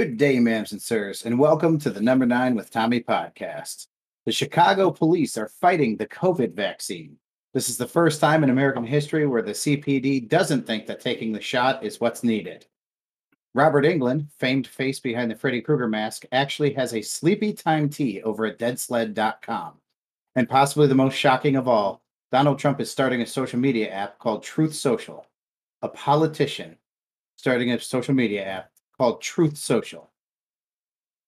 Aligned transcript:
Good 0.00 0.16
day, 0.16 0.36
ma'ams 0.36 0.72
and 0.72 0.80
sirs, 0.80 1.26
and 1.26 1.38
welcome 1.38 1.78
to 1.80 1.90
the 1.90 2.00
Number 2.00 2.24
Nine 2.24 2.54
with 2.54 2.70
Tommy 2.70 3.00
podcast. 3.00 3.86
The 4.24 4.32
Chicago 4.32 4.90
police 4.90 5.36
are 5.36 5.52
fighting 5.60 5.94
the 5.94 6.06
COVID 6.06 6.54
vaccine. 6.54 7.18
This 7.52 7.68
is 7.68 7.76
the 7.76 7.86
first 7.86 8.18
time 8.18 8.42
in 8.42 8.48
American 8.48 8.86
history 8.86 9.26
where 9.26 9.42
the 9.42 9.50
CPD 9.50 10.26
doesn't 10.26 10.66
think 10.66 10.86
that 10.86 11.00
taking 11.00 11.32
the 11.32 11.40
shot 11.42 11.84
is 11.84 12.00
what's 12.00 12.24
needed. 12.24 12.64
Robert 13.52 13.84
Englund, 13.84 14.28
famed 14.38 14.66
face 14.66 15.00
behind 15.00 15.30
the 15.30 15.34
Freddy 15.34 15.60
Krueger 15.60 15.86
mask, 15.86 16.24
actually 16.32 16.72
has 16.72 16.94
a 16.94 17.02
sleepy 17.02 17.52
time 17.52 17.90
tea 17.90 18.22
over 18.22 18.46
at 18.46 18.58
deadsled.com. 18.58 19.74
And 20.34 20.48
possibly 20.48 20.86
the 20.86 20.94
most 20.94 21.14
shocking 21.14 21.56
of 21.56 21.68
all, 21.68 22.00
Donald 22.32 22.58
Trump 22.58 22.80
is 22.80 22.90
starting 22.90 23.20
a 23.20 23.26
social 23.26 23.58
media 23.58 23.90
app 23.90 24.18
called 24.18 24.44
Truth 24.44 24.74
Social. 24.74 25.26
A 25.82 25.90
politician 25.90 26.78
starting 27.36 27.72
a 27.72 27.78
social 27.78 28.14
media 28.14 28.46
app 28.46 28.70
called 29.00 29.22
Truth 29.22 29.56
Social. 29.56 30.10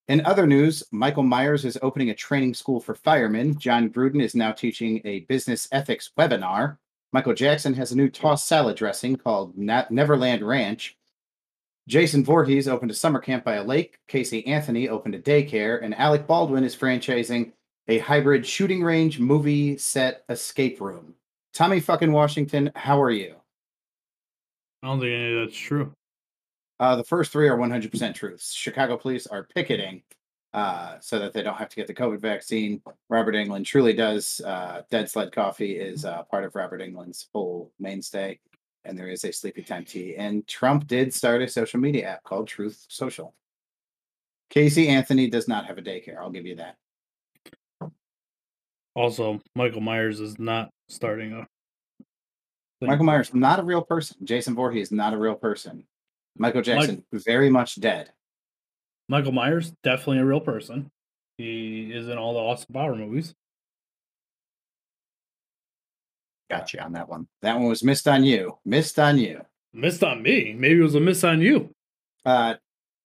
In 0.06 0.26
other 0.26 0.46
news, 0.46 0.82
Michael 0.90 1.22
Myers 1.22 1.64
is 1.64 1.78
opening 1.80 2.10
a 2.10 2.14
training 2.14 2.52
school 2.52 2.78
for 2.78 2.94
firemen. 2.94 3.58
Jon 3.58 3.88
Gruden 3.88 4.22
is 4.22 4.34
now 4.34 4.52
teaching 4.52 5.00
a 5.06 5.20
business 5.20 5.68
ethics 5.72 6.10
webinar. 6.18 6.76
Michael 7.14 7.32
Jackson 7.32 7.72
has 7.72 7.90
a 7.90 7.96
new 7.96 8.10
tossed 8.10 8.46
salad 8.46 8.76
dressing 8.76 9.16
called 9.16 9.56
Neverland 9.56 10.42
Ranch. 10.42 10.98
Jason 11.88 12.22
Voorhees 12.22 12.68
opened 12.68 12.90
a 12.90 12.94
summer 12.94 13.20
camp 13.20 13.42
by 13.42 13.54
a 13.54 13.64
lake. 13.64 13.96
Casey 14.06 14.46
Anthony 14.46 14.90
opened 14.90 15.14
a 15.14 15.18
daycare. 15.18 15.82
And 15.82 15.94
Alec 15.94 16.26
Baldwin 16.26 16.64
is 16.64 16.76
franchising 16.76 17.52
a 17.88 18.00
hybrid 18.00 18.44
shooting 18.44 18.82
range 18.82 19.18
movie 19.18 19.78
set 19.78 20.24
escape 20.28 20.78
room. 20.78 21.14
Tommy 21.54 21.80
fucking 21.80 22.12
Washington, 22.12 22.70
how 22.76 23.00
are 23.00 23.10
you? 23.10 23.34
I 24.82 24.88
don't 24.88 25.00
think 25.00 25.14
any 25.14 25.32
of 25.32 25.46
that's 25.46 25.58
true. 25.58 25.94
Uh, 26.80 26.96
the 26.96 27.04
first 27.04 27.32
three 27.32 27.48
are 27.48 27.56
100% 27.56 28.14
truths. 28.14 28.52
Chicago 28.52 28.96
police 28.96 29.26
are 29.26 29.44
picketing 29.44 30.02
uh, 30.52 30.96
so 31.00 31.18
that 31.18 31.32
they 31.32 31.42
don't 31.42 31.56
have 31.56 31.68
to 31.68 31.76
get 31.76 31.86
the 31.86 31.94
COVID 31.94 32.20
vaccine. 32.20 32.82
Robert 33.08 33.34
Englund 33.34 33.64
truly 33.64 33.92
does. 33.92 34.40
Uh, 34.44 34.82
Dead 34.90 35.08
Sled 35.08 35.32
Coffee 35.32 35.76
is 35.76 36.04
uh, 36.04 36.22
part 36.24 36.44
of 36.44 36.54
Robert 36.54 36.80
Englund's 36.80 37.28
whole 37.32 37.72
mainstay. 37.78 38.38
And 38.84 38.98
there 38.98 39.08
is 39.08 39.24
a 39.24 39.32
sleepy 39.32 39.62
time 39.62 39.84
tea. 39.84 40.16
And 40.16 40.46
Trump 40.48 40.86
did 40.88 41.14
start 41.14 41.40
a 41.40 41.48
social 41.48 41.78
media 41.78 42.08
app 42.08 42.24
called 42.24 42.48
Truth 42.48 42.84
Social. 42.88 43.34
Casey 44.50 44.88
Anthony 44.88 45.30
does 45.30 45.48
not 45.48 45.66
have 45.66 45.78
a 45.78 45.82
daycare. 45.82 46.18
I'll 46.18 46.30
give 46.30 46.46
you 46.46 46.56
that. 46.56 46.76
Also, 48.94 49.40
Michael 49.54 49.80
Myers 49.80 50.20
is 50.20 50.38
not 50.38 50.70
starting 50.88 51.32
a. 51.32 51.46
Thing. 52.80 52.90
Michael 52.90 53.06
Myers 53.06 53.32
not 53.32 53.60
a 53.60 53.62
real 53.62 53.80
person. 53.80 54.18
Jason 54.24 54.54
Voorhees 54.54 54.88
is 54.88 54.92
not 54.92 55.14
a 55.14 55.16
real 55.16 55.36
person. 55.36 55.84
Michael 56.36 56.62
Jackson 56.62 57.04
Mike, 57.12 57.22
very 57.24 57.50
much 57.50 57.80
dead. 57.80 58.12
Michael 59.08 59.32
Myers 59.32 59.72
definitely 59.82 60.18
a 60.18 60.24
real 60.24 60.40
person. 60.40 60.90
He 61.38 61.92
is 61.92 62.08
in 62.08 62.18
all 62.18 62.34
the 62.34 62.40
Austin 62.40 62.74
Power 62.74 62.94
movies. 62.94 63.34
Got 66.50 66.72
you 66.72 66.80
on 66.80 66.92
that 66.92 67.08
one. 67.08 67.26
That 67.40 67.56
one 67.56 67.68
was 67.68 67.82
missed 67.82 68.06
on 68.06 68.24
you. 68.24 68.58
Missed 68.64 68.98
on 68.98 69.18
you. 69.18 69.40
Missed 69.72 70.04
on 70.04 70.22
me. 70.22 70.54
Maybe 70.56 70.80
it 70.80 70.82
was 70.82 70.94
a 70.94 71.00
miss 71.00 71.24
on 71.24 71.40
you. 71.40 71.74
Uh, 72.26 72.54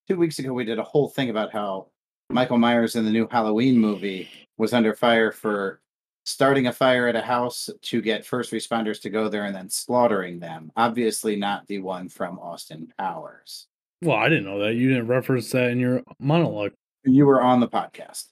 two 0.08 0.17
weeks 0.17 0.39
ago, 0.39 0.52
we 0.53 0.66
did 0.66 0.80
a 0.80 0.84
whole 0.84 1.08
thing 1.08 1.30
about 1.30 1.53
how 1.53 1.88
Michael 2.30 2.58
Myers 2.58 2.95
in 2.95 3.06
the 3.06 3.12
new 3.12 3.28
Halloween 3.31 3.78
movie 3.78 4.30
was 4.58 4.73
under 4.73 4.94
fire 4.94 5.31
for 5.31 5.80
starting 6.28 6.67
a 6.67 6.73
fire 6.73 7.08
at 7.08 7.16
a 7.16 7.22
house 7.22 7.70
to 7.81 8.02
get 8.02 8.25
first 8.25 8.52
responders 8.52 9.00
to 9.02 9.09
go 9.09 9.30
there 9.30 9.45
and 9.45 9.56
then 9.56 9.70
slaughtering 9.70 10.39
them. 10.39 10.69
Obviously, 10.75 11.38
not 11.38 11.66
the 11.67 11.80
one 11.80 12.09
from 12.09 12.38
Austin 12.38 12.92
Powers. 13.00 13.67
Well, 14.02 14.17
I 14.17 14.28
didn't 14.28 14.44
know 14.44 14.59
that. 14.59 14.73
You 14.73 14.89
didn't 14.89 15.08
reference 15.08 15.50
that 15.52 15.69
in 15.69 15.80
your 15.80 16.03
monologue. 16.19 16.73
You 17.06 17.25
were 17.25 17.42
on 17.42 17.61
the 17.61 17.69
podcast. 17.69 18.25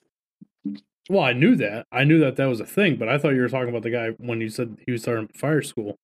Well, 1.08 1.22
I 1.22 1.32
knew 1.32 1.56
that. 1.56 1.86
I 1.90 2.04
knew 2.04 2.18
that 2.18 2.36
that 2.36 2.44
was 2.44 2.60
a 2.60 2.66
thing, 2.66 2.96
but 2.96 3.08
I 3.08 3.16
thought 3.16 3.30
you 3.30 3.40
were 3.40 3.48
talking 3.48 3.70
about 3.70 3.82
the 3.82 3.90
guy 3.90 4.10
when 4.18 4.42
you 4.42 4.50
said 4.50 4.76
he 4.84 4.92
was 4.92 5.00
starting 5.00 5.28
fire 5.28 5.62
school. 5.62 5.96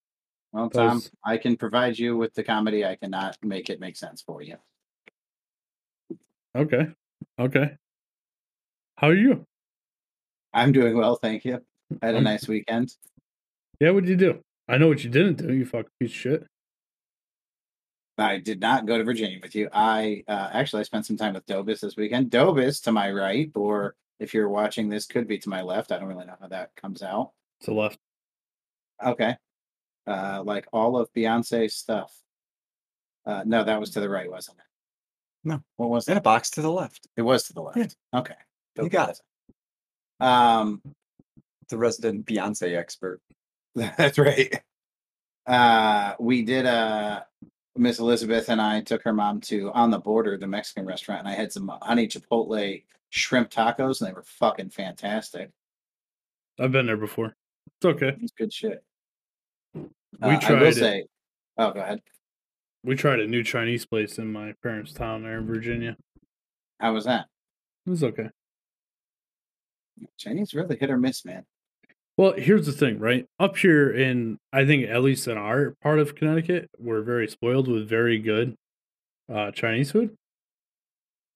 Well, 0.52 0.70
Tom, 0.70 0.94
was... 0.94 1.10
I 1.26 1.36
can 1.36 1.58
provide 1.58 1.98
you 1.98 2.16
with 2.16 2.32
the 2.32 2.42
comedy. 2.42 2.86
I 2.86 2.96
cannot 2.96 3.36
make 3.42 3.68
it 3.68 3.80
make 3.80 3.98
sense 3.98 4.22
for 4.22 4.40
you. 4.40 4.56
Okay. 6.56 6.88
Okay. 7.38 7.76
How 8.96 9.08
are 9.08 9.14
you? 9.14 9.46
I'm 10.54 10.72
doing 10.72 10.96
well, 10.96 11.16
thank 11.16 11.44
you. 11.44 11.60
I 12.00 12.06
had 12.06 12.14
a 12.14 12.20
nice 12.20 12.48
weekend. 12.48 12.94
Yeah, 13.80 13.90
what'd 13.90 14.08
you 14.08 14.16
do? 14.16 14.40
I 14.68 14.78
know 14.78 14.88
what 14.88 15.02
you 15.02 15.10
didn't 15.10 15.36
do, 15.46 15.52
you 15.52 15.66
fucking 15.66 15.90
piece 15.98 16.10
of 16.10 16.16
shit. 16.16 16.46
I 18.18 18.38
did 18.38 18.60
not 18.60 18.86
go 18.86 18.98
to 18.98 19.04
Virginia 19.04 19.38
with 19.42 19.54
you. 19.54 19.68
I 19.72 20.22
uh, 20.28 20.50
actually 20.52 20.80
I 20.80 20.84
spent 20.84 21.06
some 21.06 21.16
time 21.16 21.34
with 21.34 21.46
Dobis 21.46 21.80
this 21.80 21.96
weekend. 21.96 22.30
Dobis 22.30 22.82
to 22.82 22.92
my 22.92 23.10
right, 23.10 23.50
or 23.54 23.94
if 24.20 24.34
you're 24.34 24.48
watching 24.48 24.88
this, 24.88 25.06
could 25.06 25.26
be 25.26 25.38
to 25.38 25.48
my 25.48 25.62
left. 25.62 25.92
I 25.92 25.98
don't 25.98 26.08
really 26.08 26.26
know 26.26 26.36
how 26.40 26.48
that 26.48 26.74
comes 26.76 27.02
out. 27.02 27.32
To 27.62 27.74
left. 27.74 27.98
Okay. 29.04 29.36
Uh, 30.06 30.42
like 30.44 30.66
all 30.72 30.96
of 30.96 31.12
Beyonce's 31.12 31.74
stuff. 31.74 32.12
Uh, 33.24 33.42
no, 33.46 33.64
that 33.64 33.80
was 33.80 33.90
to 33.90 34.00
the 34.00 34.08
right, 34.08 34.30
wasn't 34.30 34.58
it? 34.58 34.64
No. 35.44 35.62
What 35.76 35.90
was 35.90 36.08
it? 36.08 36.12
In 36.12 36.18
a 36.18 36.22
box 36.22 36.50
to 36.50 36.62
the 36.62 36.70
left. 36.70 37.08
It 37.16 37.22
was 37.22 37.44
to 37.44 37.52
the 37.52 37.62
left. 37.62 37.78
Yeah. 37.78 38.20
Okay. 38.20 38.34
You 38.76 38.88
got 38.88 39.10
it. 39.10 39.20
Um, 40.20 40.80
the 41.72 41.78
resident 41.78 42.26
Beyonce 42.26 42.76
expert. 42.76 43.20
That's 43.74 44.18
right. 44.18 44.62
Uh, 45.46 46.14
we 46.20 46.42
did 46.42 46.66
uh 46.66 47.22
Miss 47.74 47.98
Elizabeth 47.98 48.48
and 48.48 48.60
I 48.60 48.82
took 48.82 49.02
her 49.02 49.12
mom 49.12 49.40
to 49.42 49.72
on 49.72 49.90
the 49.90 49.98
border, 49.98 50.36
the 50.36 50.46
Mexican 50.46 50.86
restaurant, 50.86 51.20
and 51.20 51.28
I 51.28 51.32
had 51.32 51.52
some 51.52 51.70
honey 51.82 52.06
chipotle 52.06 52.84
shrimp 53.10 53.50
tacos, 53.50 54.00
and 54.00 54.08
they 54.08 54.14
were 54.14 54.22
fucking 54.22 54.70
fantastic. 54.70 55.50
I've 56.60 56.72
been 56.72 56.86
there 56.86 56.96
before. 56.96 57.34
It's 57.66 57.86
okay. 57.86 58.16
It's 58.20 58.32
good 58.32 58.52
shit. 58.52 58.84
We 59.74 59.82
uh, 60.20 60.40
tried. 60.40 60.58
I 60.58 60.60
will 60.60 60.68
it. 60.68 60.74
say, 60.74 61.04
oh, 61.58 61.72
go 61.72 61.80
ahead. 61.80 62.00
We 62.84 62.94
tried 62.94 63.20
a 63.20 63.26
new 63.26 63.42
Chinese 63.42 63.86
place 63.86 64.18
in 64.18 64.30
my 64.30 64.54
parents' 64.62 64.92
town 64.92 65.22
there 65.22 65.38
in 65.38 65.46
Virginia. 65.46 65.96
How 66.78 66.92
was 66.92 67.04
that? 67.04 67.26
It 67.86 67.90
was 67.90 68.04
okay. 68.04 68.28
Chinese 70.18 70.54
really 70.54 70.76
hit 70.76 70.90
or 70.90 70.98
miss, 70.98 71.24
man. 71.24 71.44
Well, 72.18 72.34
here's 72.36 72.66
the 72.66 72.72
thing, 72.72 72.98
right? 72.98 73.26
Up 73.40 73.56
here 73.56 73.90
in, 73.90 74.38
I 74.52 74.66
think 74.66 74.88
at 74.88 75.02
least 75.02 75.28
in 75.28 75.38
our 75.38 75.74
part 75.82 75.98
of 75.98 76.14
Connecticut, 76.14 76.68
we're 76.78 77.00
very 77.02 77.26
spoiled 77.26 77.68
with 77.68 77.88
very 77.88 78.18
good 78.18 78.54
uh, 79.32 79.50
Chinese 79.52 79.92
food. 79.92 80.14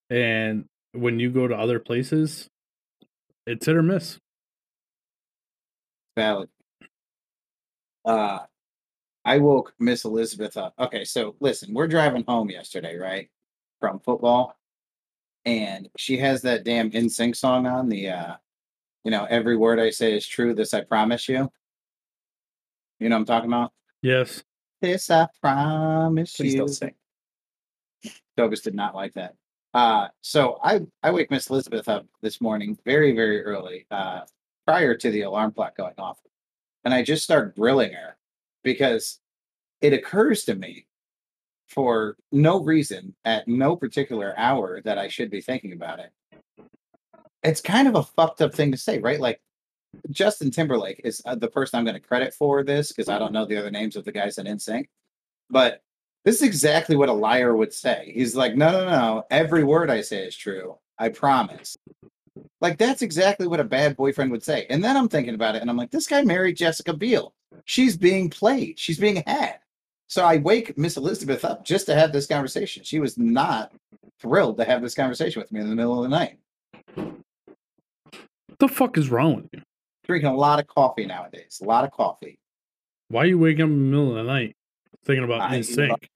And 0.09 0.65
when 0.93 1.19
you 1.19 1.31
go 1.31 1.47
to 1.47 1.55
other 1.55 1.79
places, 1.79 2.47
it's 3.47 3.65
hit 3.65 3.75
or 3.75 3.81
miss. 3.81 4.19
Valid. 6.15 6.49
Uh, 8.05 8.39
I 9.25 9.39
woke 9.39 9.73
Miss 9.79 10.05
Elizabeth 10.05 10.57
up. 10.57 10.73
Okay, 10.79 11.03
so 11.03 11.35
listen, 11.39 11.73
we're 11.73 11.87
driving 11.87 12.23
home 12.27 12.49
yesterday, 12.49 12.97
right? 12.97 13.29
From 13.79 13.99
football. 13.99 14.55
And 15.43 15.89
she 15.97 16.17
has 16.17 16.41
that 16.43 16.63
damn 16.63 16.91
NSYNC 16.91 17.35
song 17.35 17.65
on, 17.65 17.89
the 17.89 18.09
uh 18.09 18.35
you 19.07 19.11
know, 19.11 19.25
every 19.29 19.55
word 19.55 19.79
I 19.79 19.89
say 19.89 20.17
is 20.17 20.27
true. 20.27 20.53
This 20.53 20.73
I 20.73 20.81
promise 20.81 21.29
you. 21.29 21.49
You 22.99 23.07
know 23.07 23.15
what 23.15 23.21
I'm 23.21 23.25
talking 23.25 23.49
about? 23.49 23.71
Yes. 24.01 24.43
This 24.81 25.09
I 25.09 25.27
promise 25.39 26.35
Please 26.35 26.55
you. 26.55 26.59
don't 26.59 26.67
sing. 26.67 26.93
Dogus 28.35 28.59
did 28.59 28.75
not 28.75 28.95
like 28.95 29.13
that. 29.13 29.35
Uh, 29.73 30.09
so 30.19 30.59
I 30.61 30.81
I 31.01 31.11
wake 31.11 31.31
Miss 31.31 31.49
Elizabeth 31.49 31.87
up 31.87 32.05
this 32.21 32.41
morning 32.41 32.77
very 32.83 33.15
very 33.15 33.45
early, 33.45 33.87
uh, 33.91 34.23
prior 34.65 34.93
to 34.93 35.09
the 35.09 35.21
alarm 35.21 35.53
clock 35.53 35.77
going 35.77 35.93
off, 35.97 36.19
and 36.83 36.93
I 36.93 37.01
just 37.01 37.23
start 37.23 37.55
grilling 37.55 37.93
her 37.93 38.17
because 38.61 39.21
it 39.79 39.93
occurs 39.93 40.43
to 40.45 40.55
me 40.55 40.85
for 41.69 42.17
no 42.33 42.61
reason 42.61 43.15
at 43.23 43.47
no 43.47 43.77
particular 43.77 44.33
hour 44.37 44.81
that 44.81 44.97
I 44.97 45.07
should 45.07 45.31
be 45.31 45.39
thinking 45.39 45.71
about 45.71 45.99
it 45.99 46.11
it's 47.43 47.61
kind 47.61 47.87
of 47.87 47.95
a 47.95 48.03
fucked 48.03 48.41
up 48.41 48.53
thing 48.53 48.71
to 48.71 48.77
say, 48.77 48.99
right? 48.99 49.19
Like 49.19 49.41
Justin 50.09 50.51
Timberlake 50.51 51.01
is 51.03 51.21
uh, 51.25 51.35
the 51.35 51.47
person 51.47 51.77
I'm 51.77 51.85
going 51.85 51.95
to 51.95 52.07
credit 52.07 52.33
for 52.33 52.63
this 52.63 52.91
because 52.91 53.09
I 53.09 53.19
don't 53.19 53.33
know 53.33 53.45
the 53.45 53.57
other 53.57 53.71
names 53.71 53.95
of 53.95 54.05
the 54.05 54.11
guys 54.11 54.37
in 54.37 54.45
NSYNC, 54.45 54.87
but 55.49 55.81
this 56.25 56.37
is 56.37 56.43
exactly 56.43 56.95
what 56.95 57.09
a 57.09 57.13
liar 57.13 57.55
would 57.55 57.73
say. 57.73 58.11
He's 58.13 58.35
like, 58.35 58.55
no, 58.55 58.71
no, 58.71 58.85
no, 58.89 59.23
every 59.31 59.63
word 59.63 59.89
I 59.89 60.01
say 60.01 60.25
is 60.25 60.35
true. 60.35 60.77
I 60.99 61.09
promise. 61.09 61.77
Like 62.59 62.77
that's 62.77 63.01
exactly 63.01 63.47
what 63.47 63.59
a 63.59 63.63
bad 63.63 63.95
boyfriend 63.95 64.31
would 64.31 64.43
say. 64.43 64.65
And 64.69 64.83
then 64.83 64.97
I'm 64.97 65.07
thinking 65.07 65.35
about 65.35 65.55
it, 65.55 65.61
and 65.61 65.69
I'm 65.69 65.77
like, 65.77 65.91
this 65.91 66.07
guy 66.07 66.23
married 66.23 66.57
Jessica 66.57 66.93
Biel. 66.93 67.33
She's 67.65 67.95
being 67.95 68.29
played. 68.29 68.79
She's 68.79 68.99
being 68.99 69.23
had. 69.25 69.59
So 70.07 70.23
I 70.23 70.37
wake 70.37 70.77
Miss 70.77 70.97
Elizabeth 70.97 71.43
up 71.45 71.65
just 71.65 71.85
to 71.87 71.95
have 71.95 72.11
this 72.11 72.27
conversation. 72.27 72.83
She 72.83 72.99
was 72.99 73.17
not 73.17 73.73
thrilled 74.19 74.57
to 74.57 74.65
have 74.65 74.81
this 74.81 74.95
conversation 74.95 75.41
with 75.41 75.51
me 75.51 75.59
in 75.59 75.69
the 75.69 75.75
middle 75.75 75.97
of 75.97 76.09
the 76.09 76.15
night 76.15 76.39
the 78.59 78.67
fuck 78.67 78.97
is 78.97 79.09
wrong 79.09 79.35
with 79.35 79.47
you? 79.53 79.61
Drinking 80.05 80.29
a 80.29 80.35
lot 80.35 80.59
of 80.59 80.67
coffee 80.67 81.05
nowadays. 81.05 81.59
A 81.61 81.65
lot 81.65 81.83
of 81.83 81.91
coffee. 81.91 82.39
Why 83.09 83.23
are 83.23 83.25
you 83.25 83.37
waking 83.37 83.61
up 83.61 83.69
in 83.69 83.77
the 83.77 83.97
middle 83.97 84.09
of 84.09 84.15
the 84.15 84.23
night 84.23 84.55
thinking 85.05 85.23
about 85.23 85.51
NSYNC? 85.51 86.07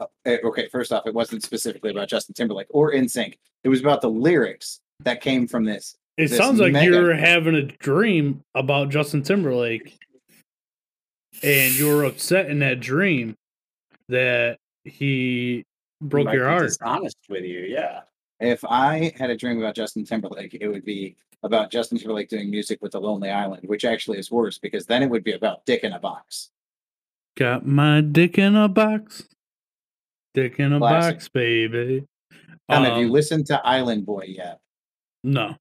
uh, 0.00 0.06
eh, 0.24 0.38
okay, 0.44 0.68
first 0.68 0.92
off, 0.92 1.06
it 1.06 1.14
wasn't 1.14 1.42
specifically 1.42 1.90
about 1.90 2.08
Justin 2.08 2.34
Timberlake 2.34 2.66
or 2.70 2.92
NSYNC. 2.92 3.34
It 3.64 3.68
was 3.68 3.80
about 3.80 4.00
the 4.00 4.10
lyrics 4.10 4.80
that 5.00 5.20
came 5.20 5.46
from 5.46 5.64
this. 5.64 5.96
It 6.16 6.28
This 6.28 6.38
sounds 6.38 6.60
like 6.60 6.72
mega- 6.72 6.86
you're 6.86 7.14
having 7.14 7.54
a 7.54 7.62
dream 7.62 8.42
about 8.54 8.90
Justin 8.90 9.22
Timberlake, 9.22 9.98
and 11.42 11.74
you 11.74 11.94
were 11.94 12.04
upset 12.04 12.46
in 12.50 12.58
that 12.60 12.80
dream 12.80 13.36
that 14.08 14.58
he 14.84 15.64
broke 16.00 16.32
your 16.32 16.48
heart. 16.48 16.76
Honest 16.82 17.16
with 17.28 17.44
you, 17.44 17.60
yeah. 17.60 18.00
If 18.40 18.64
I 18.64 19.12
had 19.18 19.30
a 19.30 19.36
dream 19.36 19.58
about 19.58 19.74
Justin 19.74 20.04
Timberlake, 20.04 20.56
it 20.58 20.68
would 20.68 20.84
be 20.84 21.16
about 21.42 21.70
Justin 21.70 21.98
Timberlake 21.98 22.28
doing 22.28 22.50
music 22.50 22.80
with 22.82 22.92
the 22.92 23.00
Lonely 23.00 23.30
Island, 23.30 23.62
which 23.66 23.84
actually 23.84 24.18
is 24.18 24.30
worse 24.30 24.58
because 24.58 24.86
then 24.86 25.02
it 25.02 25.10
would 25.10 25.24
be 25.24 25.32
about 25.32 25.64
Dick 25.66 25.84
in 25.84 25.92
a 25.92 25.98
Box. 25.98 26.50
Got 27.36 27.66
my 27.66 28.00
dick 28.00 28.38
in 28.38 28.56
a 28.56 28.68
box. 28.68 29.28
Dick 30.34 30.58
in 30.58 30.72
a 30.72 30.78
Classic. 30.78 31.14
box, 31.16 31.28
baby. 31.28 32.04
Tom, 32.68 32.84
have 32.84 32.98
you 32.98 33.06
Um, 33.06 33.12
listened 33.12 33.46
to 33.46 33.64
Island 33.66 34.04
Boy 34.06 34.24
yet? 34.28 34.58
No. 35.24 35.56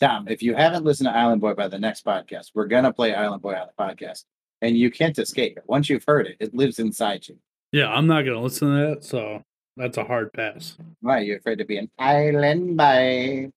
Tom, 0.00 0.28
if 0.28 0.42
you 0.42 0.54
haven't 0.54 0.84
listened 0.84 1.06
to 1.08 1.16
Island 1.16 1.40
Boy 1.40 1.54
by 1.54 1.68
the 1.68 1.78
next 1.78 2.04
podcast, 2.04 2.50
we're 2.54 2.66
gonna 2.66 2.92
play 2.92 3.14
Island 3.14 3.42
Boy 3.42 3.54
on 3.54 3.66
the 3.66 3.82
podcast, 3.82 4.24
and 4.60 4.76
you 4.76 4.90
can't 4.90 5.18
escape 5.18 5.56
it. 5.56 5.64
Once 5.66 5.88
you've 5.88 6.04
heard 6.06 6.26
it, 6.26 6.36
it 6.40 6.54
lives 6.54 6.78
inside 6.78 7.26
you. 7.28 7.38
Yeah, 7.72 7.88
I'm 7.90 8.06
not 8.06 8.22
gonna 8.22 8.40
listen 8.42 8.68
to 8.68 8.94
that, 8.94 9.04
so 9.04 9.42
that's 9.76 9.96
a 9.98 10.04
hard 10.04 10.32
pass. 10.32 10.76
Why 11.00 11.18
are 11.18 11.22
you 11.22 11.36
afraid 11.36 11.58
to 11.58 11.64
be 11.64 11.76
an 11.78 11.90
island 11.98 12.76
boy? 12.76 13.50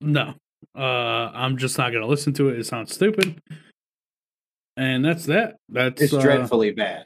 No. 0.00 0.34
Uh 0.76 1.30
I'm 1.32 1.56
just 1.56 1.78
not 1.78 1.92
gonna 1.92 2.06
listen 2.06 2.32
to 2.34 2.48
it. 2.48 2.58
It 2.58 2.66
sounds 2.66 2.94
stupid. 2.94 3.40
And 4.76 5.04
that's 5.04 5.24
that. 5.26 5.56
That's 5.68 6.02
It's 6.02 6.12
uh, 6.12 6.20
dreadfully 6.20 6.72
bad. 6.72 7.04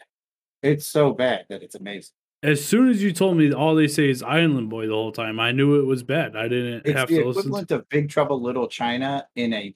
It's 0.62 0.86
so 0.86 1.12
bad 1.12 1.46
that 1.50 1.62
it's 1.62 1.74
amazing. 1.74 2.12
as 2.42 2.64
soon 2.64 2.88
as 2.88 3.02
you 3.02 3.12
told 3.12 3.36
me 3.36 3.52
all 3.52 3.74
they 3.74 3.86
say 3.88 4.08
is 4.10 4.22
Island 4.22 4.70
Boy 4.70 4.86
the 4.86 4.92
whole 4.94 5.12
time, 5.12 5.38
I 5.38 5.52
knew 5.52 5.78
it 5.78 5.84
was 5.86 6.02
bad. 6.02 6.36
I 6.36 6.48
didn't 6.48 6.82
It's 6.86 6.98
have 6.98 7.08
to 7.08 7.14
listen 7.16 7.24
to 7.24 7.38
equivalent 7.40 7.70
of 7.70 7.88
Big 7.88 8.08
Trouble 8.08 8.40
Little 8.42 8.66
China 8.68 9.26
in 9.36 9.52
a 9.52 9.74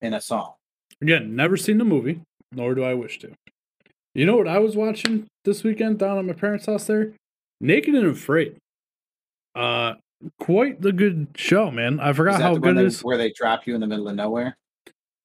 in 0.00 0.14
a 0.14 0.20
song. 0.20 0.52
Again, 1.02 1.34
never 1.34 1.56
seen 1.56 1.78
the 1.78 1.84
movie, 1.84 2.20
nor 2.52 2.74
do 2.74 2.84
I 2.84 2.94
wish 2.94 3.18
to. 3.20 3.32
You 4.14 4.26
know 4.26 4.36
what 4.36 4.48
I 4.48 4.58
was 4.58 4.76
watching 4.76 5.26
this 5.44 5.62
weekend 5.64 5.98
down 5.98 6.18
at 6.18 6.24
my 6.24 6.32
parents' 6.32 6.66
house 6.66 6.84
there? 6.86 7.12
Naked 7.60 7.94
and 7.94 8.06
Afraid. 8.06 8.56
Uh 9.54 9.94
quite 10.38 10.80
the 10.80 10.92
good 10.92 11.28
show, 11.36 11.70
man. 11.70 12.00
I 12.00 12.10
Is 12.10 12.16
forgot 12.16 12.38
that 12.38 12.42
how 12.42 12.54
the 12.54 12.60
good 12.60 12.72
it 12.76 12.80
they- 12.80 12.84
is. 12.86 13.04
where 13.04 13.16
they 13.16 13.32
drop 13.32 13.66
you 13.66 13.74
in 13.74 13.80
the 13.80 13.86
middle 13.86 14.08
of 14.08 14.14
nowhere? 14.16 14.56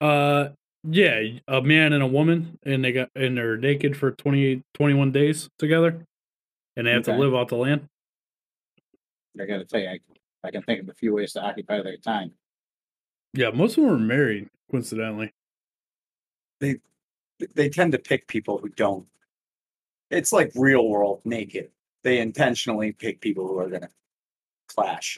Uh 0.02 0.50
yeah, 0.86 1.22
a 1.48 1.62
man 1.62 1.94
and 1.94 2.04
a 2.04 2.08
woman 2.08 2.58
and 2.64 2.84
they 2.84 2.92
got 2.92 3.10
and 3.16 3.38
they're 3.38 3.58
naked 3.58 3.96
for 3.96 4.12
28 4.12 4.62
21 4.74 5.12
days 5.12 5.50
together 5.58 6.06
and 6.76 6.88
they 6.88 6.92
have 6.92 7.02
Okay. 7.08 7.14
to 7.14 7.18
live 7.20 7.34
off 7.34 7.48
the 7.50 7.56
land. 7.56 7.88
I 9.40 9.46
gotta 9.46 9.66
tell 9.66 9.80
you, 9.80 9.88
I, 9.90 10.00
I 10.44 10.52
can 10.52 10.62
think 10.64 10.82
of 10.82 10.90
a 10.90 10.94
few 10.94 11.14
ways 11.14 11.34
to 11.34 11.42
occupy 11.42 11.82
their 11.82 11.98
time. 11.98 12.32
Yeah, 13.34 13.50
most 13.50 13.78
of 13.78 13.84
them 13.84 13.94
are 13.94 13.98
married, 14.00 14.50
coincidentally. 14.70 15.32
They 16.60 16.80
they 17.56 17.70
tend 17.70 17.92
to 17.94 18.00
pick 18.00 18.28
people 18.28 18.58
who 18.60 18.70
don't. 18.70 19.08
It's 20.12 20.32
like 20.32 20.52
real 20.56 20.88
world 20.88 21.22
naked. 21.26 21.72
They 22.04 22.20
intentionally 22.20 22.92
pick 22.92 23.22
people 23.22 23.48
who 23.48 23.58
are 23.60 23.70
gonna 23.70 23.90
clash. 24.68 25.18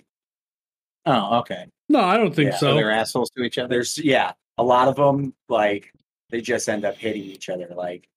Oh, 1.05 1.39
okay. 1.39 1.67
No, 1.89 1.99
I 2.01 2.17
don't 2.17 2.33
think 2.35 2.51
Yeah, 2.51 2.57
So 2.57 2.67
so. 2.69 2.75
they're 2.75 2.91
assholes 2.91 3.29
to 3.31 3.43
each 3.43 3.57
other. 3.57 3.67
There's 3.69 3.97
yeah, 3.97 4.33
a 4.57 4.63
lot 4.63 4.87
of 4.87 4.95
them 4.95 5.33
like 5.49 5.91
they 6.29 6.41
just 6.41 6.67
end 6.69 6.85
up 6.85 6.95
hitting 6.97 7.23
each 7.23 7.49
other. 7.49 7.67
Like, 7.75 8.07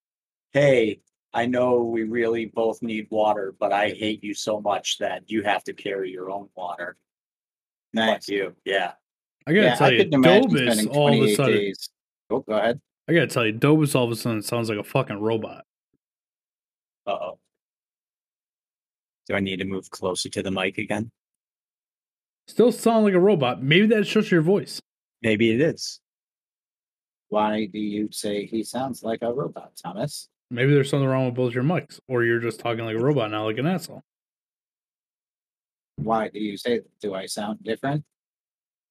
hey, 0.52 1.00
I 1.34 1.44
know 1.46 1.82
we 1.82 2.04
really 2.04 2.46
both 2.46 2.80
need 2.82 3.06
water, 3.10 3.54
but 3.58 3.72
I 3.72 3.90
hate 3.90 4.24
you 4.24 4.32
so 4.34 4.60
much 4.60 4.98
that 4.98 5.30
you 5.30 5.42
have 5.42 5.62
to 5.64 5.74
carry 5.74 6.10
your 6.10 6.30
own 6.30 6.48
water. 6.54 6.96
Nice. 7.92 8.24
Fuck 8.26 8.28
you. 8.28 8.56
Yeah. 8.64 8.92
I 9.46 9.52
gotta 9.52 9.66
Yeah, 9.66 9.74
tell 9.74 9.86
I 9.88 9.90
you, 9.90 9.98
couldn't 10.04 10.22
Dobus 10.22 10.88
all 10.94 11.22
of 11.22 11.28
a 11.28 11.34
sudden 11.34 11.54
days. 11.54 11.90
Oh, 12.30 12.40
go 12.40 12.54
ahead. 12.54 12.80
I 13.08 13.12
gotta 13.14 13.26
tell 13.26 13.46
you, 13.46 13.52
Dobus 13.52 13.94
all 13.94 14.04
of 14.04 14.10
a 14.10 14.16
sudden 14.16 14.42
sounds 14.42 14.68
like 14.70 14.78
a 14.78 14.84
fucking 14.84 15.20
robot. 15.20 15.64
Uh 17.06 17.10
oh. 17.12 17.38
Do 19.28 19.34
I 19.34 19.40
need 19.40 19.58
to 19.58 19.64
move 19.64 19.90
closer 19.90 20.28
to 20.30 20.42
the 20.42 20.50
mic 20.50 20.78
again? 20.78 21.10
Still 22.46 22.72
sound 22.72 23.04
like 23.04 23.14
a 23.14 23.20
robot. 23.20 23.62
Maybe 23.62 23.86
that's 23.86 24.08
just 24.08 24.30
your 24.30 24.40
voice. 24.40 24.80
Maybe 25.22 25.50
it 25.50 25.60
is. 25.60 26.00
Why 27.28 27.66
do 27.66 27.78
you 27.78 28.08
say 28.10 28.46
he 28.46 28.64
sounds 28.64 29.02
like 29.02 29.18
a 29.20 29.30
robot, 29.30 29.72
Thomas? 29.82 30.30
Maybe 30.50 30.72
there's 30.72 30.88
something 30.88 31.06
wrong 31.06 31.26
with 31.26 31.34
both 31.34 31.52
your 31.52 31.62
mics, 31.62 32.00
or 32.08 32.24
you're 32.24 32.38
just 32.38 32.58
talking 32.58 32.86
like 32.86 32.96
a 32.96 33.02
robot 33.02 33.30
now, 33.30 33.44
like 33.44 33.58
an 33.58 33.66
asshole. 33.66 34.02
Why 35.96 36.28
do 36.28 36.38
you 36.38 36.56
say 36.56 36.78
that? 36.78 37.00
Do 37.00 37.12
I 37.14 37.26
sound 37.26 37.62
different? 37.62 38.04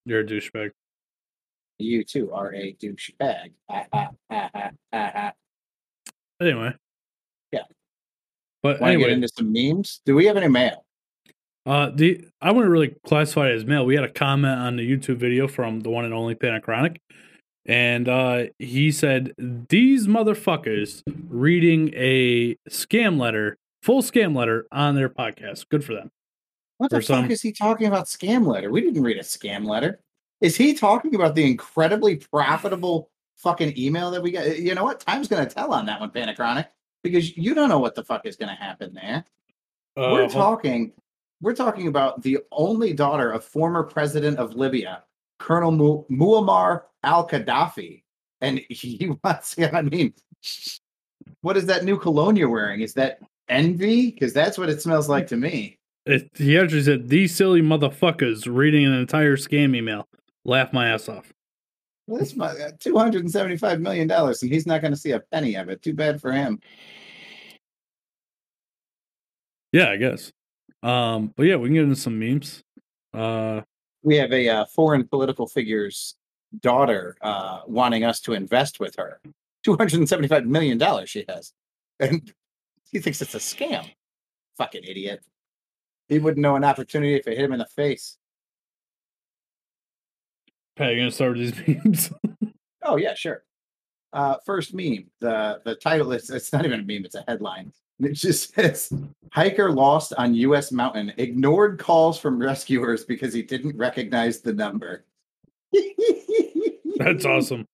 You're 0.06 0.20
a 0.20 0.24
douchebag. 0.24 0.72
You 1.80 2.04
too 2.04 2.32
are 2.32 2.54
a 2.54 2.74
douchebag. 2.74 3.54
Anyway. 6.40 6.76
But 8.74 8.82
Want 8.82 8.94
to 8.94 9.00
get 9.00 9.10
into 9.10 9.30
some 9.30 9.54
memes? 9.54 10.02
Do 10.06 10.14
we 10.16 10.26
have 10.26 10.36
any 10.36 10.50
mail? 10.50 10.84
uh, 11.66 11.90
the 11.94 12.28
I 12.42 12.52
wouldn't 12.52 12.72
really 12.72 12.96
classify 13.06 13.50
it 13.50 13.56
as 13.56 13.66
mail. 13.66 13.86
We 13.86 13.96
had 13.96 14.04
a 14.04 14.12
comment 14.12 14.60
on 14.60 14.76
the 14.78 14.90
YouTube 14.90 15.18
video 15.18 15.48
from 15.48 15.82
the 15.82 15.90
one 15.90 16.06
and 16.06 16.14
only 16.14 16.36
Panachronic, 16.36 16.98
and 17.66 18.08
uh, 18.10 18.46
he 18.60 18.92
said 18.92 19.34
these 19.38 20.08
motherfuckers 20.08 21.04
reading 21.30 21.92
a 21.96 22.56
scam 22.70 23.18
letter, 23.20 23.58
full 23.84 24.02
scam 24.02 24.36
letter 24.36 24.68
on 24.72 24.96
their 24.96 25.10
podcast. 25.10 25.68
Good 25.70 25.84
for 25.84 25.94
them. 25.94 26.12
What 26.78 26.92
the 26.92 26.98
fuck 26.98 27.06
some- 27.06 27.32
is 27.32 27.42
he 27.42 27.52
talking 27.54 27.88
about? 27.88 28.06
Scam 28.08 28.46
letter? 28.46 28.70
We 28.70 28.82
didn't 28.82 29.04
read 29.04 29.18
a 29.18 29.24
scam 29.24 29.66
letter. 29.66 30.02
Is 30.42 30.56
he 30.56 30.74
talking 30.74 31.16
about 31.16 31.36
the 31.36 31.50
incredibly 31.50 32.18
profitable 32.18 33.10
fucking 33.38 33.74
email 33.78 34.12
that 34.12 34.22
we 34.22 34.32
got? 34.32 34.60
You 34.60 34.76
know 34.76 34.84
what? 34.84 35.00
Time's 35.00 35.28
gonna 35.28 35.48
tell 35.48 35.74
on 35.74 35.86
that 35.88 36.00
one, 36.00 36.12
Panachronic, 36.12 36.68
because 37.04 37.36
you 37.38 37.54
don't 37.54 37.70
know 37.70 37.80
what 37.80 37.96
the 37.96 38.04
fuck 38.04 38.26
is 38.26 38.36
gonna 38.36 38.56
happen 38.56 38.94
there. 38.94 39.26
Uh, 39.96 40.10
we're 40.12 40.30
talking 40.30 40.92
we're 41.42 41.56
talking 41.56 41.88
about 41.88 42.22
the 42.22 42.40
only 42.52 42.94
daughter 42.94 43.32
of 43.32 43.44
former 43.44 43.84
president 43.84 44.38
of 44.38 44.56
libya 44.56 45.04
colonel 45.40 45.72
Mu- 45.72 46.04
muammar 46.10 46.84
al-gaddafi 47.04 48.04
and 48.42 48.60
he 48.70 49.12
wants 49.24 49.56
i 49.60 49.82
mean 49.82 50.14
what 51.42 51.58
is 51.58 51.66
that 51.66 51.84
new 51.84 51.98
cologne 51.98 52.36
you're 52.36 52.50
wearing 52.50 52.82
is 52.82 52.94
that 52.94 53.20
envy 53.50 54.12
because 54.12 54.34
that's 54.34 54.58
what 54.58 54.70
it 54.70 54.82
smells 54.82 55.10
like 55.10 55.28
to 55.28 55.38
me 55.38 55.78
It, 56.06 56.30
he 56.36 56.58
actually 56.58 56.84
said, 56.84 57.10
"These 57.10 57.36
silly 57.36 57.62
motherfuckers 57.62 58.48
reading 58.50 58.86
an 58.86 58.94
entire 58.94 59.36
scam 59.36 59.76
email. 59.76 60.08
Laugh 60.46 60.72
my 60.72 60.88
ass 60.88 61.10
off." 61.10 61.34
Well, 62.08 62.20
this 62.20 62.36
my 62.36 62.54
275 62.80 63.82
million 63.82 64.08
dollars 64.08 64.42
and 64.42 64.52
he's 64.52 64.66
not 64.66 64.82
going 64.82 64.94
to 64.94 65.00
see 65.00 65.12
a 65.12 65.20
penny 65.20 65.56
of 65.56 65.70
it 65.70 65.82
too 65.82 65.94
bad 65.94 66.20
for 66.20 66.32
him 66.32 66.60
Yeah, 69.72 69.90
I 69.90 69.98
guess. 69.98 70.32
Um, 70.84 71.34
but 71.36 71.44
yeah, 71.44 71.58
we 71.58 71.68
can 71.68 71.76
get 71.76 71.84
into 71.84 71.96
some 71.96 72.18
memes. 72.18 72.64
Uh, 73.14 73.62
we 74.04 74.16
have 74.16 74.32
a 74.32 74.48
uh, 74.48 74.66
foreign 74.66 75.08
political 75.08 75.48
figure's 75.48 76.16
daughter 76.62 77.18
uh, 77.22 77.62
wanting 77.68 78.04
us 78.04 78.20
to 78.22 78.34
invest 78.34 78.80
with 78.80 78.96
her. 78.96 79.20
$275 79.66 80.46
million 80.46 81.06
she 81.06 81.26
has. 81.28 81.54
And 82.00 82.32
he 82.92 83.00
thinks 83.00 83.24
it's 83.24 83.34
a 83.34 83.40
scam. 83.40 83.90
Fucking 84.56 84.84
idiot. 84.84 85.22
He 86.10 86.20
wouldn't 86.20 86.44
know 86.44 86.56
an 86.56 86.64
opportunity 86.64 87.16
if 87.16 87.28
it 87.28 87.36
hit 87.36 87.46
him 87.46 87.54
in 87.54 87.60
the 87.60 87.66
face. 87.66 88.20
Pat, 90.78 90.94
you 90.94 91.00
gonna 91.00 91.12
start 91.12 91.38
with 91.38 91.66
these 91.66 91.78
memes? 91.84 92.12
Oh, 92.84 92.98
yeah, 92.98 93.16
sure. 93.16 93.44
Uh, 94.14 94.36
first 94.46 94.74
meme. 94.76 95.08
The 95.20 95.60
the 95.66 95.76
title 95.76 96.12
is 96.12 96.30
it's 96.30 96.54
not 96.54 96.66
even 96.66 96.82
a 96.82 96.84
meme, 96.84 97.04
it's 97.04 97.16
a 97.16 97.24
headline. 97.28 97.74
It 98.00 98.14
just 98.14 98.54
says 98.56 98.94
hiker 99.34 99.72
lost 99.72 100.14
on 100.18 100.36
US 100.36 100.72
mountain, 100.72 101.14
ignored 101.18 101.80
calls 101.80 102.20
from 102.20 102.40
rescuers 102.40 103.06
because 103.06 103.34
he 103.34 103.42
didn't 103.42 103.76
recognize 103.76 104.42
the 104.42 104.54
number. 104.54 105.04
That's 106.98 107.26
awesome. 107.26 107.66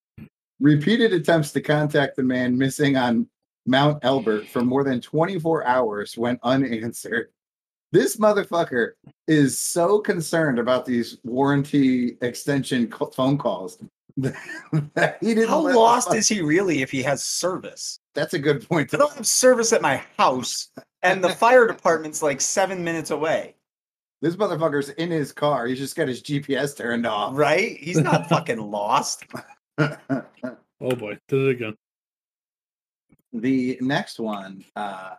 Repeated 0.61 1.11
attempts 1.11 1.51
to 1.51 1.61
contact 1.61 2.15
the 2.15 2.23
man 2.23 2.57
missing 2.57 2.95
on 2.95 3.27
Mount 3.65 3.99
Elbert 4.03 4.47
for 4.47 4.61
more 4.61 4.85
than 4.85 5.01
24 5.01 5.65
hours 5.65 6.17
went 6.17 6.39
unanswered. 6.43 7.29
This 7.93 8.17
motherfucker 8.17 8.93
is 9.27 9.61
so 9.61 9.99
concerned 9.99 10.57
about 10.57 10.83
these 10.83 11.19
warranty 11.23 12.17
extension 12.21 12.87
co- 12.87 13.11
phone 13.11 13.37
calls 13.37 13.77
that 14.17 15.17
he 15.21 15.35
didn't. 15.35 15.49
How 15.49 15.61
lost 15.61 16.11
is 16.15 16.27
he 16.27 16.41
really 16.41 16.81
if 16.81 16.89
he 16.89 17.03
has 17.03 17.23
service? 17.23 17.99
That's 18.15 18.33
a 18.33 18.39
good 18.39 18.67
point. 18.67 18.91
I 18.95 18.97
don't 18.97 19.13
have 19.13 19.27
service 19.27 19.71
at 19.73 19.83
my 19.83 20.01
house, 20.17 20.71
and 21.03 21.23
the 21.23 21.29
fire 21.29 21.67
department's 21.67 22.23
like 22.23 22.41
seven 22.41 22.83
minutes 22.83 23.11
away. 23.11 23.53
This 24.23 24.37
motherfucker's 24.37 24.89
in 24.89 25.11
his 25.11 25.31
car. 25.31 25.67
He's 25.67 25.77
just 25.77 25.95
got 25.95 26.07
his 26.07 26.23
GPS 26.23 26.75
turned 26.75 27.05
off. 27.05 27.37
Right? 27.37 27.77
He's 27.77 27.99
not 27.99 28.27
fucking 28.29 28.59
lost. 28.59 29.23
Oh 30.81 30.95
boy, 30.95 31.17
did 31.29 31.47
it 31.47 31.49
again. 31.51 31.77
the 33.31 33.77
next 33.81 34.19
one 34.19 34.65
uh 34.75 35.11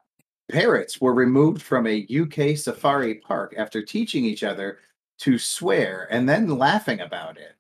Parrots 0.51 1.01
were 1.01 1.15
removed 1.15 1.63
from 1.63 1.87
a 1.87 2.07
UK 2.11 2.57
safari 2.57 3.17
park 3.17 3.55
after 3.57 3.83
teaching 3.83 4.25
each 4.25 4.43
other 4.43 4.79
to 5.21 5.39
swear 5.39 6.07
and 6.11 6.29
then 6.29 6.59
laughing 6.59 7.01
about 7.01 7.39
it, 7.39 7.55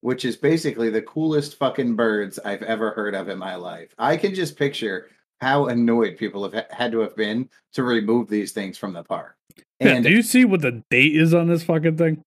which 0.00 0.24
is 0.24 0.36
basically 0.36 0.88
the 0.88 1.02
coolest 1.02 1.56
fucking 1.58 1.94
birds 1.94 2.38
I've 2.44 2.62
ever 2.62 2.92
heard 2.92 3.14
of 3.14 3.28
in 3.28 3.38
my 3.38 3.54
life. 3.56 3.94
I 3.98 4.16
can 4.16 4.34
just 4.34 4.56
picture 4.56 5.10
how 5.40 5.66
annoyed 5.66 6.16
people 6.16 6.48
have 6.48 6.66
had 6.70 6.92
to 6.92 7.00
have 7.00 7.16
been 7.16 7.50
to 7.74 7.82
remove 7.82 8.28
these 8.28 8.52
things 8.52 8.78
from 8.78 8.92
the 8.92 9.02
park. 9.02 9.36
Yeah, 9.80 9.88
And 9.94 10.04
do 10.04 10.10
you 10.10 10.22
see 10.22 10.44
what 10.44 10.62
the 10.62 10.82
date 10.88 11.16
is 11.16 11.34
on 11.34 11.48
this 11.48 11.64
fucking 11.64 11.96
thing? 11.96 12.22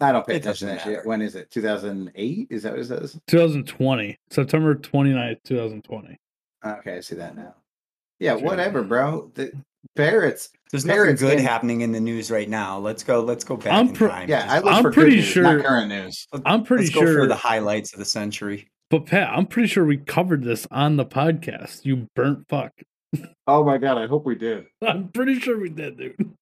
I 0.00 0.12
don't 0.12 0.26
pay 0.26 0.36
attention 0.36 0.68
to 0.68 0.74
doesn't 0.74 0.92
that 0.92 0.98
shit. 1.00 1.06
When 1.06 1.22
is 1.22 1.34
it? 1.34 1.50
2008? 1.50 2.48
Is 2.50 2.62
that 2.62 2.72
what 2.72 2.80
it 2.80 2.86
says? 2.86 3.18
2020, 3.28 4.18
September 4.30 4.74
29th, 4.74 5.42
2020. 5.44 6.18
Okay, 6.66 6.96
I 6.96 7.00
see 7.00 7.14
that 7.16 7.36
now. 7.36 7.54
Yeah, 8.20 8.36
Sure. 8.36 8.44
whatever, 8.46 8.82
bro. 8.82 9.30
The 9.34 9.50
parrots. 9.96 10.50
There's 10.70 10.84
nothing 10.84 11.16
good 11.16 11.38
in- 11.38 11.44
happening 11.44 11.80
in 11.80 11.90
the 11.90 11.98
news 12.00 12.30
right 12.30 12.48
now. 12.48 12.78
Let's 12.78 13.02
go. 13.02 13.20
Let's 13.20 13.42
go 13.42 13.56
back 13.56 13.72
I'm 13.72 13.88
in 13.88 13.94
pre- 13.94 14.08
time. 14.08 14.28
Yeah, 14.28 14.44
I 14.48 14.56
Just- 14.56 14.64
look 14.66 14.74
I'm 14.74 14.82
for 14.82 14.90
good 14.90 14.94
pretty 14.94 15.16
news, 15.16 15.24
sure- 15.24 15.42
not 15.42 15.64
current 15.64 15.88
news. 15.88 16.26
I'm 16.44 16.62
pretty 16.62 16.84
let's 16.84 16.94
go 16.94 17.00
sure, 17.00 17.14
for 17.22 17.26
the 17.26 17.34
highlights 17.34 17.92
of 17.92 17.98
the 17.98 18.04
century. 18.04 18.68
but 18.90 19.06
Pat, 19.06 19.30
I'm 19.36 19.46
pretty 19.46 19.68
sure 19.68 19.84
we 19.84 19.96
covered 19.96 20.44
this 20.44 20.66
on 20.70 20.96
the 20.96 21.04
podcast. 21.06 21.84
You 21.84 22.06
burnt 22.14 22.46
fuck. 22.48 22.72
Oh 23.48 23.64
my 23.64 23.78
god, 23.78 23.98
I 23.98 24.06
hope 24.06 24.24
we 24.26 24.36
did. 24.36 24.66
I'm 24.86 25.08
pretty 25.08 25.40
sure 25.40 25.58
we 25.58 25.68
did, 25.70 25.96
dude. 25.98 26.34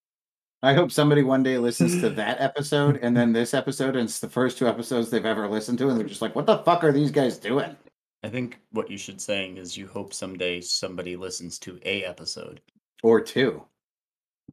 I 0.63 0.75
hope 0.75 0.91
somebody 0.91 1.23
one 1.23 1.45
day 1.45 1.57
listens 1.57 2.01
to 2.01 2.11
that 2.11 2.41
episode 2.41 2.99
and 3.01 3.17
then 3.17 3.33
this 3.33 3.55
episode, 3.55 3.95
and 3.97 4.05
it's 4.09 4.19
the 4.19 4.29
first 4.29 4.59
two 4.59 4.67
episodes 4.67 5.09
they've 5.09 5.25
ever 5.25 5.49
listened 5.49 5.79
to, 5.79 5.89
and 5.89 5.99
they're 5.99 6.07
just 6.07 6.21
like, 6.21 6.35
"What 6.35 6.47
the 6.47 6.59
fuck 6.59 6.83
are 6.85 6.91
these 6.93 7.13
guys 7.13 7.39
doing?" 7.39 7.77
I 8.23 8.29
think 8.29 8.59
what 8.73 8.91
you 8.91 8.99
should 8.99 9.21
saying 9.21 9.59
is 9.59 9.77
you 9.77 9.87
hope 9.87 10.13
someday 10.13 10.61
somebody 10.61 11.17
listens 11.17 11.59
to 11.61 11.79
a 11.85 12.05
episode. 12.05 12.61
Or 13.03 13.21
two. 13.21 13.63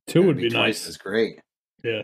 Two 0.07 0.19
That'd 0.19 0.27
would 0.27 0.37
be 0.37 0.49
twice 0.49 0.81
nice. 0.83 0.87
as 0.87 0.97
great. 0.97 1.39
Yeah. 1.83 2.03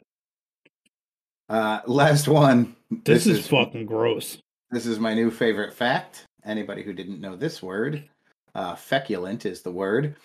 Uh, 1.49 1.81
last 1.85 2.27
one. 2.27 2.75
This, 3.03 3.27
is, 3.27 3.47
fucking 3.47 3.85
gross. 3.85 4.37
This 4.71 4.85
is 4.85 4.99
my 4.99 5.13
new 5.13 5.29
favorite 5.29 5.73
fact. 5.73 6.25
Anybody 6.43 6.81
who 6.81 6.93
didn't 6.93 7.21
know 7.21 7.35
this 7.35 7.61
word, 7.61 8.09
uh, 8.55 8.75
feculent 8.75 9.45
is 9.45 9.61
the 9.61 9.71
word. 9.71 10.15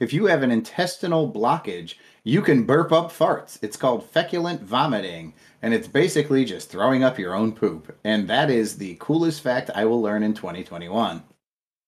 If 0.00 0.12
you 0.12 0.26
have 0.26 0.42
an 0.42 0.50
intestinal 0.50 1.30
blockage, 1.30 1.94
you 2.24 2.42
can 2.42 2.64
burp 2.64 2.92
up 2.92 3.10
farts. 3.10 3.58
It's 3.62 3.76
called 3.76 4.08
feculent 4.08 4.62
vomiting, 4.62 5.34
and 5.66 5.74
it's 5.74 5.88
basically 5.88 6.44
just 6.44 6.70
throwing 6.70 7.02
up 7.02 7.18
your 7.18 7.34
own 7.34 7.50
poop. 7.50 7.98
And 8.04 8.28
that 8.28 8.50
is 8.50 8.78
the 8.78 8.96
coolest 9.00 9.40
fact 9.40 9.68
I 9.74 9.84
will 9.84 10.00
learn 10.00 10.22
in 10.22 10.32
2021. 10.32 11.24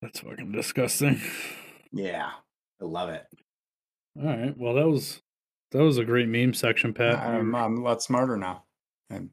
That's 0.02 0.18
fucking 0.18 0.50
disgusting. 0.50 1.20
Yeah, 1.92 2.30
I 2.82 2.85
love 2.85 3.08
it. 3.11 3.25
All 4.20 4.26
right. 4.26 4.52
Well, 4.58 4.75
that 4.75 4.88
was 4.88 5.23
that 5.70 5.78
was 5.85 5.97
a 5.97 6.04
great 6.04 6.28
meme 6.28 6.54
section, 6.54 6.92
Pat. 6.92 7.20
I'm, 7.20 7.54
I'm 7.54 7.78
a 7.78 7.80
lot 7.80 8.02
smarter 8.02 8.37
now. 8.37 8.64
I'm, 9.12 9.30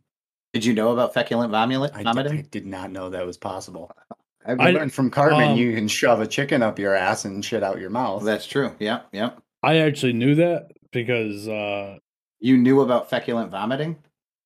Did 0.54 0.64
you 0.64 0.74
know 0.74 0.92
about 0.94 1.16
feculent 1.16 1.50
vomit- 1.50 1.92
I, 1.96 1.98
did, 1.98 2.04
vomiting? 2.04 2.38
I 2.38 2.42
did 2.44 2.68
not 2.68 2.92
know 2.92 3.10
that 3.10 3.26
was 3.26 3.38
possible. 3.38 3.92
I've 4.46 4.60
I- 4.60 4.70
learned 4.70 4.94
from 4.94 5.10
Cartman 5.10 5.54
um, 5.54 5.58
you 5.58 5.74
can 5.74 5.88
shove 5.88 6.22
a 6.22 6.28
chicken 6.28 6.62
up 6.62 6.78
your 6.78 6.94
ass 6.94 7.26
and 7.26 7.44
shit 7.44 7.64
out 7.64 7.80
your 7.80 7.90
mouth. 7.90 8.24
That's 8.24 8.46
true. 8.46 8.76
Yep, 8.78 9.08
yep. 9.12 9.42
I 9.64 9.78
actually 9.78 10.14
knew 10.14 10.36
that 10.36 10.68
because 10.92 11.48
uh 11.48 11.98
You 12.40 12.58
knew 12.58 12.82
about 12.82 13.10
feculent 13.10 13.50
vomiting? 13.50 13.98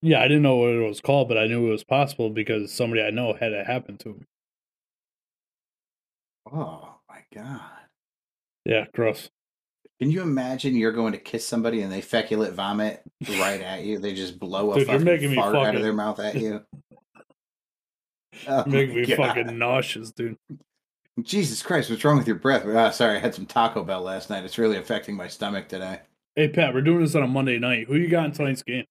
Yeah, 0.01 0.19
I 0.19 0.27
didn't 0.27 0.43
know 0.43 0.55
what 0.55 0.69
it 0.73 0.87
was 0.87 1.01
called, 1.01 1.27
but 1.27 1.37
I 1.37 1.47
knew 1.47 1.67
it 1.67 1.71
was 1.71 1.83
possible 1.83 2.29
because 2.29 2.71
somebody 2.71 3.01
I 3.01 3.09
know 3.09 3.33
had 3.33 3.51
it 3.51 3.65
happen 3.67 3.97
to 3.99 4.09
him. 4.09 4.25
Oh 6.51 6.95
my 7.09 7.19
god. 7.33 7.61
Yeah, 8.65 8.85
gross. 8.93 9.29
Can 9.99 10.09
you 10.09 10.21
imagine 10.21 10.75
you're 10.75 10.93
going 10.93 11.11
to 11.11 11.17
kiss 11.19 11.45
somebody 11.45 11.81
and 11.81 11.91
they 11.91 12.01
feculent 12.01 12.53
vomit 12.53 13.01
right 13.37 13.59
at 13.61 13.83
you? 13.83 13.99
They 13.99 14.13
just 14.13 14.39
blow 14.39 14.71
a 14.71 14.75
Dude, 14.75 14.87
you're 14.87 14.93
fucking 14.93 15.05
making 15.05 15.29
me 15.31 15.35
fart 15.35 15.55
out 15.55 15.75
of 15.75 15.81
their 15.81 15.93
mouth 15.93 16.19
at 16.19 16.35
you. 16.35 16.61
Oh 18.47 18.63
Make 18.65 18.93
me 18.95 19.05
God. 19.05 19.17
fucking 19.17 19.57
nauseous, 19.57 20.11
dude. 20.11 20.37
Jesus 21.21 21.61
Christ, 21.61 21.89
what's 21.89 22.05
wrong 22.05 22.17
with 22.17 22.27
your 22.27 22.37
breath? 22.37 22.63
Ah, 22.65 22.89
sorry, 22.89 23.17
I 23.17 23.19
had 23.19 23.35
some 23.35 23.45
Taco 23.45 23.83
Bell 23.83 24.01
last 24.01 24.29
night. 24.29 24.45
It's 24.45 24.57
really 24.57 24.77
affecting 24.77 25.17
my 25.17 25.27
stomach 25.27 25.67
today. 25.67 25.99
Hey 26.37 26.47
Pat, 26.47 26.73
we're 26.73 26.79
doing 26.79 27.01
this 27.01 27.15
on 27.15 27.23
a 27.23 27.27
Monday 27.27 27.59
night. 27.59 27.87
Who 27.87 27.95
you 27.97 28.07
got 28.07 28.27
in 28.27 28.31
tonight's 28.31 28.63
game? 28.63 28.85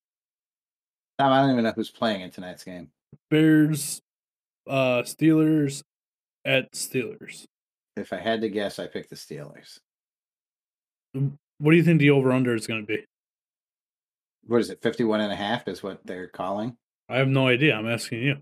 Tom, 1.19 1.33
I 1.33 1.41
don't 1.41 1.51
even 1.51 1.65
know 1.65 1.73
who's 1.75 1.91
playing 1.91 2.21
in 2.21 2.31
tonight's 2.31 2.63
game. 2.63 2.91
Bears, 3.31 4.01
uh, 4.69 5.03
Steelers, 5.03 5.83
at 6.45 6.73
Steelers. 6.73 7.45
If 7.97 8.13
I 8.13 8.19
had 8.19 8.41
to 8.43 8.49
guess, 8.49 8.79
I 8.79 8.87
picked 8.87 9.11
the 9.11 9.17
Steelers. 9.17 9.79
What 11.13 11.73
do 11.73 11.77
you 11.77 11.83
think 11.83 11.99
the 11.99 12.11
over 12.11 12.31
under 12.31 12.55
is 12.55 12.69
going 12.69 12.83
to 12.83 12.87
be? 12.87 13.05
What 14.47 14.61
is 14.61 14.71
it? 14.71 14.81
51 14.81 15.21
and 15.21 15.33
a 15.33 15.37
half 15.37 15.67
is 15.67 15.83
what 15.83 16.01
they're 16.07 16.29
calling? 16.29 16.77
I 17.09 17.17
have 17.19 17.29
no 17.29 17.49
idea. 17.49 17.75
I'm 17.75 17.89
asking 17.89 18.23
you. 18.23 18.37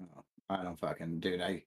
Oh, 0.00 0.22
I 0.50 0.62
don't 0.62 0.78
fucking, 0.78 1.20
dude. 1.20 1.40
I, 1.40 1.62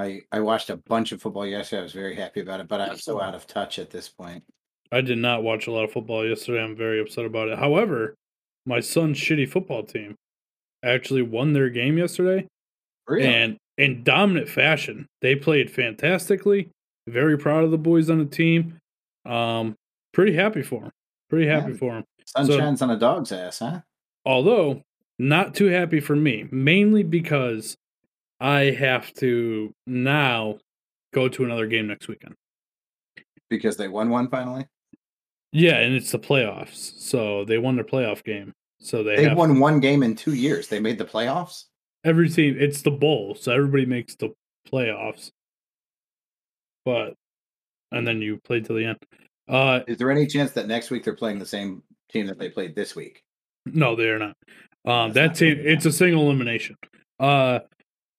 I, 0.00 0.20
I 0.32 0.40
watched 0.40 0.70
a 0.70 0.76
bunch 0.76 1.12
of 1.12 1.22
football 1.22 1.46
yesterday. 1.46 1.80
I 1.80 1.82
was 1.84 1.92
very 1.92 2.16
happy 2.16 2.40
about 2.40 2.58
it, 2.58 2.66
but 2.66 2.80
I'm 2.80 2.98
so 2.98 3.20
out 3.20 3.36
of 3.36 3.46
touch 3.46 3.78
at 3.78 3.90
this 3.90 4.08
point. 4.08 4.42
I 4.90 5.00
did 5.00 5.18
not 5.18 5.44
watch 5.44 5.68
a 5.68 5.70
lot 5.70 5.84
of 5.84 5.92
football 5.92 6.26
yesterday. 6.26 6.60
I'm 6.60 6.74
very 6.74 7.00
upset 7.00 7.24
about 7.24 7.48
it. 7.48 7.58
However, 7.58 8.16
my 8.66 8.80
son's 8.80 9.18
shitty 9.18 9.48
football 9.48 9.82
team 9.82 10.14
actually 10.84 11.22
won 11.22 11.52
their 11.52 11.68
game 11.70 11.98
yesterday 11.98 12.46
Really? 13.08 13.26
and 13.26 13.56
in 13.78 14.02
dominant 14.04 14.48
fashion. 14.48 15.06
They 15.22 15.34
played 15.36 15.70
fantastically. 15.70 16.68
Very 17.06 17.38
proud 17.38 17.64
of 17.64 17.70
the 17.70 17.78
boys 17.78 18.10
on 18.10 18.18
the 18.18 18.24
team. 18.26 18.78
Um, 19.24 19.74
pretty 20.12 20.34
happy 20.34 20.62
for 20.62 20.82
them. 20.82 20.90
Pretty 21.28 21.46
happy 21.46 21.72
Yeah. 21.72 21.78
for 21.78 21.94
them. 21.94 22.04
Sun 22.26 22.46
so- 22.46 22.58
shines 22.58 22.82
on 22.82 22.90
a 22.90 22.98
dog's 22.98 23.32
ass, 23.32 23.58
huh? 23.60 23.80
Although 24.24 24.82
not 25.18 25.54
too 25.54 25.66
happy 25.66 26.00
for 26.00 26.14
me, 26.16 26.46
mainly 26.50 27.02
because 27.02 27.76
I 28.38 28.70
have 28.70 29.12
to 29.14 29.72
now 29.86 30.58
go 31.12 31.28
to 31.28 31.44
another 31.44 31.66
game 31.66 31.86
next 31.88 32.08
weekend. 32.08 32.34
Because 33.48 33.76
they 33.76 33.88
won 33.88 34.10
one 34.10 34.28
finally. 34.28 34.66
Yeah, 35.52 35.78
and 35.78 35.94
it's 35.94 36.12
the 36.12 36.18
playoffs, 36.18 37.00
so 37.00 37.44
they 37.44 37.58
won 37.58 37.74
their 37.74 37.84
playoff 37.84 38.22
game. 38.22 38.52
So 38.80 39.02
they 39.02 39.24
have 39.24 39.36
won 39.36 39.58
one 39.58 39.80
game 39.80 40.02
in 40.02 40.14
two 40.14 40.34
years. 40.34 40.68
They 40.68 40.80
made 40.80 40.96
the 40.98 41.04
playoffs. 41.04 41.64
every 42.04 42.28
team. 42.28 42.56
It's 42.58 42.82
the 42.82 42.90
bowl, 42.90 43.34
so 43.34 43.52
everybody 43.52 43.84
makes 43.84 44.14
the 44.14 44.32
playoffs. 44.70 45.30
But 46.84 47.14
and 47.92 48.06
then 48.06 48.22
you 48.22 48.38
play 48.44 48.60
till 48.60 48.76
the 48.76 48.86
end. 48.86 48.98
Uh, 49.48 49.80
Is 49.88 49.98
there 49.98 50.10
any 50.10 50.26
chance 50.26 50.52
that 50.52 50.68
next 50.68 50.90
week 50.90 51.04
they're 51.04 51.14
playing 51.14 51.40
the 51.40 51.46
same 51.46 51.82
team 52.10 52.26
that 52.26 52.38
they 52.38 52.48
played 52.48 52.74
this 52.74 52.94
week? 52.94 53.22
no, 53.66 53.96
they 53.96 54.08
are 54.08 54.18
not. 54.18 54.36
Um, 54.86 55.12
that 55.12 55.26
not 55.26 55.34
team. 55.36 55.58
It's 55.60 55.84
a 55.84 55.92
single 55.92 56.22
elimination. 56.22 56.76
Uh, 57.18 57.60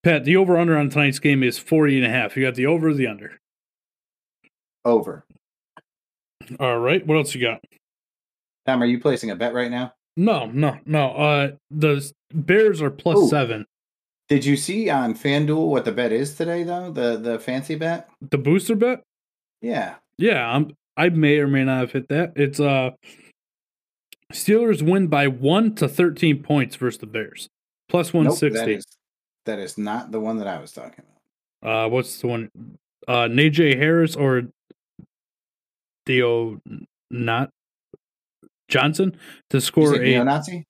Pat, 0.03 0.25
the 0.25 0.35
over 0.35 0.57
under 0.57 0.77
on 0.77 0.89
tonight's 0.89 1.19
game 1.19 1.41
is 1.43 1.57
40 1.57 1.97
and 1.97 2.05
a 2.05 2.09
half. 2.09 2.35
You 2.35 2.45
got 2.45 2.55
the 2.55 2.65
over 2.67 2.89
or 2.89 2.93
the 2.93 3.07
under? 3.07 3.39
Over. 4.83 5.25
All 6.59 6.79
right. 6.79 7.05
What 7.05 7.17
else 7.17 7.33
you 7.35 7.41
got? 7.41 7.63
Tom, 8.65 8.81
are 8.81 8.85
you 8.85 8.99
placing 8.99 9.31
a 9.31 9.35
bet 9.35 9.53
right 9.53 9.71
now? 9.71 9.93
No, 10.17 10.45
no, 10.47 10.77
no. 10.85 11.11
Uh, 11.11 11.51
the 11.69 12.11
Bears 12.33 12.81
are 12.81 12.91
plus 12.91 13.17
Ooh. 13.17 13.27
seven. 13.29 13.65
Did 14.29 14.45
you 14.45 14.55
see 14.55 14.89
on 14.89 15.13
FanDuel 15.13 15.67
what 15.67 15.83
the 15.85 15.91
bet 15.91 16.11
is 16.11 16.35
today, 16.35 16.63
though? 16.63 16.91
The 16.91 17.17
the 17.17 17.39
fancy 17.39 17.75
bet? 17.75 18.09
The 18.29 18.37
booster 18.37 18.75
bet? 18.75 19.01
Yeah. 19.61 19.95
Yeah, 20.17 20.47
I'm. 20.47 20.75
I 20.97 21.09
may 21.09 21.39
or 21.39 21.47
may 21.47 21.63
not 21.63 21.79
have 21.79 21.91
hit 21.93 22.09
that. 22.09 22.33
It's 22.35 22.59
uh, 22.59 22.91
Steelers 24.31 24.81
win 24.81 25.07
by 25.07 25.27
one 25.27 25.73
to 25.75 25.87
thirteen 25.87 26.43
points 26.43 26.75
versus 26.75 26.99
the 26.99 27.07
Bears, 27.07 27.49
plus 27.89 28.13
one 28.13 28.31
sixty. 28.31 28.75
Nope, 28.75 28.83
that, 29.45 29.57
that 29.57 29.59
is 29.59 29.77
not 29.77 30.11
the 30.11 30.19
one 30.19 30.37
that 30.37 30.47
I 30.47 30.59
was 30.59 30.71
talking 30.71 31.03
about. 31.63 31.85
uh, 31.85 31.89
what's 31.89 32.19
the 32.21 32.27
one? 32.27 32.49
Uh, 33.07 33.27
Najee 33.27 33.77
Harris 33.77 34.15
or 34.15 34.43
Theo 36.05 36.59
not 37.09 37.49
Johnson 38.67 39.17
to 39.49 39.61
score 39.61 39.95
a 39.95 39.99
neo-Nazi? 39.99 40.65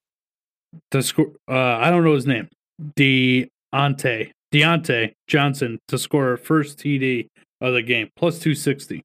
to 0.92 1.04
score. 1.04 1.32
Uh, 1.48 1.78
I 1.78 1.90
don't 1.90 2.04
know 2.04 2.14
his 2.14 2.28
name. 2.28 2.50
Diontae 2.96 4.32
Diontae 4.52 5.14
Johnson 5.28 5.80
to 5.88 5.98
score 5.98 6.38
first 6.38 6.80
TD 6.80 7.28
of 7.62 7.74
the 7.74 7.82
game 7.82 8.10
plus 8.16 8.40
two 8.40 8.56
sixty. 8.56 9.04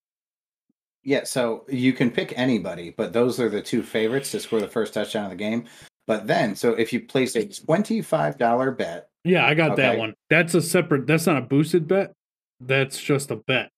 Yeah, 1.05 1.23
so 1.23 1.65
you 1.69 1.93
can 1.93 2.11
pick 2.11 2.33
anybody, 2.37 2.91
but 2.97 3.13
those 3.13 3.39
are 3.39 3.49
the 3.49 3.63
two 3.63 3.83
favorites 3.83 4.33
to 4.33 4.41
score 4.41 4.61
the 4.61 4.67
first 4.67 4.93
touchdown 4.93 5.27
of 5.27 5.31
the 5.31 5.37
game. 5.37 5.67
But 6.09 6.27
then, 6.27 6.57
so 6.57 6.73
if 6.73 6.93
you 6.93 7.01
place 7.01 7.37
a 7.37 7.47
twenty-five 7.47 8.39
dollar 8.39 8.71
bet, 8.71 9.09
Yeah, 9.25 9.47
I 9.47 9.55
got 9.55 9.77
that 9.77 9.99
one. 9.99 10.15
That's 10.31 10.55
a 10.55 10.63
separate. 10.63 11.07
That's 11.07 11.27
not 11.27 11.37
a 11.37 11.43
boosted 11.43 11.87
bet. 11.87 12.13
That's 12.61 13.01
just 13.01 13.31
a 13.31 13.37
bet. 13.37 13.71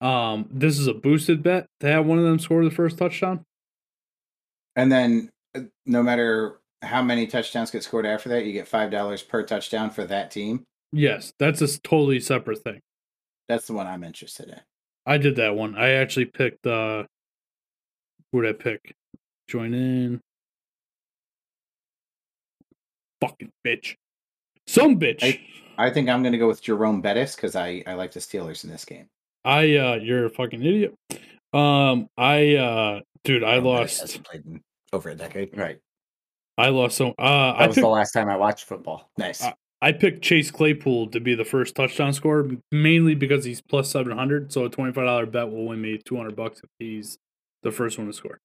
Um, 0.00 0.48
this 0.50 0.78
is 0.78 0.86
a 0.86 0.94
boosted 0.94 1.42
bet 1.42 1.66
to 1.80 1.86
have 1.88 2.04
one 2.06 2.18
of 2.18 2.24
them 2.24 2.38
score 2.38 2.62
the 2.64 2.70
first 2.70 2.98
touchdown. 2.98 3.44
and 4.76 4.92
then 4.92 5.30
uh, 5.54 5.60
no 5.86 6.02
matter 6.02 6.60
how 6.82 7.02
many 7.02 7.26
touchdowns 7.26 7.70
get 7.70 7.82
scored 7.82 8.04
after 8.06 8.28
that, 8.28 8.44
you 8.44 8.52
get 8.52 8.68
five 8.68 8.90
dollars 8.90 9.22
per 9.22 9.42
touchdown 9.42 9.88
for 9.90 10.04
that 10.04 10.30
team. 10.30 10.64
Yes, 10.92 11.32
that's 11.38 11.62
a 11.62 11.80
totally 11.80 12.20
separate 12.20 12.62
thing. 12.62 12.80
That's 13.48 13.66
the 13.66 13.72
one 13.72 13.86
I'm 13.86 14.04
interested 14.04 14.48
in. 14.48 14.60
I 15.06 15.18
did 15.18 15.36
that 15.36 15.54
one. 15.56 15.76
I 15.76 15.90
actually 15.92 16.26
picked 16.26 16.66
uh 16.66 17.04
Who 18.32 18.38
would 18.38 18.46
I 18.46 18.52
pick? 18.52 18.94
Join 19.48 19.72
in. 19.72 20.20
Fucking 23.20 23.50
bitch. 23.66 23.94
Some 24.66 24.98
bitch. 25.00 25.22
I- 25.22 25.40
I 25.78 25.90
think 25.90 26.08
I'm 26.08 26.22
going 26.22 26.32
to 26.32 26.38
go 26.38 26.48
with 26.48 26.62
Jerome 26.62 27.02
Bettis 27.02 27.36
because 27.36 27.54
I, 27.54 27.82
I 27.86 27.92
like 27.94 28.12
the 28.12 28.20
Steelers 28.20 28.64
in 28.64 28.70
this 28.70 28.86
game. 28.86 29.08
I 29.46 29.76
uh 29.76 29.94
you're 30.02 30.26
a 30.26 30.30
fucking 30.30 30.60
idiot. 30.62 30.94
Um 31.52 32.08
I 32.18 32.56
uh 32.56 33.00
dude, 33.24 33.44
I 33.44 33.52
Jerome 33.52 33.64
lost 33.64 34.00
hasn't 34.00 34.26
played 34.26 34.44
in 34.44 34.60
over 34.92 35.10
a 35.10 35.14
decade. 35.14 35.56
Right. 35.56 35.78
I 36.58 36.70
lost 36.70 36.96
so 36.96 37.10
uh 37.10 37.52
That 37.52 37.62
I 37.62 37.66
was 37.68 37.76
picked, 37.76 37.84
the 37.84 37.88
last 37.88 38.10
time 38.12 38.28
I 38.28 38.36
watched 38.36 38.64
football. 38.64 39.10
Nice. 39.16 39.42
Uh, 39.44 39.52
I 39.82 39.92
picked 39.92 40.22
Chase 40.22 40.50
Claypool 40.50 41.08
to 41.08 41.20
be 41.20 41.34
the 41.34 41.44
first 41.44 41.74
touchdown 41.76 42.12
scorer 42.12 42.50
mainly 42.72 43.14
because 43.14 43.44
he's 43.44 43.60
plus 43.60 43.90
700, 43.90 44.50
so 44.50 44.64
a 44.64 44.70
$25 44.70 45.30
bet 45.30 45.50
will 45.50 45.66
win 45.66 45.82
me 45.82 46.00
200 46.02 46.34
bucks 46.34 46.60
if 46.64 46.70
he's 46.78 47.18
the 47.62 47.70
first 47.70 47.98
one 47.98 48.06
to 48.06 48.12
score. 48.12 48.40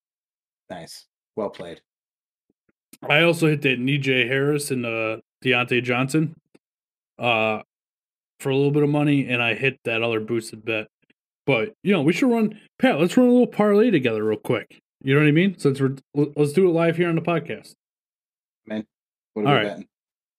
nice. 0.69 1.07
Well 1.35 1.49
played. 1.49 1.81
I 3.09 3.21
also 3.23 3.47
hit 3.47 3.61
that 3.63 3.79
Najee 3.79 4.27
Harris 4.27 4.69
and 4.69 4.85
uh 4.85 5.17
Diontae 5.43 5.81
Johnson 5.83 6.35
uh 7.17 7.61
for 8.39 8.49
a 8.49 8.55
little 8.55 8.71
bit 8.71 8.83
of 8.83 8.89
money 8.89 9.27
and 9.27 9.41
I 9.41 9.53
hit 9.53 9.79
that 9.85 10.03
other 10.03 10.19
boosted 10.19 10.65
bet. 10.65 10.87
But 11.45 11.73
you 11.83 11.91
know, 11.91 12.01
we 12.01 12.13
should 12.13 12.31
run 12.31 12.59
Pat, 12.79 12.99
let's 12.99 13.17
run 13.17 13.27
a 13.27 13.31
little 13.31 13.47
parlay 13.47 13.89
together 13.91 14.23
real 14.23 14.37
quick. 14.39 14.79
You 15.03 15.15
know 15.15 15.21
what 15.21 15.27
I 15.27 15.31
mean? 15.31 15.57
Since 15.57 15.79
we're 15.81 15.95
let's 16.13 16.53
do 16.53 16.67
it 16.69 16.71
live 16.73 16.97
here 16.97 17.09
on 17.09 17.15
the 17.15 17.21
podcast. 17.21 17.73
What 19.33 19.45
are 19.45 19.57
All 19.57 19.63
betting? 19.63 19.87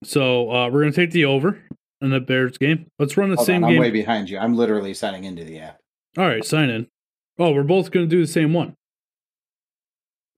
So 0.05 0.51
uh 0.51 0.69
we're 0.71 0.81
gonna 0.83 0.93
take 0.93 1.11
the 1.11 1.25
over 1.25 1.63
in 2.01 2.11
the 2.11 2.21
Bears 2.21 2.59
game. 2.59 2.87
Let's 2.99 3.17
run 3.17 3.31
the 3.31 3.37
Hold 3.37 3.47
same 3.47 3.65
on, 3.65 3.71
I'm 3.71 3.75
game. 3.75 3.81
way 3.81 3.91
behind 3.91 4.29
you. 4.31 4.39
I'm 4.39 4.55
literally 4.55 4.95
signing 4.95 5.25
into 5.25 5.45
the 5.45 5.59
app. 5.61 5.79
All 6.19 6.27
right, 6.27 6.45
sign 6.45 6.69
in. 6.71 6.87
Oh, 7.39 7.53
we're 7.53 7.63
both 7.63 7.91
gonna 7.91 8.07
do 8.07 8.21
the 8.21 8.27
same 8.31 8.53
one. 8.53 8.75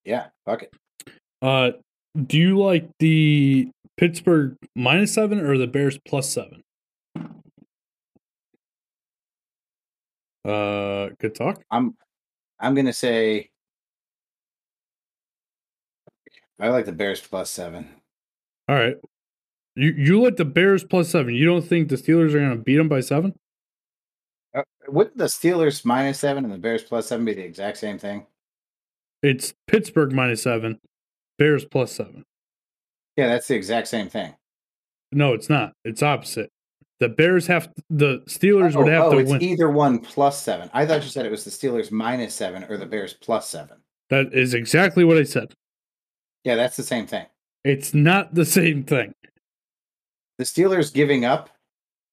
Yeah, 0.05 0.27
fuck 0.47 0.63
it. 0.63 0.75
Uh 1.43 1.73
do 2.27 2.39
you 2.39 2.59
like 2.59 2.89
the 3.01 3.69
Pittsburgh 3.97 4.57
minus 4.77 5.13
seven 5.13 5.41
or 5.41 5.59
the 5.59 5.67
Bears 5.67 5.99
plus 6.07 6.29
seven? 6.29 6.63
Uh 10.45 11.09
good 11.19 11.35
talk. 11.35 11.63
I'm 11.71 11.97
I'm 12.61 12.75
gonna 12.75 12.93
say 12.93 13.51
I 16.61 16.69
like 16.69 16.87
the 16.87 16.93
Bears 16.93 17.21
plus 17.21 17.51
seven. 17.51 17.89
All 18.69 18.77
right. 18.77 18.97
You 19.77 19.93
you 19.97 20.23
like 20.23 20.37
the 20.37 20.45
Bears 20.45 20.85
plus 20.85 21.09
seven. 21.09 21.35
You 21.35 21.47
don't 21.47 21.63
think 21.67 21.89
the 21.89 21.97
Steelers 21.97 22.35
are 22.35 22.41
gonna 22.41 22.57
beat 22.57 22.77
them 22.77 22.89
by 22.89 23.01
seven? 23.01 23.35
Uh, 24.55 24.63
wouldn't 24.87 25.17
the 25.17 25.25
Steelers 25.25 25.85
minus 25.85 26.21
seven 26.21 26.45
and 26.45 26.53
the 26.53 26.59
Bears 26.59 26.83
plus 26.83 27.09
seven 27.09 27.25
be 27.25 27.35
the 27.35 27.43
exact 27.43 27.79
same 27.79 27.99
thing? 27.99 28.27
It's 29.23 29.55
Pittsburgh 29.67 30.13
minus 30.13 30.43
seven, 30.43 30.79
Bears 31.39 31.65
plus 31.65 31.93
seven. 31.93 32.25
Yeah, 33.17 33.29
that's 33.29 33.49
the 33.49 33.57
exact 33.57 33.89
same 33.89 34.09
thing. 34.09 34.35
No, 35.13 35.33
it's 35.33 35.49
not. 35.49 35.73
It's 35.85 36.03
opposite. 36.03 36.51
The 37.05 37.11
Bears 37.11 37.47
have 37.49 37.71
the 37.91 38.21
Steelers 38.21 38.75
would 38.75 38.89
oh, 38.89 38.91
have 38.91 39.05
oh, 39.05 39.11
to 39.11 39.19
it's 39.19 39.31
win. 39.31 39.43
either 39.43 39.69
one 39.69 39.99
plus 39.99 40.41
seven. 40.41 40.71
I 40.73 40.87
thought 40.87 41.03
you 41.03 41.11
said 41.11 41.27
it 41.27 41.31
was 41.31 41.45
the 41.45 41.51
Steelers 41.51 41.91
minus 41.91 42.35
seven 42.35 42.65
or 42.65 42.79
the 42.79 42.87
Bears 42.87 43.13
plus 43.13 43.47
seven. 43.47 43.77
that 44.09 44.33
is 44.33 44.55
exactly 44.55 45.05
what 45.05 45.19
I 45.19 45.25
said. 45.25 45.53
Yeah, 46.45 46.55
that's 46.55 46.79
the 46.79 46.83
same 46.83 47.07
thing. 47.07 47.27
It's 47.63 47.93
not 47.93 48.35
the 48.35 48.47
same 48.47 48.85
thing. 48.85 49.13
The 50.39 50.45
Steelers 50.45 50.95
giving 50.95 51.27
up 51.27 51.51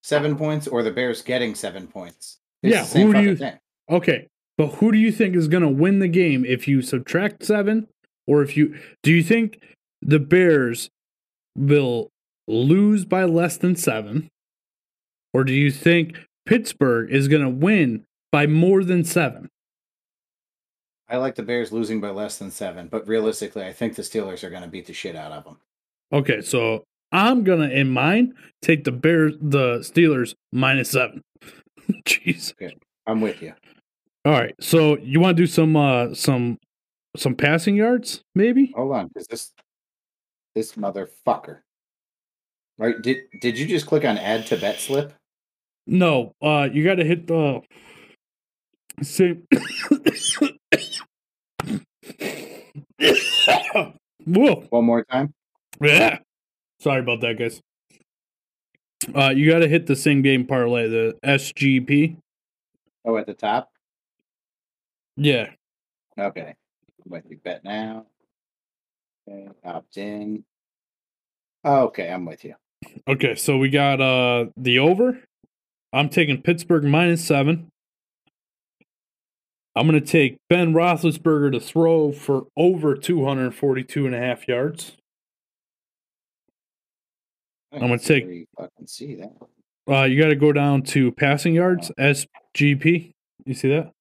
seven 0.03 0.35
points 0.35 0.67
or 0.67 0.83
the 0.83 0.91
Bears 0.91 1.21
getting 1.21 1.55
seven 1.55 1.87
points. 1.87 2.39
It's 2.61 2.75
Yeah, 2.75 2.83
same 2.83 3.07
who 3.07 3.13
do 3.13 3.21
you- 3.21 3.35
thing. 3.37 3.57
Okay, 3.89 4.27
but 4.57 4.67
who 4.75 4.91
do 4.91 4.97
you 4.97 5.13
think 5.13 5.37
is 5.37 5.47
going 5.47 5.63
to 5.63 5.69
win 5.69 5.99
the 5.99 6.09
game 6.09 6.43
if 6.43 6.67
you 6.67 6.81
subtract 6.81 7.45
seven, 7.45 7.87
or 8.27 8.41
if 8.41 8.57
you 8.57 8.77
do 9.03 9.13
you 9.13 9.23
think 9.23 9.61
the 10.01 10.19
Bears 10.19 10.89
will 11.57 12.09
lose 12.49 13.05
by 13.05 13.23
less 13.23 13.55
than 13.55 13.77
seven, 13.77 14.27
or 15.33 15.43
do 15.43 15.53
you 15.53 15.71
think 15.71 16.17
Pittsburgh 16.45 17.11
is 17.11 17.27
going 17.27 17.43
to 17.43 17.49
win 17.49 18.05
by 18.31 18.47
more 18.47 18.83
than 18.83 19.03
seven? 19.03 19.49
I 21.09 21.17
like 21.17 21.35
the 21.35 21.43
Bears 21.43 21.71
losing 21.71 21.99
by 21.99 22.09
less 22.09 22.37
than 22.37 22.51
seven, 22.51 22.87
but 22.87 23.07
realistically, 23.07 23.65
I 23.65 23.73
think 23.73 23.95
the 23.95 24.01
Steelers 24.01 24.43
are 24.43 24.49
going 24.49 24.63
to 24.63 24.69
beat 24.69 24.85
the 24.85 24.93
shit 24.93 25.15
out 25.15 25.33
of 25.33 25.43
them. 25.43 25.57
Okay, 26.13 26.41
so 26.41 26.83
I'm 27.11 27.43
gonna 27.43 27.69
in 27.69 27.89
mine 27.89 28.33
take 28.61 28.83
the 28.83 28.91
Bears, 28.91 29.33
the 29.41 29.79
Steelers 29.79 30.35
minus 30.51 30.91
seven. 30.91 31.21
Jeez. 32.05 32.53
I'm 33.07 33.21
with 33.21 33.41
you. 33.41 33.53
All 34.25 34.33
right, 34.33 34.53
so 34.59 34.97
you 34.99 35.19
want 35.19 35.35
to 35.35 35.43
do 35.43 35.47
some 35.47 35.75
uh 35.75 36.13
some 36.13 36.57
some 37.17 37.35
passing 37.35 37.75
yards, 37.75 38.21
maybe? 38.35 38.71
Hold 38.75 38.93
on, 38.93 39.07
because 39.07 39.27
this 39.27 39.51
this 40.55 40.73
motherfucker. 40.73 41.59
Right? 42.77 43.01
Did 43.01 43.23
did 43.39 43.59
you 43.59 43.67
just 43.67 43.85
click 43.85 44.05
on 44.05 44.17
add 44.17 44.45
to 44.47 44.57
bet 44.57 44.79
slip? 44.79 45.13
No, 45.87 46.35
uh, 46.41 46.69
you 46.71 46.83
got 46.83 46.95
to 46.95 47.03
hit 47.03 47.27
the 47.27 47.61
same. 49.01 49.47
Whoa! 54.25 54.65
One 54.69 54.85
more 54.85 55.03
time. 55.05 55.33
Yeah. 55.81 56.19
Sorry 56.79 56.99
about 56.99 57.21
that, 57.21 57.37
guys. 57.37 57.61
Uh, 59.15 59.29
you 59.29 59.49
got 59.49 59.59
to 59.59 59.67
hit 59.67 59.87
the 59.87 59.95
same 59.95 60.21
game 60.21 60.45
parlay, 60.45 60.87
the 60.87 61.17
SGP. 61.25 62.17
Oh, 63.05 63.17
at 63.17 63.25
the 63.25 63.33
top. 63.33 63.71
Yeah. 65.17 65.49
Okay. 66.19 66.55
Let 67.07 67.27
me 67.29 67.35
bet 67.43 67.63
now. 67.63 68.05
Okay, 69.27 69.47
opt 69.63 69.97
in. 69.97 70.43
Okay, 71.65 72.11
I'm 72.11 72.25
with 72.25 72.43
you. 72.43 72.55
Okay, 73.07 73.35
so 73.35 73.57
we 73.57 73.69
got 73.69 74.01
uh 74.01 74.45
the 74.57 74.79
over. 74.79 75.19
I'm 75.93 76.09
taking 76.09 76.41
Pittsburgh 76.41 76.83
minus 76.83 77.23
seven. 77.25 77.67
I'm 79.75 79.87
going 79.87 79.99
to 79.99 80.05
take 80.05 80.37
Ben 80.49 80.73
Roethlisberger 80.73 81.53
to 81.53 81.59
throw 81.59 82.11
for 82.11 82.47
over 82.57 82.95
242 82.95 84.05
and 84.05 84.15
a 84.15 84.17
half 84.19 84.47
yards. 84.47 84.97
I'm 87.73 87.79
gonna 87.79 87.97
take- 87.99 88.25
really 88.25 88.47
fucking 88.57 88.87
see 88.87 89.15
that. 89.15 89.31
Uh, 89.89 90.03
you 90.03 90.21
got 90.21 90.27
to 90.27 90.35
go 90.35 90.51
down 90.51 90.83
to 90.83 91.09
passing 91.13 91.53
yards, 91.55 91.89
SGP. 91.97 93.13
You 93.45 93.53
see 93.53 93.69
that? 93.69 93.93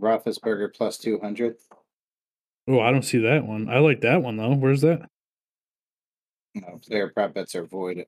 Roethlisberger 0.00 0.72
plus 0.72 0.98
two 0.98 1.18
hundred. 1.18 1.56
Oh, 2.68 2.78
I 2.78 2.92
don't 2.92 3.02
see 3.02 3.18
that 3.18 3.44
one. 3.44 3.68
I 3.68 3.78
like 3.80 4.02
that 4.02 4.22
one 4.22 4.36
though. 4.36 4.54
Where's 4.54 4.82
that? 4.82 5.08
No, 6.54 6.78
player 6.86 7.08
prop 7.12 7.34
bets 7.34 7.56
are 7.56 7.64
void 7.66 8.06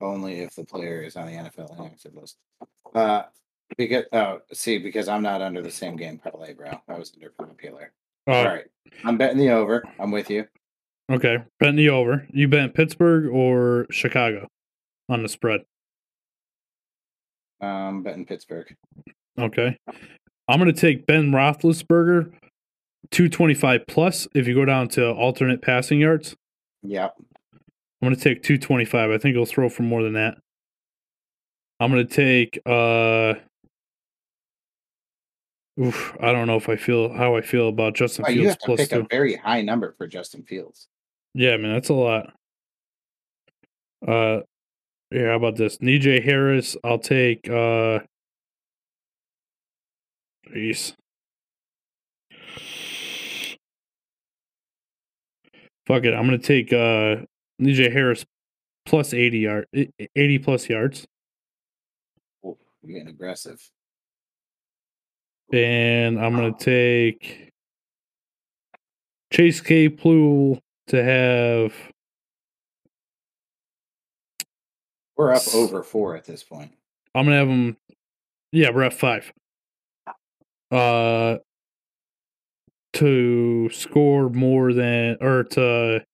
only 0.00 0.40
if 0.40 0.54
the 0.54 0.64
player 0.64 1.02
is 1.02 1.16
on 1.16 1.26
the 1.26 1.32
NFL 1.32 1.78
inactive 1.78 2.14
list. 2.14 2.36
Uh, 2.94 3.22
because 3.76 4.04
oh, 4.12 4.40
see, 4.52 4.78
because 4.78 5.08
I'm 5.08 5.22
not 5.22 5.42
under 5.42 5.62
the 5.62 5.70
same 5.70 5.96
game 5.96 6.18
parlay, 6.18 6.54
bro. 6.54 6.80
I 6.88 6.98
was 6.98 7.12
under 7.14 7.30
popular. 7.30 7.92
Oh, 8.26 8.32
All 8.32 8.44
right, 8.44 8.66
I'm 9.04 9.16
betting 9.16 9.38
the 9.38 9.50
over. 9.50 9.84
I'm 9.98 10.10
with 10.10 10.30
you. 10.30 10.46
okay. 11.10 11.38
betting 11.58 11.76
the 11.76 11.90
over. 11.90 12.26
You 12.30 12.48
bet 12.48 12.74
Pittsburgh 12.74 13.26
or 13.32 13.86
Chicago 13.90 14.48
on 15.08 15.22
the 15.22 15.28
spread. 15.28 15.60
Um, 17.60 18.02
betting 18.02 18.26
Pittsburgh. 18.26 18.74
Okay. 19.38 19.76
I'm 20.48 20.58
going 20.58 20.72
to 20.72 20.80
take 20.80 21.06
Ben 21.06 21.30
Roethlisberger 21.30 22.32
225 23.10 23.86
plus 23.86 24.26
if 24.34 24.48
you 24.48 24.54
go 24.54 24.64
down 24.64 24.88
to 24.88 25.10
alternate 25.10 25.62
passing 25.62 26.00
yards. 26.00 26.36
Yep. 26.82 27.14
I'm 28.02 28.06
going 28.08 28.16
to 28.16 28.22
take 28.22 28.42
225. 28.42 29.10
I 29.10 29.18
think 29.18 29.34
he'll 29.34 29.44
throw 29.44 29.68
for 29.68 29.82
more 29.82 30.02
than 30.02 30.14
that. 30.14 30.38
I'm 31.80 31.90
going 31.90 32.06
to 32.06 32.12
take 32.14 32.58
uh 32.66 33.34
Oof, 35.80 36.14
I 36.20 36.32
don't 36.32 36.46
know 36.46 36.56
if 36.56 36.68
I 36.68 36.76
feel 36.76 37.10
how 37.12 37.36
I 37.36 37.40
feel 37.40 37.68
about 37.68 37.94
Justin 37.94 38.24
Oh, 38.26 38.30
you 38.30 38.42
Fields 38.42 38.50
have 38.50 38.58
to 38.58 38.76
pick 38.76 38.90
two. 38.90 39.00
a 39.00 39.06
very 39.08 39.36
high 39.36 39.62
number 39.62 39.94
for 39.96 40.06
Justin 40.06 40.42
Fields. 40.42 40.88
Yeah, 41.34 41.56
man, 41.56 41.72
that's 41.72 41.88
a 41.88 41.94
lot. 41.94 42.34
Uh 44.06 44.40
yeah, 45.10 45.28
how 45.28 45.36
about 45.36 45.56
this? 45.56 45.78
DJ 45.78 46.22
Harris, 46.22 46.76
I'll 46.84 46.98
take 46.98 47.48
uh 47.48 48.00
Jeez. 50.52 50.94
Fuck 55.86 56.04
it. 56.04 56.14
I'm 56.14 56.24
gonna 56.26 56.38
take 56.38 56.72
uh 56.72 57.24
DJ 57.60 57.92
Harris 57.92 58.24
plus 58.86 59.12
80 59.12 59.38
yard 59.38 59.66
80 60.16 60.38
plus 60.38 60.68
yards. 60.68 61.06
Ooh, 62.44 62.56
you're 62.82 62.98
getting 62.98 63.08
aggressive. 63.08 63.60
And 65.52 66.20
I'm 66.20 66.34
gonna 66.34 66.56
take 66.58 67.50
Chase 69.32 69.60
Claypool 69.60 70.60
to 70.88 71.04
have 71.04 71.74
We're 75.16 75.34
up 75.34 75.42
over 75.54 75.82
four 75.82 76.16
at 76.16 76.24
this 76.24 76.42
point. 76.42 76.72
I'm 77.14 77.26
gonna 77.26 77.36
have 77.36 77.48
him. 77.48 77.76
Yeah, 78.52 78.70
we're 78.70 78.84
at 78.84 78.94
five. 78.94 79.30
Uh, 80.70 81.38
to 82.94 83.68
score 83.70 84.30
more 84.30 84.72
than 84.72 85.16
or 85.20 85.44
to 85.44 86.04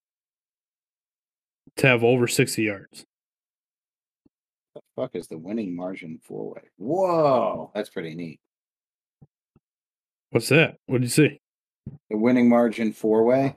to 1.77 1.87
have 1.87 2.05
over 2.05 2.27
60 2.27 2.63
yards. 2.63 3.05
The 4.75 4.81
fuck 4.95 5.15
is 5.15 5.29
the 5.29 5.39
winning 5.39 5.75
margin 5.75 6.19
four 6.23 6.55
way? 6.55 6.63
Whoa, 6.77 7.71
that's 7.75 7.91
pretty 7.91 8.15
neat. 8.15 8.41
What's 10.31 10.49
that? 10.49 10.77
What 10.87 11.01
did 11.01 11.05
you 11.05 11.11
see? 11.11 11.41
The 12.11 12.17
winning 12.17 12.49
margin 12.49 12.93
four 12.93 13.25
way. 13.25 13.57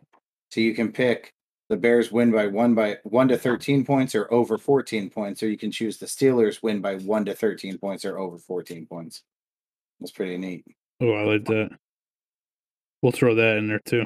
So 0.52 0.62
you 0.62 0.74
can 0.74 0.92
pick 0.92 1.34
the 1.70 1.78
Bears 1.78 2.12
win 2.12 2.32
by 2.32 2.48
one 2.48 2.74
by 2.74 2.98
one 3.04 3.28
to 3.28 3.38
thirteen 3.38 3.86
points 3.86 4.16
or 4.16 4.32
over 4.34 4.58
fourteen 4.58 5.10
points, 5.10 5.44
or 5.44 5.50
you 5.50 5.58
can 5.58 5.72
choose 5.72 5.98
the 5.98 6.06
Steelers 6.06 6.64
win 6.64 6.82
by 6.82 6.96
one 6.96 7.26
to 7.26 7.36
thirteen 7.36 7.78
points 7.78 8.06
or 8.06 8.18
over 8.18 8.38
fourteen 8.38 8.86
points. 8.86 9.24
That's 10.00 10.12
pretty 10.12 10.38
neat. 10.38 10.66
Oh, 11.02 11.12
I 11.14 11.24
like 11.24 11.46
that. 11.46 11.70
We'll 13.02 13.12
throw 13.12 13.36
that 13.36 13.58
in 13.58 13.68
there 13.68 13.82
too. 13.86 14.06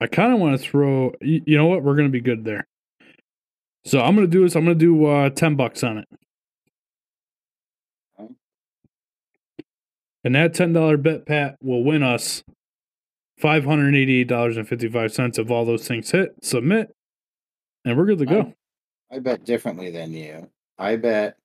I 0.00 0.06
kind 0.06 0.32
of 0.32 0.40
want 0.40 0.58
to 0.58 0.66
throw. 0.66 1.12
You, 1.20 1.42
you 1.46 1.56
know 1.56 1.66
what? 1.66 1.82
We're 1.82 1.96
gonna 1.96 2.08
be 2.08 2.20
good 2.20 2.44
there. 2.44 2.66
So 3.84 4.00
I'm 4.00 4.14
gonna 4.14 4.26
do 4.26 4.42
this. 4.42 4.56
I'm 4.56 4.64
gonna 4.64 4.74
do 4.74 5.06
uh, 5.06 5.30
ten 5.30 5.56
bucks 5.56 5.82
on 5.84 5.98
it, 5.98 6.08
and 10.24 10.34
that 10.34 10.54
ten 10.54 10.72
dollar 10.72 10.96
bet, 10.96 11.26
Pat, 11.26 11.56
will 11.62 11.84
win 11.84 12.02
us 12.02 12.42
five 13.38 13.64
hundred 13.64 13.94
eighty-eight 13.94 14.28
dollars 14.28 14.56
and 14.56 14.68
fifty-five 14.68 15.12
cents 15.12 15.38
if 15.38 15.50
all 15.50 15.64
those 15.64 15.86
things 15.86 16.10
hit. 16.10 16.34
Submit, 16.42 16.94
and 17.84 17.96
we're 17.96 18.06
good 18.06 18.18
to 18.18 18.26
go. 18.26 18.54
I 19.12 19.18
bet 19.18 19.44
differently 19.44 19.90
than 19.90 20.12
you. 20.12 20.48
I 20.78 20.96
bet 20.96 21.36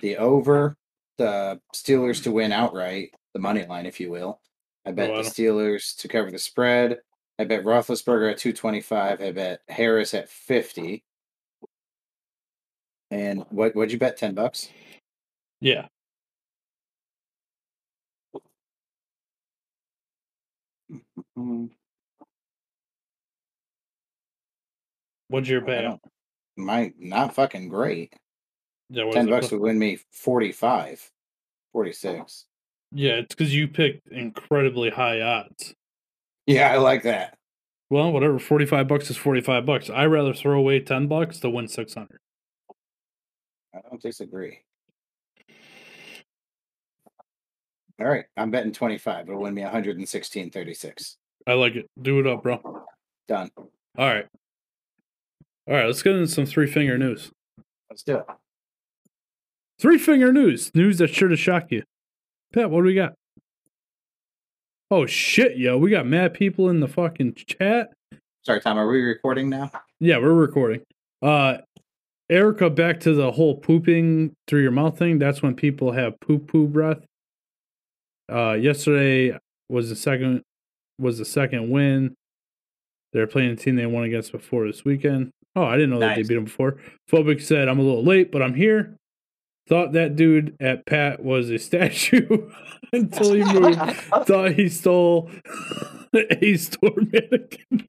the 0.00 0.16
over 0.16 0.76
the 1.16 1.60
Steelers 1.74 2.22
to 2.24 2.32
win 2.32 2.52
outright, 2.52 3.14
the 3.34 3.40
money 3.40 3.64
line, 3.66 3.86
if 3.86 3.98
you 4.00 4.10
will. 4.10 4.40
I 4.86 4.92
bet 4.92 5.10
Oh, 5.10 5.14
I 5.14 5.22
the 5.22 5.28
Steelers 5.28 5.96
to 5.98 6.08
cover 6.08 6.30
the 6.30 6.38
spread. 6.38 6.98
I 7.38 7.44
bet 7.44 7.64
Roethlisberger 7.64 8.32
at 8.32 8.38
two 8.38 8.52
twenty 8.52 8.80
five. 8.80 9.20
I 9.20 9.32
bet 9.32 9.60
Harris 9.68 10.14
at 10.14 10.28
fifty. 10.28 11.04
And 13.10 13.44
what 13.50 13.74
what'd 13.74 13.92
you 13.92 13.98
bet? 13.98 14.16
Ten 14.16 14.34
bucks. 14.34 14.68
Yeah. 15.60 15.86
What's 25.28 25.48
your 25.48 25.60
bet? 25.60 25.98
My 26.56 26.92
not 26.98 27.34
fucking 27.34 27.68
great. 27.68 28.12
Yeah, 28.90 29.10
Ten 29.10 29.28
bucks 29.28 29.50
would 29.52 29.60
win 29.60 29.78
me 29.78 29.98
45, 30.12 31.10
46. 31.72 32.46
Yeah, 32.92 33.12
it's 33.16 33.34
because 33.34 33.54
you 33.54 33.68
picked 33.68 34.08
incredibly 34.08 34.88
high 34.88 35.20
odds. 35.20 35.74
Yeah, 36.48 36.72
I 36.72 36.78
like 36.78 37.02
that. 37.02 37.36
Well, 37.90 38.10
whatever. 38.10 38.38
Forty-five 38.38 38.88
bucks 38.88 39.10
is 39.10 39.18
forty-five 39.18 39.66
bucks. 39.66 39.90
I'd 39.90 40.06
rather 40.06 40.32
throw 40.32 40.58
away 40.58 40.80
ten 40.80 41.06
bucks 41.06 41.40
to 41.40 41.50
win 41.50 41.68
six 41.68 41.92
hundred. 41.92 42.20
I 43.74 43.80
don't 43.86 44.00
disagree. 44.00 44.60
All 48.00 48.06
right, 48.06 48.24
I'm 48.36 48.50
betting 48.50 48.72
25. 48.72 49.28
It'll 49.28 49.42
win 49.42 49.54
me 49.54 49.62
116.36. 49.62 51.16
I 51.48 51.52
like 51.54 51.74
it. 51.74 51.90
Do 52.00 52.20
it 52.20 52.28
up, 52.28 52.44
bro. 52.44 52.84
Done. 53.26 53.50
All 53.56 53.66
right. 53.98 54.26
All 55.66 55.74
right. 55.74 55.86
Let's 55.86 56.02
get 56.02 56.14
into 56.14 56.28
some 56.28 56.46
three 56.46 56.68
finger 56.68 56.96
news. 56.96 57.32
Let's 57.90 58.04
do 58.04 58.18
it. 58.18 58.24
Three 59.80 59.98
finger 59.98 60.32
news. 60.32 60.72
News 60.76 60.98
that's 60.98 61.12
sure 61.12 61.28
to 61.28 61.36
shock 61.36 61.72
you. 61.72 61.82
Pat, 62.52 62.70
what 62.70 62.82
do 62.82 62.86
we 62.86 62.94
got? 62.94 63.14
Oh 64.90 65.04
shit, 65.06 65.56
yo. 65.58 65.76
We 65.76 65.90
got 65.90 66.06
mad 66.06 66.34
people 66.34 66.70
in 66.70 66.80
the 66.80 66.88
fucking 66.88 67.34
chat. 67.34 67.92
Sorry, 68.42 68.60
Tom. 68.60 68.78
Are 68.78 68.88
we 68.88 69.02
recording 69.02 69.50
now? 69.50 69.70
Yeah, 70.00 70.18
we're 70.18 70.32
recording. 70.32 70.82
Uh 71.20 71.58
Erica, 72.30 72.68
back 72.70 73.00
to 73.00 73.14
the 73.14 73.32
whole 73.32 73.54
pooping 73.56 74.34
through 74.46 74.62
your 74.62 74.70
mouth 74.70 74.98
thing. 74.98 75.18
That's 75.18 75.42
when 75.42 75.54
people 75.54 75.92
have 75.92 76.18
poop 76.20 76.46
poo 76.46 76.66
breath. 76.66 77.04
Uh 78.32 78.52
yesterday 78.52 79.36
was 79.68 79.90
the 79.90 79.96
second 79.96 80.42
was 80.98 81.18
the 81.18 81.24
second 81.24 81.70
win. 81.70 82.14
They're 83.12 83.26
playing 83.26 83.50
a 83.50 83.56
team 83.56 83.76
they 83.76 83.86
won 83.86 84.04
against 84.04 84.32
before 84.32 84.66
this 84.66 84.84
weekend. 84.84 85.30
Oh, 85.56 85.64
I 85.64 85.76
didn't 85.76 85.90
know 85.90 85.98
that 86.00 86.16
they 86.16 86.22
beat 86.22 86.34
them 86.34 86.44
before. 86.44 86.76
Phobic 87.10 87.42
said, 87.42 87.68
I'm 87.68 87.78
a 87.78 87.82
little 87.82 88.04
late, 88.04 88.30
but 88.30 88.42
I'm 88.42 88.54
here. 88.54 88.96
Thought 89.68 89.92
that 89.92 90.16
dude 90.16 90.56
at 90.60 90.86
Pat 90.86 91.22
was 91.22 91.50
a 91.50 91.58
statue 91.58 92.50
until 92.92 93.34
he 93.34 93.44
moved. 93.44 93.78
Thought 94.26 94.52
he 94.52 94.68
stole 94.68 95.30
a 96.14 96.56
store 96.56 96.94
mannequin. 96.96 97.86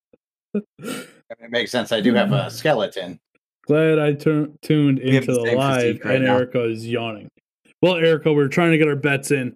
It 0.54 1.52
makes 1.52 1.72
sense. 1.72 1.92
I 1.92 2.02
do 2.02 2.14
have 2.16 2.32
a 2.34 2.50
skeleton. 2.52 3.20
Glad 3.66 4.00
I 4.00 4.14
tur- 4.14 4.50
tuned 4.62 5.00
We 5.04 5.18
into 5.18 5.32
the 5.34 5.42
the 5.44 5.56
live 5.56 6.00
right 6.04 6.16
and 6.16 6.26
now. 6.26 6.38
Erica 6.38 6.64
is 6.66 6.88
yawning. 6.88 7.30
Well, 7.82 7.96
Erica, 7.96 8.34
we're 8.34 8.48
trying 8.48 8.72
to 8.72 8.78
get 8.78 8.88
our 8.88 8.96
bets 8.96 9.32
in, 9.32 9.56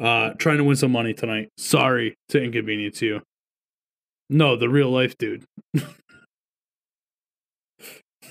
uh, 0.00 0.30
trying 0.34 0.58
to 0.58 0.64
win 0.64 0.76
some 0.76 0.92
money 0.92 1.14
tonight. 1.14 1.48
Sorry 1.56 2.14
to 2.30 2.42
inconvenience 2.42 3.00
you. 3.00 3.22
No, 4.28 4.56
the 4.56 4.68
real 4.68 4.90
life 4.90 5.16
dude. 5.16 5.44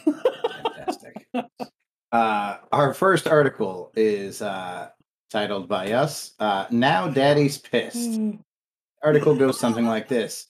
Fantastic. 0.05 1.25
Uh, 2.11 2.57
our 2.71 2.93
first 2.93 3.27
article 3.27 3.91
is 3.95 4.41
uh, 4.41 4.89
titled 5.29 5.67
by 5.67 5.93
us 5.93 6.33
uh, 6.39 6.65
Now 6.69 7.07
Daddy's 7.07 7.57
Pissed. 7.57 8.19
Article 9.03 9.35
goes 9.35 9.59
something 9.59 9.85
like 9.85 10.07
this 10.07 10.47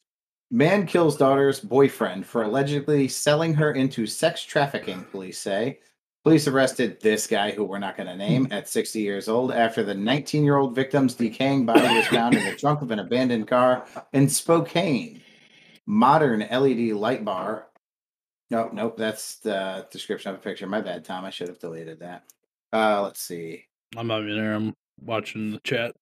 Man 0.49 0.85
kills 0.85 1.15
daughter's 1.15 1.59
boyfriend 1.59 2.25
for 2.25 2.43
allegedly 2.43 3.07
selling 3.07 3.53
her 3.53 3.71
into 3.71 4.05
sex 4.05 4.43
trafficking, 4.43 5.05
police 5.05 5.39
say. 5.39 5.79
Police 6.23 6.47
arrested 6.47 6.99
this 6.99 7.25
guy, 7.25 7.51
who 7.51 7.63
we're 7.63 7.79
not 7.79 7.97
going 7.97 8.07
to 8.07 8.15
name, 8.15 8.47
at 8.51 8.67
60 8.67 8.99
years 8.99 9.27
old 9.27 9.51
after 9.51 9.81
the 9.81 9.95
19 9.95 10.43
year 10.43 10.57
old 10.57 10.75
victim's 10.75 11.15
decaying 11.15 11.65
body 11.65 11.95
was 11.95 12.05
found 12.07 12.35
in 12.35 12.43
the 12.43 12.55
trunk 12.55 12.81
of 12.81 12.91
an 12.91 12.99
abandoned 12.99 13.47
car 13.47 13.85
in 14.13 14.27
Spokane. 14.27 15.21
Modern 15.87 16.41
LED 16.41 16.95
light 16.95 17.23
bar. 17.25 17.67
Nope, 18.51 18.73
nope, 18.73 18.97
that's 18.97 19.35
the 19.35 19.87
description 19.91 20.33
of 20.33 20.37
a 20.37 20.41
picture. 20.41 20.67
My 20.67 20.81
bad, 20.81 21.05
Tom. 21.05 21.23
I 21.23 21.29
should 21.29 21.47
have 21.47 21.59
deleted 21.59 21.99
that. 22.01 22.25
Uh, 22.73 23.01
let's 23.01 23.21
see. 23.21 23.65
I'm 23.95 24.07
not 24.07 24.23
even 24.23 24.35
there. 24.35 24.53
I'm 24.53 24.73
watching 24.99 25.51
the 25.51 25.59
chat. 25.63 25.95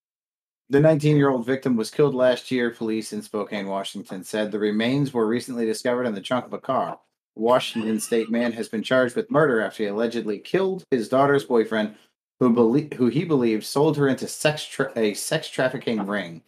The 0.71 0.79
19 0.79 1.15
year 1.15 1.29
old 1.29 1.45
victim 1.45 1.75
was 1.75 1.91
killed 1.91 2.15
last 2.15 2.49
year, 2.49 2.71
police 2.71 3.13
in 3.13 3.21
Spokane, 3.21 3.67
Washington 3.67 4.23
said. 4.23 4.51
The 4.51 4.57
remains 4.57 5.13
were 5.13 5.27
recently 5.27 5.67
discovered 5.67 6.05
in 6.05 6.15
the 6.15 6.21
trunk 6.21 6.45
of 6.45 6.53
a 6.53 6.59
car. 6.59 6.99
Washington 7.35 7.99
state 7.99 8.31
man 8.31 8.51
has 8.53 8.67
been 8.67 8.81
charged 8.81 9.15
with 9.15 9.29
murder 9.29 9.61
after 9.61 9.83
he 9.83 9.89
allegedly 9.89 10.39
killed 10.39 10.83
his 10.89 11.07
daughter's 11.07 11.45
boyfriend, 11.45 11.95
who, 12.39 12.51
belie- 12.51 12.89
who 12.95 13.07
he 13.07 13.25
believes 13.25 13.67
sold 13.67 13.95
her 13.97 14.07
into 14.07 14.27
sex 14.27 14.65
tra- 14.65 14.91
a 14.95 15.13
sex 15.13 15.49
trafficking 15.49 16.03
ring. 16.05 16.41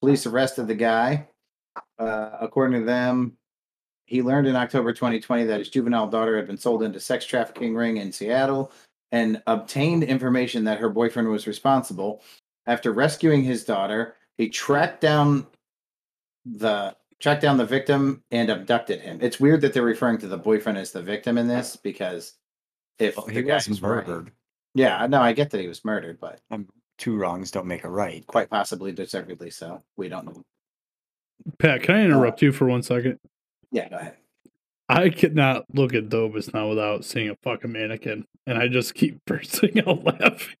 Police 0.00 0.26
arrested 0.26 0.68
the 0.68 0.76
guy. 0.76 1.26
Uh, 1.98 2.30
according 2.40 2.80
to 2.80 2.86
them, 2.86 3.36
he 4.10 4.22
learned 4.22 4.48
in 4.48 4.56
October 4.56 4.92
2020 4.92 5.44
that 5.44 5.60
his 5.60 5.68
juvenile 5.68 6.08
daughter 6.08 6.36
had 6.36 6.48
been 6.48 6.58
sold 6.58 6.82
into 6.82 6.98
sex 6.98 7.24
trafficking 7.24 7.76
ring 7.76 7.98
in 7.98 8.10
Seattle 8.10 8.72
and 9.12 9.40
obtained 9.46 10.02
information 10.02 10.64
that 10.64 10.80
her 10.80 10.88
boyfriend 10.88 11.28
was 11.28 11.46
responsible. 11.46 12.20
After 12.66 12.90
rescuing 12.92 13.44
his 13.44 13.64
daughter, 13.64 14.16
he 14.36 14.48
tracked 14.48 15.00
down 15.00 15.46
the 16.44 16.96
tracked 17.20 17.42
down 17.42 17.56
the 17.56 17.64
victim 17.64 18.24
and 18.32 18.50
abducted 18.50 19.00
him. 19.00 19.18
It's 19.22 19.38
weird 19.38 19.60
that 19.60 19.72
they're 19.72 19.82
referring 19.84 20.18
to 20.18 20.26
the 20.26 20.36
boyfriend 20.38 20.76
as 20.76 20.90
the 20.90 21.02
victim 21.02 21.38
in 21.38 21.46
this 21.46 21.76
because 21.76 22.34
if 22.98 23.16
Well, 23.16 23.26
the 23.26 23.32
he 23.34 23.42
guy's 23.42 23.68
was 23.68 23.80
right- 23.80 24.06
murdered. 24.08 24.32
yeah, 24.74 25.06
no, 25.06 25.20
I 25.20 25.32
get 25.34 25.50
that 25.50 25.60
he 25.60 25.68
was 25.68 25.84
murdered, 25.84 26.18
but 26.20 26.40
um, 26.50 26.66
Two 26.98 27.16
wrongs 27.16 27.50
don't 27.52 27.66
make 27.66 27.84
a 27.84 27.88
right. 27.90 28.26
quite 28.26 28.50
possibly 28.50 28.90
deservedly 28.90 29.50
so. 29.50 29.82
We 29.96 30.08
don't 30.08 30.26
know. 30.26 30.42
Pat, 31.58 31.82
can 31.84 31.94
I 31.94 32.04
interrupt 32.04 32.42
you 32.42 32.50
for 32.52 32.66
one 32.66 32.82
second? 32.82 33.18
Yeah, 33.72 33.88
go 33.88 33.96
ahead. 33.96 34.16
I 34.88 35.08
cannot 35.08 35.66
look 35.72 35.94
at 35.94 36.08
Dobus 36.08 36.52
now 36.52 36.68
without 36.68 37.04
seeing 37.04 37.30
a 37.30 37.36
fucking 37.44 37.70
mannequin, 37.70 38.24
and 38.46 38.58
I 38.58 38.66
just 38.66 38.94
keep 38.94 39.18
bursting 39.26 39.80
out 39.86 40.04
laughing. 40.04 40.56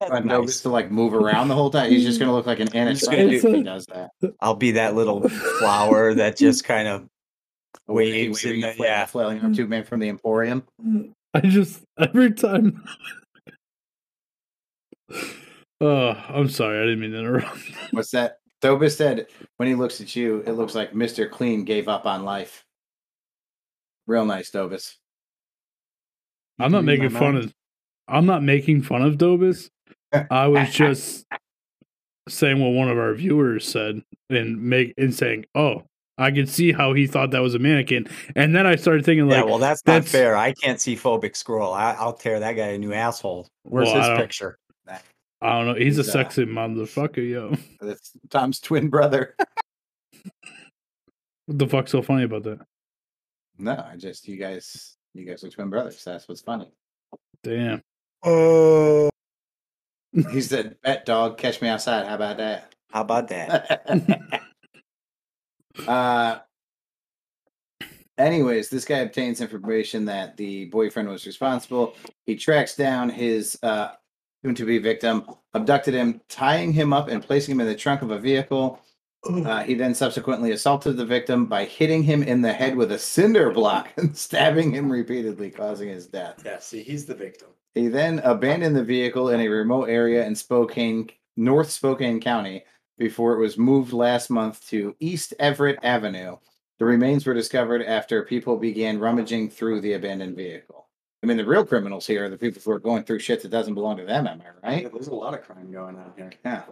And 0.00 0.26
Novus 0.26 0.62
to 0.62 0.68
like 0.70 0.90
move 0.90 1.14
around 1.14 1.48
the 1.48 1.54
whole 1.54 1.70
time. 1.70 1.90
He's 1.90 2.04
just 2.04 2.18
gonna 2.18 2.32
look 2.32 2.46
like 2.46 2.58
an 2.58 2.68
just 2.68 3.06
animatronic 3.06 3.32
if 3.34 3.42
he 3.42 3.62
does 3.62 3.86
that. 3.86 4.10
I'll 4.40 4.56
be 4.56 4.72
that 4.72 4.96
little 4.96 5.28
flower 5.28 6.14
that 6.14 6.36
just 6.36 6.64
kind 6.64 6.88
of 6.88 7.06
waves 7.86 8.42
Waving 8.44 8.62
in 8.62 8.76
the 8.78 8.84
yeah. 8.84 9.06
flailing 9.06 9.40
arm 9.40 9.54
tube 9.54 9.68
man 9.68 9.84
from 9.84 10.00
the 10.00 10.08
Emporium. 10.08 10.64
I 11.34 11.40
just 11.40 11.82
every 11.98 12.32
time. 12.32 12.82
Oh, 15.80 16.16
I'm 16.28 16.48
sorry. 16.48 16.78
I 16.78 16.82
didn't 16.82 17.00
mean 17.00 17.12
to 17.12 17.18
interrupt. 17.18 17.58
What's 17.90 18.10
that? 18.10 18.38
Dobus 18.62 18.96
said 18.96 19.26
when 19.56 19.68
he 19.68 19.74
looks 19.74 20.00
at 20.00 20.14
you, 20.14 20.42
it 20.46 20.52
looks 20.52 20.74
like 20.74 20.92
Mr. 20.92 21.28
Clean 21.30 21.64
gave 21.64 21.88
up 21.88 22.06
on 22.06 22.24
life. 22.24 22.64
Real 24.06 24.24
nice, 24.24 24.50
Dobus. 24.50 24.94
I'm 26.58 26.72
not 26.72 26.84
making 26.84 27.10
fun 27.10 27.34
mind. 27.34 27.44
of. 27.46 27.54
I'm 28.08 28.26
not 28.26 28.42
making 28.42 28.82
fun 28.82 29.02
of 29.02 29.16
Dobus. 29.16 29.68
I 30.30 30.46
was 30.46 30.72
just 30.72 31.24
saying 32.28 32.60
what 32.60 32.70
one 32.70 32.88
of 32.88 32.98
our 32.98 33.14
viewers 33.14 33.66
said 33.66 34.02
and 34.30 34.62
make 34.62 34.94
and 34.96 35.14
saying, 35.14 35.46
"Oh, 35.54 35.82
I 36.18 36.30
could 36.30 36.48
see 36.48 36.72
how 36.72 36.92
he 36.92 37.06
thought 37.06 37.30
that 37.32 37.40
was 37.42 37.54
a 37.54 37.58
mannequin," 37.58 38.06
and 38.36 38.54
then 38.54 38.66
I 38.66 38.76
started 38.76 39.04
thinking 39.04 39.28
like, 39.28 39.38
yeah, 39.38 39.44
well, 39.44 39.58
that's 39.58 39.84
not 39.86 39.94
that's- 39.94 40.12
fair. 40.12 40.36
I 40.36 40.52
can't 40.52 40.80
see 40.80 40.94
phobic 40.94 41.34
scroll. 41.36 41.72
I, 41.72 41.92
I'll 41.92 42.12
tear 42.12 42.38
that 42.40 42.52
guy 42.52 42.68
a 42.68 42.78
new 42.78 42.92
asshole. 42.92 43.48
Where's 43.64 43.88
Well, 43.88 44.10
his 44.10 44.18
picture? 44.20 44.58
I 45.42 45.58
don't 45.58 45.66
know, 45.66 45.74
he's 45.74 45.98
a 45.98 46.02
He's, 46.02 46.08
uh, 46.10 46.12
sexy 46.12 46.44
motherfucker, 46.46 47.28
yo. 47.28 47.54
That's 47.80 48.12
Tom's 48.30 48.60
twin 48.60 48.88
brother. 48.88 49.34
What 51.46 51.58
the 51.58 51.66
fuck's 51.66 51.90
so 51.90 52.02
funny 52.02 52.22
about 52.22 52.44
that? 52.44 52.60
no, 53.58 53.72
I 53.72 53.96
just 53.96 54.28
you 54.28 54.36
guys, 54.36 54.96
you 55.12 55.26
guys 55.26 55.42
are 55.42 55.50
twin 55.50 55.70
brothers. 55.70 56.02
That's 56.04 56.28
what's 56.28 56.40
funny. 56.40 56.70
Damn. 57.42 57.82
Oh, 58.22 59.10
He 60.30 60.40
said, 60.40 60.76
"Bet 60.84 61.04
dog, 61.04 61.38
catch 61.38 61.60
me 61.60 61.68
outside." 61.68 62.06
How 62.06 62.14
about 62.14 62.36
that? 62.36 62.74
how 62.90 63.00
about 63.00 63.26
that? 63.28 64.42
uh, 65.88 66.38
anyways, 68.18 68.68
this 68.70 68.84
guy 68.84 68.98
obtains 68.98 69.40
information 69.40 70.04
that 70.04 70.36
the 70.36 70.66
boyfriend 70.66 71.08
was 71.08 71.26
responsible. 71.26 71.94
He 72.24 72.36
tracks 72.36 72.76
down 72.76 73.08
his 73.08 73.58
uh, 73.64 73.92
soon 74.42 74.54
to 74.54 74.64
be 74.64 74.78
victim, 74.78 75.24
abducted 75.54 75.94
him, 75.94 76.20
tying 76.28 76.72
him 76.72 76.92
up 76.92 77.08
and 77.08 77.22
placing 77.22 77.52
him 77.52 77.60
in 77.60 77.66
the 77.66 77.74
trunk 77.74 78.02
of 78.02 78.10
a 78.10 78.18
vehicle. 78.18 78.80
Uh, 79.24 79.62
he 79.62 79.74
then 79.74 79.94
subsequently 79.94 80.50
assaulted 80.50 80.96
the 80.96 81.06
victim 81.06 81.46
by 81.46 81.64
hitting 81.64 82.02
him 82.02 82.24
in 82.24 82.42
the 82.42 82.52
head 82.52 82.76
with 82.76 82.90
a 82.90 82.98
cinder 82.98 83.52
block 83.52 83.90
and 83.96 84.16
stabbing 84.16 84.72
him 84.72 84.90
repeatedly, 84.90 85.50
causing 85.50 85.88
his 85.88 86.06
death. 86.06 86.42
Yeah, 86.44 86.58
see, 86.58 86.82
he's 86.82 87.06
the 87.06 87.14
victim. 87.14 87.48
He 87.74 87.88
then 87.88 88.18
abandoned 88.24 88.76
the 88.76 88.84
vehicle 88.84 89.30
in 89.30 89.40
a 89.40 89.48
remote 89.48 89.88
area 89.88 90.26
in 90.26 90.34
Spokane, 90.34 91.08
North 91.36 91.70
Spokane 91.70 92.20
County, 92.20 92.64
before 92.98 93.34
it 93.34 93.40
was 93.40 93.56
moved 93.56 93.92
last 93.92 94.28
month 94.28 94.66
to 94.68 94.94
East 94.98 95.34
Everett 95.38 95.78
Avenue. 95.82 96.36
The 96.78 96.84
remains 96.84 97.24
were 97.24 97.32
discovered 97.32 97.82
after 97.82 98.24
people 98.24 98.56
began 98.56 98.98
rummaging 98.98 99.50
through 99.50 99.80
the 99.80 99.92
abandoned 99.92 100.36
vehicle. 100.36 100.81
I 101.22 101.26
mean, 101.26 101.36
the 101.36 101.44
real 101.44 101.64
criminals 101.64 102.06
here 102.06 102.24
are 102.24 102.28
the 102.28 102.36
people 102.36 102.60
who 102.64 102.72
are 102.72 102.80
going 102.80 103.04
through 103.04 103.20
shit 103.20 103.42
that 103.42 103.50
doesn't 103.50 103.74
belong 103.74 103.96
to 103.98 104.04
them. 104.04 104.26
Am 104.26 104.42
I 104.64 104.66
right? 104.68 104.92
there's 104.92 105.06
a 105.08 105.14
lot 105.14 105.34
of 105.34 105.42
crime 105.42 105.70
going 105.70 105.96
on 105.96 106.12
here. 106.16 106.32
Yeah. 106.44 106.62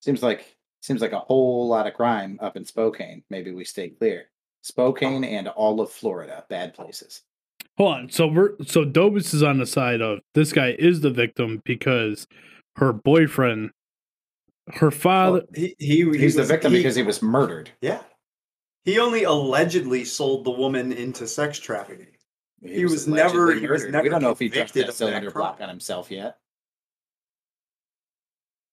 Seems 0.00 0.22
like 0.22 0.56
seems 0.80 1.00
like 1.00 1.12
a 1.12 1.20
whole 1.20 1.68
lot 1.68 1.86
of 1.86 1.94
crime 1.94 2.38
up 2.42 2.56
in 2.56 2.64
Spokane. 2.64 3.22
Maybe 3.30 3.52
we 3.52 3.64
stay 3.64 3.90
clear. 3.90 4.24
Spokane 4.62 5.22
and 5.24 5.46
all 5.48 5.80
of 5.80 5.90
Florida, 5.92 6.44
bad 6.48 6.74
places. 6.74 7.22
Hold 7.78 7.94
on. 7.94 8.10
So 8.10 8.26
we're 8.26 8.50
so 8.66 8.84
Dobus 8.84 9.32
is 9.34 9.42
on 9.44 9.58
the 9.58 9.66
side 9.66 10.00
of 10.00 10.18
this 10.34 10.52
guy 10.52 10.74
is 10.78 11.00
the 11.00 11.10
victim 11.10 11.62
because 11.64 12.26
her 12.76 12.92
boyfriend, 12.92 13.70
her 14.74 14.90
father. 14.90 15.42
He, 15.54 15.76
he, 15.78 15.86
he 16.10 16.18
He's 16.18 16.34
the 16.34 16.40
was- 16.42 16.48
victim 16.50 16.72
he- 16.72 16.78
because 16.78 16.96
he 16.96 17.02
was 17.04 17.22
murdered. 17.22 17.70
yeah. 17.80 18.02
He 18.84 18.98
only 18.98 19.22
allegedly 19.22 20.04
sold 20.04 20.44
the 20.44 20.50
woman 20.50 20.90
into 20.92 21.28
sex 21.28 21.60
trafficking. 21.60 22.11
He 22.64 22.84
was 22.84 23.08
never- 23.08 23.54
he 23.54 23.66
was 23.66 23.86
never 23.86 24.04
We 24.04 24.08
don't 24.08 24.22
know 24.22 24.30
if 24.30 24.38
he 24.38 24.48
dropped 24.48 24.74
that 24.74 24.80
of 24.80 24.86
that 24.86 24.92
cylinder 24.94 25.30
block 25.30 25.60
on 25.60 25.68
himself 25.68 26.10
yet. 26.10 26.38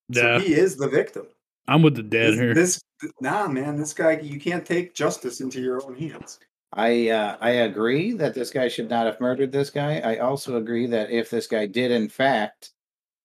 yeah, 0.10 0.40
So 0.40 0.46
he 0.46 0.54
is 0.54 0.76
the 0.78 0.88
victim. 0.88 1.28
I'm 1.68 1.82
with 1.82 1.96
the 1.96 2.04
dad 2.04 2.32
this, 2.34 2.40
here. 2.40 2.54
this 2.54 2.82
nah, 3.22 3.48
man, 3.48 3.78
this 3.78 3.94
guy 3.94 4.20
you 4.20 4.40
can't 4.40 4.66
take 4.66 4.94
justice 4.94 5.42
into 5.42 5.62
your 5.62 5.84
own 5.86 5.96
hands. 5.96 6.40
I 6.74 7.10
uh, 7.10 7.38
I 7.42 7.50
agree 7.52 8.12
that 8.14 8.34
this 8.36 8.52
guy 8.52 8.68
should 8.68 8.90
not 8.90 9.06
have 9.06 9.20
murdered 9.20 9.52
this 9.52 9.70
guy. 9.70 10.00
I 10.00 10.18
also 10.18 10.58
agree 10.58 10.86
that 10.88 11.10
if 11.10 11.30
this 11.30 11.48
guy 11.48 11.66
did 11.66 11.92
in 11.92 12.10
fact 12.10 12.72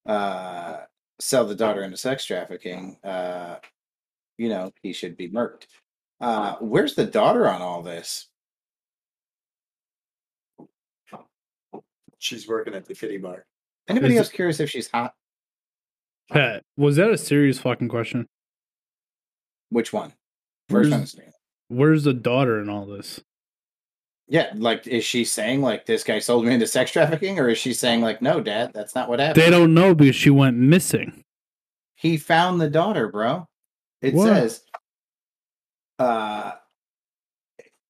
uh, 0.07 0.79
sell 1.21 1.45
the 1.47 1.55
daughter 1.55 1.83
into 1.83 1.97
sex 1.97 2.25
trafficking, 2.25 2.99
uh, 3.05 3.57
you 4.39 4.49
know, 4.49 4.73
he 4.83 4.93
should 4.93 5.17
be 5.17 5.29
murked. 5.31 5.67
Uh, 6.21 6.57
where's 6.61 6.95
the 6.95 7.07
daughter 7.07 7.49
on 7.49 7.61
all 7.61 7.83
this? 7.83 8.29
She's 12.25 12.49
working 12.49 12.75
at 12.75 12.87
the 12.87 12.95
kitty 12.95 13.19
bar. 13.19 13.45
Anybody 13.87 14.15
Is 14.15 14.21
else 14.21 14.29
curious 14.31 14.59
if 14.59 14.71
she's 14.71 14.91
hot? 14.91 15.13
Pat, 16.33 16.63
was 16.79 16.97
that 16.97 17.11
a 17.11 17.19
serious 17.19 17.59
fucking 17.59 17.89
question? 17.91 18.27
Which 19.69 19.93
one? 19.93 20.15
First 20.71 20.91
Where's, 20.91 21.17
where's 21.69 22.05
the 22.05 22.15
daughter 22.15 22.63
in 22.63 22.71
all 22.71 22.87
this? 22.87 23.21
Yeah, 24.27 24.53
like 24.55 24.87
is 24.87 25.05
she 25.05 25.27
saying 25.27 25.61
like 25.61 25.85
this 25.85 26.03
guy 26.03 26.19
sold 26.19 26.47
me 26.47 26.55
into 26.55 26.67
sex 26.67 26.91
trafficking, 26.91 27.39
or 27.39 27.51
is 27.51 27.59
she 27.59 27.75
saying 27.75 28.01
like 28.01 28.23
no, 28.23 28.41
Dad, 28.41 28.71
that's 28.73 28.95
not 28.95 29.11
what 29.11 29.21
happened? 29.21 29.45
They 29.45 29.51
don't 29.51 29.75
know 29.75 29.95
because 29.95 30.17
she 30.17 30.31
went 30.31 30.57
missing. 30.57 31.23
He 31.97 32.17
found 32.17 32.59
the 32.59 32.71
daughter, 32.71 33.09
bro. 33.09 33.47
It 34.01 34.15
What? 34.15 34.29
says 34.29 34.63
uh 35.99 36.53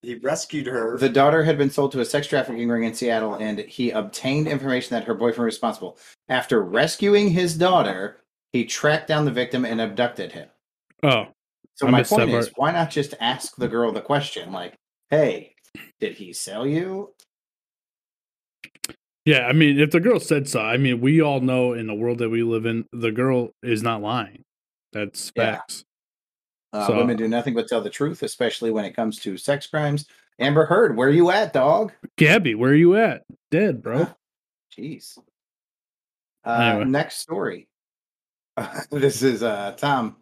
He 0.05 0.15
rescued 0.15 0.67
her. 0.67 0.99
the 0.99 1.09
daughter 1.09 1.43
had 1.43 1.57
been 1.57 1.71
sold 1.71 1.91
to 1.93 1.99
a 1.99 2.05
sex 2.05 2.27
trafficking 2.27 2.69
ring 2.69 2.83
in 2.83 2.93
Seattle 2.93 3.33
and 3.35 3.57
he 3.59 3.89
obtained 3.89 4.47
information 4.47 4.93
that 4.93 5.05
her 5.05 5.15
boyfriend 5.15 5.45
was 5.45 5.55
responsible. 5.55 5.97
After 6.29 6.61
rescuing 6.61 7.29
his 7.29 7.57
daughter, 7.57 8.17
he 8.53 8.65
tracked 8.65 9.07
down 9.07 9.25
the 9.25 9.31
victim 9.31 9.65
and 9.65 9.81
abducted 9.81 10.31
him. 10.31 10.47
Oh, 11.01 11.25
So 11.73 11.87
I 11.87 11.89
my 11.89 12.03
point 12.03 12.29
is, 12.29 12.51
why 12.55 12.71
not 12.71 12.91
just 12.91 13.15
ask 13.19 13.55
the 13.55 13.67
girl 13.67 13.91
the 13.91 14.01
question 14.01 14.51
like, 14.51 14.75
"Hey, 15.09 15.55
did 15.99 16.13
he 16.13 16.33
sell 16.33 16.67
you?" 16.67 17.13
yeah. 19.25 19.47
I 19.47 19.53
mean, 19.53 19.79
if 19.79 19.89
the 19.89 19.99
girl 19.99 20.19
said 20.19 20.47
so, 20.47 20.61
I 20.61 20.77
mean, 20.77 21.01
we 21.01 21.19
all 21.19 21.41
know 21.41 21.73
in 21.73 21.87
the 21.87 21.95
world 21.95 22.19
that 22.19 22.29
we 22.29 22.43
live 22.43 22.67
in, 22.67 22.85
the 22.91 23.11
girl 23.11 23.53
is 23.63 23.81
not 23.81 24.03
lying. 24.03 24.43
That's 24.93 25.31
Yeah. 25.35 25.55
facts. 25.55 25.83
Uh, 26.75 26.87
So- 26.87 26.97
women 26.97 27.15
do 27.15 27.27
nothing 27.29 27.53
but 27.53 27.67
tell 27.69 27.81
the 27.81 27.89
truth, 27.89 28.21
especially 28.21 28.69
when 28.69 28.83
it 28.83 28.95
comes 28.95 29.19
to 29.19 29.37
sex 29.37 29.65
crimes. 29.65 30.07
Amber 30.39 30.65
Heard, 30.65 30.97
where 30.97 31.07
are 31.07 31.11
you 31.11 31.31
at, 31.31 31.53
dog? 31.53 31.93
Gabby, 32.17 32.53
where 32.55 32.71
are 32.71 32.75
you 32.75 32.97
at? 32.97 33.23
Dead, 33.49 33.81
bro. 33.81 34.07
Jeez. 34.77 35.17
Uh, 36.43 36.49
Anyway. 36.49 36.85
Next 36.85 37.19
story. 37.19 37.69
this 38.91 39.21
is 39.21 39.41
uh, 39.43 39.71
Tom. 39.77 40.17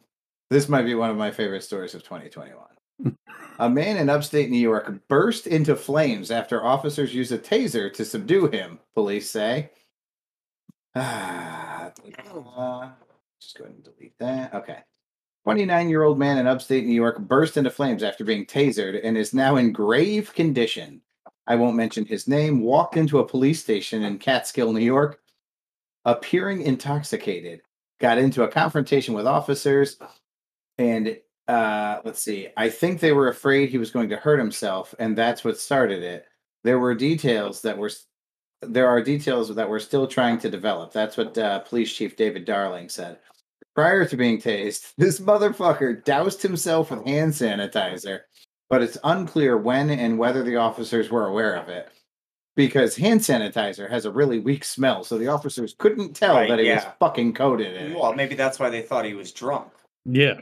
This 0.52 0.70
might 0.70 0.84
be 0.84 0.94
one 0.94 1.10
of 1.10 1.18
my 1.18 1.32
favorite 1.32 1.64
stories 1.64 1.96
of 1.96 2.04
2021. 2.04 3.18
a 3.60 3.70
man 3.70 3.98
in 3.98 4.08
upstate 4.10 4.52
New 4.52 4.58
York 4.60 5.08
burst 5.08 5.48
into 5.48 5.76
flames 5.76 6.30
after 6.30 6.64
officers 6.64 7.16
used 7.16 7.32
a 7.32 7.40
taser 7.40 7.92
to 7.94 8.06
subdue 8.06 8.48
him. 8.48 8.80
Police 8.94 9.30
say. 9.30 9.72
Ah, 10.96 11.92
just 13.42 13.58
go 13.58 13.64
ahead 13.64 13.76
and 13.76 13.84
delete 13.84 14.18
that. 14.20 14.54
Okay. 14.54 14.78
29 15.44 15.90
year 15.90 16.04
old 16.04 16.18
man 16.18 16.38
in 16.38 16.48
upstate 16.48 16.86
New 16.86 16.94
York 16.94 17.20
burst 17.20 17.58
into 17.58 17.70
flames 17.70 18.04
after 18.04 18.24
being 18.24 18.46
tasered 18.46 19.00
and 19.04 19.18
is 19.18 19.34
now 19.34 19.58
in 19.58 19.74
grave 19.74 20.34
condition. 20.34 21.02
I 21.48 21.56
won't 21.56 21.76
mention 21.76 22.06
his 22.06 22.28
name, 22.28 22.62
walked 22.62 22.96
into 22.96 23.20
a 23.20 23.28
police 23.28 23.62
station 23.62 24.04
in 24.04 24.18
Catskill, 24.18 24.72
New 24.72 24.80
York, 24.80 25.20
appearing 26.06 26.62
intoxicated, 26.62 27.62
got 28.00 28.18
into 28.18 28.44
a 28.44 28.48
confrontation 28.48 29.14
with 29.14 29.28
officers, 29.28 29.98
and 30.78 31.18
uh, 31.50 32.00
let's 32.06 32.22
see, 32.22 32.48
I 32.56 32.70
think 32.70 33.00
they 33.00 33.12
were 33.12 33.28
afraid 33.28 33.70
he 33.70 33.78
was 33.78 33.92
going 33.92 34.08
to 34.10 34.16
hurt 34.18 34.40
himself, 34.40 34.96
and 35.00 35.18
that's 35.18 35.44
what 35.44 35.60
started 35.60 36.02
it. 36.02 36.26
There 36.64 36.80
were 36.80 36.96
details 36.96 37.62
that 37.64 37.78
were, 37.78 37.92
there 38.62 38.88
are 38.88 39.04
details 39.04 39.54
that 39.54 39.70
we're 39.70 39.80
still 39.80 40.08
trying 40.08 40.38
to 40.40 40.50
develop. 40.50 40.94
That's 40.94 41.18
what 41.18 41.38
uh, 41.38 41.60
Police 41.60 41.94
Chief 41.94 42.16
David 42.16 42.46
Darling 42.46 42.88
said. 42.88 43.20
Prior 43.76 44.06
to 44.06 44.18
being 44.18 44.40
tased, 44.40 44.94
this 44.98 45.20
motherfucker 45.20 46.04
doused 46.04 46.42
himself 46.42 46.92
with 46.92 47.06
hand 47.06 47.34
sanitizer 47.34 48.22
but 48.74 48.82
it's 48.82 48.98
unclear 49.04 49.56
when 49.56 49.92
and 49.92 50.18
whether 50.18 50.42
the 50.42 50.56
officers 50.56 51.12
were 51.12 51.28
aware 51.28 51.54
of 51.54 51.70
it 51.70 51.90
because 52.56 52.96
hand 52.96 53.20
sanitizer 53.20 53.88
has 53.88 54.06
a 54.06 54.12
really 54.12 54.40
weak 54.40 54.64
smell, 54.64 55.04
so 55.04 55.16
the 55.16 55.28
officers 55.28 55.76
couldn't 55.78 56.16
tell 56.16 56.34
Right, 56.34 56.50
that 56.50 56.60
it 56.60 56.74
was 56.74 56.84
fucking 57.00 57.36
coated 57.36 57.76
in 57.76 57.92
it. 57.92 58.00
Well, 58.00 58.14
maybe 58.14 58.34
that's 58.34 58.58
why 58.58 58.72
they 58.72 58.82
thought 58.82 59.06
he 59.06 59.14
was 59.14 59.32
drunk. 59.32 59.68
Yeah. 60.06 60.42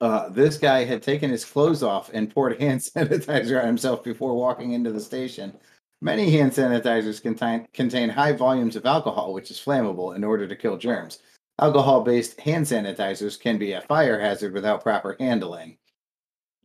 Uh, 0.00 0.30
this 0.30 0.56
guy 0.56 0.84
had 0.84 1.02
taken 1.02 1.30
his 1.30 1.44
clothes 1.44 1.82
off 1.82 2.10
and 2.14 2.30
poured 2.30 2.58
hand 2.60 2.80
sanitizer 2.80 3.60
on 3.60 3.66
himself 3.66 4.02
before 4.02 4.34
walking 4.34 4.72
into 4.72 4.90
the 4.90 5.00
station. 5.00 5.52
Many 6.00 6.30
hand 6.30 6.52
sanitizers 6.52 7.20
contain, 7.20 7.68
contain 7.74 8.08
high 8.08 8.32
volumes 8.32 8.76
of 8.76 8.86
alcohol, 8.86 9.34
which 9.34 9.50
is 9.50 9.58
flammable 9.58 10.16
in 10.16 10.24
order 10.24 10.48
to 10.48 10.56
kill 10.56 10.78
germs. 10.78 11.18
Alcohol 11.58 12.02
based 12.02 12.38
hand 12.40 12.66
sanitizers 12.66 13.40
can 13.40 13.58
be 13.58 13.72
a 13.72 13.80
fire 13.82 14.20
hazard 14.20 14.52
without 14.52 14.82
proper 14.82 15.16
handling. 15.18 15.78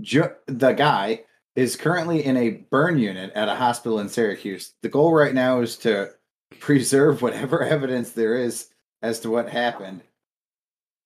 Ju- 0.01 0.35
the 0.47 0.73
guy 0.73 1.23
is 1.55 1.75
currently 1.75 2.25
in 2.25 2.37
a 2.37 2.49
burn 2.49 2.97
unit 2.97 3.31
at 3.33 3.49
a 3.49 3.55
hospital 3.55 3.99
in 3.99 4.09
Syracuse. 4.09 4.73
The 4.81 4.89
goal 4.89 5.13
right 5.13 5.33
now 5.33 5.61
is 5.61 5.77
to 5.77 6.11
preserve 6.59 7.21
whatever 7.21 7.63
evidence 7.63 8.11
there 8.11 8.35
is 8.35 8.69
as 9.01 9.19
to 9.21 9.29
what 9.29 9.49
happened, 9.49 10.01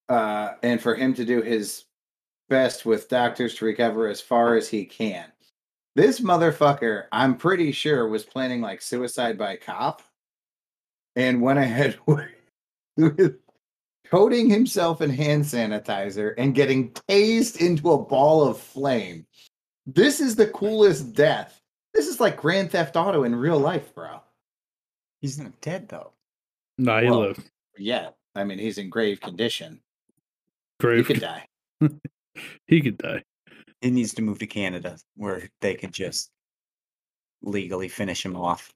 uh, 0.10 0.54
and 0.63 0.82
for 0.82 0.95
him 0.95 1.13
to 1.13 1.26
do 1.26 1.41
his 1.41 1.86
best 2.50 2.86
with 2.86 3.10
doctors 3.10 3.56
to 3.56 3.65
recover 3.65 4.08
as 4.08 4.21
far 4.21 4.56
as 4.56 4.67
he 4.67 4.86
can. 4.86 5.26
This 5.95 6.19
motherfucker, 6.19 7.06
I'm 7.12 7.38
pretty 7.38 7.71
sure, 7.71 8.08
was 8.08 8.24
planning 8.24 8.62
like 8.62 8.82
suicide 8.82 9.38
by 9.38 9.56
cop 9.56 10.02
and 11.15 11.41
went 11.41 11.60
ahead 11.60 11.98
with, 12.06 13.36
coating 14.10 14.50
himself 14.50 15.02
in 15.02 15.10
hand 15.10 15.44
sanitizer 15.44 16.34
and 16.38 16.56
getting 16.56 16.91
tased 16.91 17.58
into 17.58 17.91
a 17.91 17.98
ball 18.04 18.48
of 18.48 18.60
flame. 18.60 19.26
This 19.86 20.20
is 20.20 20.36
the 20.36 20.48
coolest 20.48 21.13
death. 21.13 21.62
This 21.94 22.08
is 22.08 22.20
like 22.20 22.38
Grand 22.38 22.72
Theft 22.72 22.96
Auto 22.96 23.24
in 23.24 23.36
real 23.36 23.60
life, 23.60 23.94
bro. 23.94 24.20
He's 25.22 25.39
not 25.39 25.60
dead 25.62 25.88
though. 25.89 26.12
Nah, 26.78 27.02
he 27.02 27.10
Well, 27.10 27.20
lived. 27.22 27.50
Yeah, 27.78 28.10
I 28.36 28.44
mean 28.44 28.60
he's 28.60 28.78
in 28.78 28.89
grave 28.89 29.22
condition. 29.22 29.80
Grave. 30.80 31.08
He 31.08 31.13
could 31.13 31.22
die. 31.22 31.48
he 32.68 32.82
could 32.82 32.98
die. 32.98 33.24
He 33.82 33.91
needs 33.91 34.13
to 34.15 34.22
move 34.22 34.39
to 34.39 34.48
Canada 34.48 34.98
where 35.15 35.50
they 35.62 35.76
could 35.76 35.94
just 35.94 36.30
legally 37.41 37.88
finish 37.88 38.26
him 38.26 38.36
off. 38.36 38.72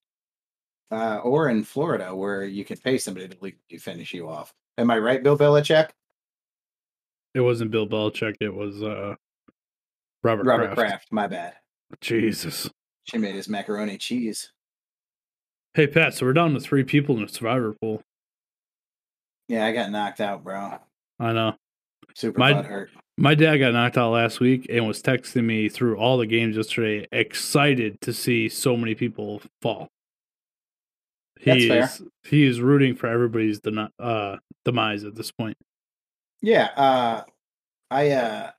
Uh, 0.91 1.17
or 1.17 1.49
in 1.49 1.63
Florida, 1.63 2.15
where 2.15 2.43
you 2.45 2.65
can 2.65 2.77
pay 2.77 2.97
somebody 2.97 3.27
to 3.27 3.37
legally 3.41 3.77
finish 3.79 4.13
you 4.13 4.27
off. 4.29 4.53
Am 4.79 4.89
I 4.89 4.97
right, 4.97 5.21
Bill 5.21 5.37
Belichick? 5.37 5.89
It 7.35 7.41
wasn't 7.41 7.69
Bill 7.69 7.85
Belichick. 7.85 8.37
It 8.39 8.53
was 8.53 8.81
uh, 8.81 9.15
Robert, 10.23 10.45
Robert 10.45 10.73
Kraft. 10.73 10.77
Kraft. 10.77 11.07
My 11.11 11.27
bad. 11.27 11.55
Jesus. 11.99 12.69
She 13.03 13.17
made 13.17 13.35
his 13.35 13.49
macaroni 13.49 13.97
cheese. 13.97 14.53
Hey 15.73 15.85
Pat, 15.85 16.13
so 16.13 16.25
we're 16.25 16.33
down 16.33 16.53
to 16.53 16.61
three 16.61 16.85
people 16.85 17.17
in 17.17 17.23
the 17.23 17.27
survivor 17.27 17.75
pool. 17.81 18.01
Yeah, 19.49 19.65
I 19.65 19.73
got 19.73 19.91
knocked 19.91 20.21
out, 20.21 20.45
bro. 20.45 20.77
I 21.19 21.33
know. 21.33 21.55
Super 22.15 22.39
My- 22.39 22.61
hurt. 22.61 22.89
My 23.17 23.35
dad 23.35 23.57
got 23.57 23.73
knocked 23.73 23.97
out 23.97 24.11
last 24.11 24.39
week 24.39 24.67
and 24.69 24.87
was 24.87 25.01
texting 25.01 25.43
me 25.43 25.67
through 25.67 25.97
all 25.97 26.17
the 26.17 26.25
games 26.25 26.55
yesterday, 26.55 27.05
excited 27.11 27.99
to 27.99 28.13
see 28.13 28.47
so 28.47 28.77
many 28.77 28.95
people 28.95 29.41
fall. 29.61 29.89
He 31.39 31.51
That's 31.51 31.65
fair. 31.65 31.83
is 31.83 32.01
he 32.29 32.45
is 32.45 32.61
rooting 32.61 32.95
for 32.95 33.07
everybody's 33.07 33.61
uh, 33.99 34.37
demise 34.65 35.05
at 35.05 35.15
this 35.15 35.31
point. 35.31 35.57
Yeah, 36.41 36.65
uh 36.75 37.23
I 37.89 38.11
uh 38.11 38.51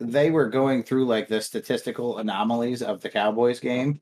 they 0.00 0.30
were 0.30 0.48
going 0.48 0.82
through 0.82 1.06
like 1.06 1.28
the 1.28 1.40
statistical 1.40 2.18
anomalies 2.18 2.82
of 2.82 3.00
the 3.00 3.08
Cowboys 3.08 3.60
game. 3.60 4.00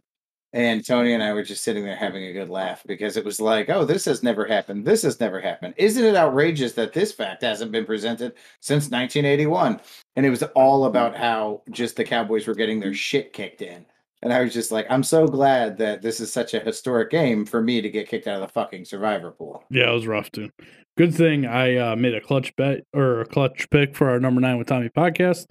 And 0.52 0.86
Tony 0.86 1.12
and 1.12 1.22
I 1.22 1.34
were 1.34 1.42
just 1.42 1.64
sitting 1.64 1.84
there 1.84 1.96
having 1.96 2.24
a 2.24 2.32
good 2.32 2.48
laugh 2.48 2.82
because 2.86 3.18
it 3.18 3.24
was 3.24 3.40
like, 3.40 3.68
oh, 3.68 3.84
this 3.84 4.06
has 4.06 4.22
never 4.22 4.46
happened. 4.46 4.86
This 4.86 5.02
has 5.02 5.20
never 5.20 5.38
happened. 5.38 5.74
Isn't 5.76 6.04
it 6.04 6.16
outrageous 6.16 6.72
that 6.74 6.94
this 6.94 7.12
fact 7.12 7.42
hasn't 7.42 7.72
been 7.72 7.84
presented 7.84 8.32
since 8.60 8.84
1981? 8.84 9.80
And 10.14 10.24
it 10.24 10.30
was 10.30 10.42
all 10.54 10.86
about 10.86 11.14
how 11.14 11.62
just 11.70 11.96
the 11.96 12.04
Cowboys 12.04 12.46
were 12.46 12.54
getting 12.54 12.80
their 12.80 12.94
shit 12.94 13.34
kicked 13.34 13.60
in. 13.60 13.84
And 14.22 14.32
I 14.32 14.40
was 14.40 14.54
just 14.54 14.72
like, 14.72 14.86
I'm 14.88 15.02
so 15.02 15.26
glad 15.26 15.76
that 15.78 16.02
this 16.02 16.20
is 16.20 16.32
such 16.32 16.54
a 16.54 16.60
historic 16.60 17.10
game 17.10 17.44
for 17.44 17.62
me 17.62 17.80
to 17.80 17.90
get 17.90 18.08
kicked 18.08 18.26
out 18.26 18.36
of 18.36 18.48
the 18.48 18.52
fucking 18.52 18.84
survivor 18.84 19.30
pool. 19.30 19.64
Yeah, 19.70 19.90
it 19.90 19.94
was 19.94 20.06
rough 20.06 20.30
too. 20.32 20.50
Good 20.96 21.14
thing 21.14 21.44
I 21.44 21.76
uh, 21.76 21.96
made 21.96 22.14
a 22.14 22.20
clutch 22.20 22.56
bet 22.56 22.84
or 22.94 23.20
a 23.20 23.26
clutch 23.26 23.68
pick 23.70 23.94
for 23.94 24.08
our 24.08 24.18
number 24.18 24.40
nine 24.40 24.56
with 24.56 24.66
Tommy 24.66 24.88
podcast, 24.88 25.44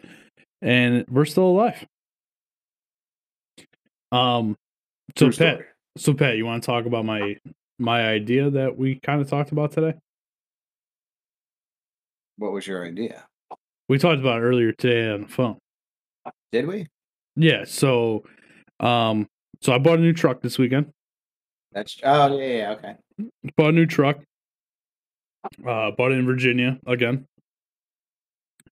and 0.62 1.06
we're 1.08 1.25
still 1.25 1.45
alive. 1.45 1.86
Um, 4.12 4.58
so 5.15 5.30
True 5.30 5.45
Pat, 5.45 5.56
story. 5.56 5.65
so 5.97 6.13
Pat, 6.15 6.38
you 6.38 6.45
want 6.45 6.63
to 6.63 6.65
talk 6.65 6.86
about 6.88 7.06
my 7.06 7.38
my 7.78 8.08
idea 8.08 8.49
that 8.49 8.75
we 8.75 8.95
kind 8.99 9.21
of 9.21 9.30
talked 9.30 9.51
about 9.51 9.71
today? 9.71 9.93
What 12.38 12.51
was 12.51 12.65
your 12.65 12.86
idea? 12.86 13.25
We 13.88 13.99
talked 13.99 14.19
about 14.19 14.39
it 14.39 14.45
earlier 14.45 14.71
today 14.71 15.12
on 15.12 15.21
the 15.23 15.28
phone. 15.28 15.58
Did 16.51 16.65
we? 16.67 16.88
Yeah, 17.36 17.65
so 17.65 18.23
um 18.79 19.27
so 19.61 19.73
I 19.73 19.77
bought 19.77 19.99
a 19.99 20.01
new 20.01 20.13
truck 20.13 20.41
this 20.41 20.57
weekend. 20.57 20.91
That's 21.71 21.97
oh 22.03 22.38
yeah, 22.38 22.57
yeah, 22.57 22.71
okay. 22.71 22.95
Bought 23.55 23.69
a 23.69 23.71
new 23.73 23.85
truck. 23.85 24.19
Uh 25.65 25.91
bought 25.91 26.11
it 26.11 26.19
in 26.19 26.25
Virginia 26.25 26.79
again. 26.85 27.27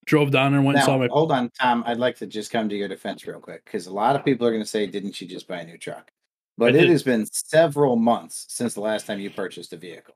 Drove 0.06 0.30
down 0.30 0.52
there 0.52 0.58
and 0.58 0.66
went 0.66 0.78
and 0.78 0.84
saw 0.84 0.92
Now, 0.92 0.98
my 0.98 1.08
hold 1.10 1.32
on, 1.32 1.50
Tom. 1.58 1.82
I'd 1.86 1.98
like 1.98 2.16
to 2.18 2.26
just 2.26 2.50
come 2.50 2.68
to 2.68 2.76
your 2.76 2.88
defense 2.88 3.26
real 3.26 3.40
quick 3.40 3.64
because 3.64 3.86
a 3.86 3.92
lot 3.92 4.16
of 4.16 4.24
people 4.24 4.46
are 4.46 4.50
going 4.50 4.62
to 4.62 4.68
say, 4.68 4.86
"Didn't 4.86 5.18
you 5.20 5.26
just 5.26 5.48
buy 5.48 5.60
a 5.60 5.66
new 5.66 5.78
truck?" 5.78 6.10
But 6.58 6.66
I 6.66 6.78
it 6.78 6.80
did. 6.82 6.90
has 6.90 7.02
been 7.02 7.26
several 7.26 7.96
months 7.96 8.44
since 8.48 8.74
the 8.74 8.80
last 8.80 9.06
time 9.06 9.18
you 9.18 9.30
purchased 9.30 9.72
a 9.72 9.78
vehicle, 9.78 10.14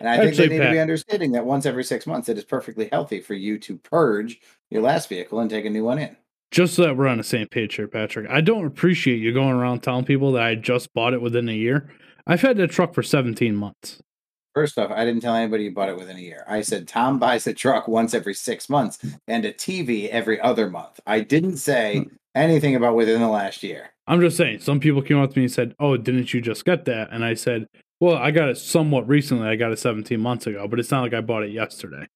and 0.00 0.08
I 0.08 0.18
think 0.18 0.36
they 0.36 0.48
need 0.48 0.58
to 0.58 0.70
be 0.70 0.80
understanding 0.80 1.32
that 1.32 1.46
once 1.46 1.66
every 1.66 1.84
six 1.84 2.06
months, 2.06 2.28
it 2.28 2.36
is 2.36 2.44
perfectly 2.44 2.88
healthy 2.90 3.20
for 3.20 3.34
you 3.34 3.58
to 3.60 3.78
purge 3.78 4.40
your 4.70 4.82
last 4.82 5.08
vehicle 5.08 5.38
and 5.38 5.48
take 5.48 5.64
a 5.64 5.70
new 5.70 5.84
one 5.84 5.98
in. 5.98 6.16
Just 6.50 6.74
so 6.74 6.82
that 6.82 6.96
we're 6.96 7.08
on 7.08 7.18
the 7.18 7.24
same 7.24 7.46
page 7.48 7.74
here, 7.76 7.88
Patrick. 7.88 8.28
I 8.30 8.40
don't 8.40 8.66
appreciate 8.66 9.18
you 9.20 9.32
going 9.32 9.54
around 9.54 9.80
telling 9.82 10.04
people 10.04 10.32
that 10.32 10.42
I 10.42 10.54
just 10.54 10.92
bought 10.94 11.14
it 11.14 11.20
within 11.22 11.48
a 11.48 11.52
year. 11.52 11.90
I've 12.26 12.40
had 12.42 12.56
that 12.58 12.70
truck 12.70 12.94
for 12.94 13.02
17 13.02 13.54
months. 13.54 14.00
First 14.54 14.78
off, 14.78 14.90
I 14.90 15.04
didn't 15.04 15.20
tell 15.20 15.34
anybody 15.34 15.64
you 15.64 15.72
bought 15.72 15.88
it 15.88 15.96
within 15.96 16.16
a 16.16 16.20
year. 16.20 16.44
I 16.48 16.62
said 16.62 16.88
Tom 16.88 17.18
buys 17.18 17.46
a 17.46 17.54
truck 17.54 17.86
once 17.86 18.12
every 18.12 18.34
six 18.34 18.68
months 18.68 18.98
and 19.28 19.44
a 19.44 19.52
TV 19.52 20.08
every 20.08 20.40
other 20.40 20.68
month. 20.68 20.98
I 21.06 21.20
didn't 21.20 21.58
say 21.58 21.98
Hmm. 22.00 22.14
anything 22.34 22.74
about 22.74 22.96
within 22.96 23.20
the 23.20 23.28
last 23.28 23.62
year. 23.62 23.90
I'm 24.06 24.20
just 24.20 24.36
saying, 24.36 24.60
some 24.60 24.80
people 24.80 25.02
came 25.02 25.18
up 25.18 25.32
to 25.32 25.38
me 25.38 25.44
and 25.44 25.52
said, 25.52 25.74
Oh, 25.78 25.96
didn't 25.96 26.32
you 26.34 26.40
just 26.40 26.64
get 26.64 26.86
that? 26.86 27.08
And 27.12 27.24
I 27.24 27.34
said, 27.34 27.66
Well, 28.00 28.16
I 28.16 28.30
got 28.30 28.48
it 28.48 28.56
somewhat 28.58 29.06
recently. 29.06 29.46
I 29.46 29.54
got 29.56 29.70
it 29.70 29.78
17 29.78 30.18
months 30.18 30.46
ago, 30.46 30.66
but 30.66 30.80
it's 30.80 30.90
not 30.90 31.02
like 31.02 31.14
I 31.14 31.20
bought 31.20 31.44
it 31.44 31.50
yesterday. 31.52 32.06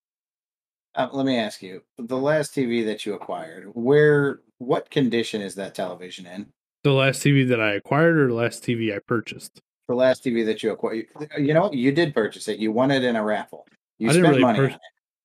Uh, 0.95 1.09
let 1.13 1.27
me 1.27 1.39
ask 1.39 1.63
you: 1.63 1.83
the 1.99 2.17
last 2.17 2.55
TV 2.55 2.85
that 2.87 3.07
you 3.07 3.15
acquired, 3.15 3.71
where, 3.75 4.41
what 4.59 4.91
condition 4.91 5.41
is 5.41 5.55
that 5.55 5.75
television 5.75 6.27
in? 6.27 6.47
The 6.85 6.93
last 6.93 7.23
TV 7.23 7.49
that 7.49 7.61
I 7.61 7.75
acquired 7.75 8.19
or 8.19 8.29
the 8.29 8.35
last 8.35 8.63
TV 8.63 8.95
I 8.95 8.99
purchased? 8.99 9.61
The 9.89 9.95
last 9.95 10.25
TV 10.25 10.45
that 10.47 10.63
you 10.63 10.73
acquired, 10.73 11.07
you 11.39 11.55
know, 11.55 11.73
you 11.73 11.93
did 11.93 12.15
purchase 12.15 12.49
it. 12.49 12.59
You 12.59 12.73
won 12.73 12.91
it 12.91 13.05
in 13.05 13.17
a 13.17 13.25
raffle. 13.25 13.67
You 13.99 14.11
I 14.11 14.13
spent 14.13 14.29
really 14.29 14.43
money. 14.43 14.59
pur-. 14.59 14.77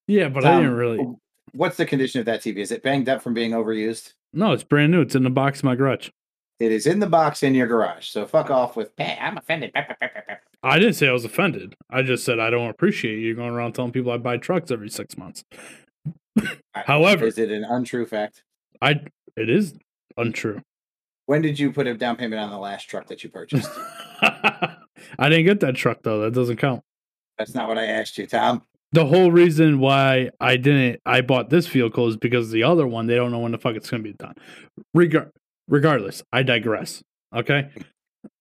Yeah, 0.07 0.29
but 0.29 0.45
I 0.45 0.57
didn't 0.57 0.75
really. 0.75 1.05
What's 1.53 1.77
the 1.77 1.85
condition 1.85 2.19
of 2.19 2.25
that 2.27 2.41
TV? 2.41 2.57
Is 2.57 2.71
it 2.71 2.83
banged 2.83 3.09
up 3.09 3.21
from 3.21 3.33
being 3.33 3.51
overused? 3.51 4.13
No, 4.33 4.51
it's 4.51 4.63
brand 4.63 4.91
new. 4.91 5.01
It's 5.01 5.15
in 5.15 5.23
the 5.23 5.29
box 5.29 5.63
my 5.63 5.75
garage. 5.75 6.09
It 6.59 6.71
is 6.71 6.87
in 6.87 6.99
the 6.99 7.07
box 7.07 7.43
in 7.43 7.53
your 7.53 7.67
garage. 7.67 8.09
So 8.09 8.25
fuck 8.25 8.49
off 8.49 8.75
with. 8.75 8.91
Hey, 8.97 9.17
I'm 9.21 9.37
offended. 9.37 9.71
I 10.63 10.79
didn't 10.79 10.95
say 10.95 11.07
I 11.07 11.11
was 11.11 11.23
offended. 11.23 11.75
I 11.89 12.01
just 12.01 12.25
said 12.25 12.39
I 12.39 12.49
don't 12.49 12.69
appreciate 12.69 13.19
you 13.19 13.35
going 13.35 13.51
around 13.51 13.73
telling 13.73 13.91
people 13.91 14.11
I 14.11 14.17
buy 14.17 14.37
trucks 14.37 14.71
every 14.71 14.89
six 14.89 15.17
months. 15.17 15.43
However, 16.73 17.25
is 17.25 17.37
it 17.37 17.51
an 17.51 17.63
untrue 17.63 18.05
fact? 18.05 18.43
I 18.81 19.01
it 19.35 19.49
is 19.49 19.75
untrue. 20.17 20.61
When 21.27 21.41
did 21.41 21.59
you 21.59 21.71
put 21.71 21.87
a 21.87 21.93
down 21.93 22.15
payment 22.15 22.41
on 22.41 22.49
the 22.49 22.57
last 22.57 22.85
truck 22.85 23.07
that 23.07 23.23
you 23.23 23.29
purchased? 23.29 23.69
I 24.21 25.29
didn't 25.29 25.45
get 25.45 25.59
that 25.59 25.75
truck 25.75 25.99
though. 26.01 26.21
That 26.21 26.33
doesn't 26.33 26.57
count. 26.57 26.81
That's 27.37 27.53
not 27.53 27.67
what 27.67 27.77
I 27.77 27.85
asked 27.85 28.17
you, 28.17 28.25
Tom. 28.25 28.63
The 28.93 29.05
whole 29.05 29.31
reason 29.31 29.79
why 29.79 30.31
I 30.39 30.57
didn't 30.57 31.01
I 31.05 31.21
bought 31.21 31.49
this 31.49 31.67
vehicle 31.67 32.07
is 32.07 32.17
because 32.17 32.49
the 32.49 32.63
other 32.63 32.87
one 32.87 33.05
they 33.05 33.15
don't 33.15 33.31
know 33.31 33.39
when 33.39 33.51
the 33.51 33.57
fuck 33.59 33.75
it's 33.75 33.89
gonna 33.89 34.01
be 34.01 34.13
done. 34.13 34.33
Regar- 34.95 35.29
regardless, 35.67 36.23
I 36.31 36.43
digress. 36.43 37.01
Okay. 37.35 37.69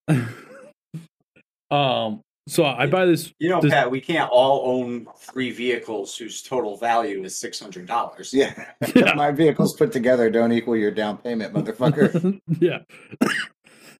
um. 1.70 2.20
So 2.48 2.64
I 2.64 2.86
buy 2.86 3.06
this. 3.06 3.32
You 3.40 3.48
know, 3.48 3.60
This- 3.60 3.72
Pat, 3.72 3.90
we 3.90 4.00
can't 4.00 4.30
all 4.30 4.62
own 4.72 5.08
three 5.18 5.50
vehicles 5.50 6.16
whose 6.16 6.42
total 6.42 6.76
value 6.76 7.24
is 7.24 7.36
six 7.36 7.58
hundred 7.58 7.86
dollars. 7.86 8.32
Yeah. 8.32 8.52
Yeah. 8.94 9.14
My 9.14 9.32
vehicles 9.32 9.74
put 9.74 9.90
together 9.90 10.30
don't 10.30 10.52
equal 10.52 10.76
your 10.76 10.92
down 10.92 11.18
payment, 11.18 11.52
motherfucker. 11.52 12.38
yeah. 12.60 12.78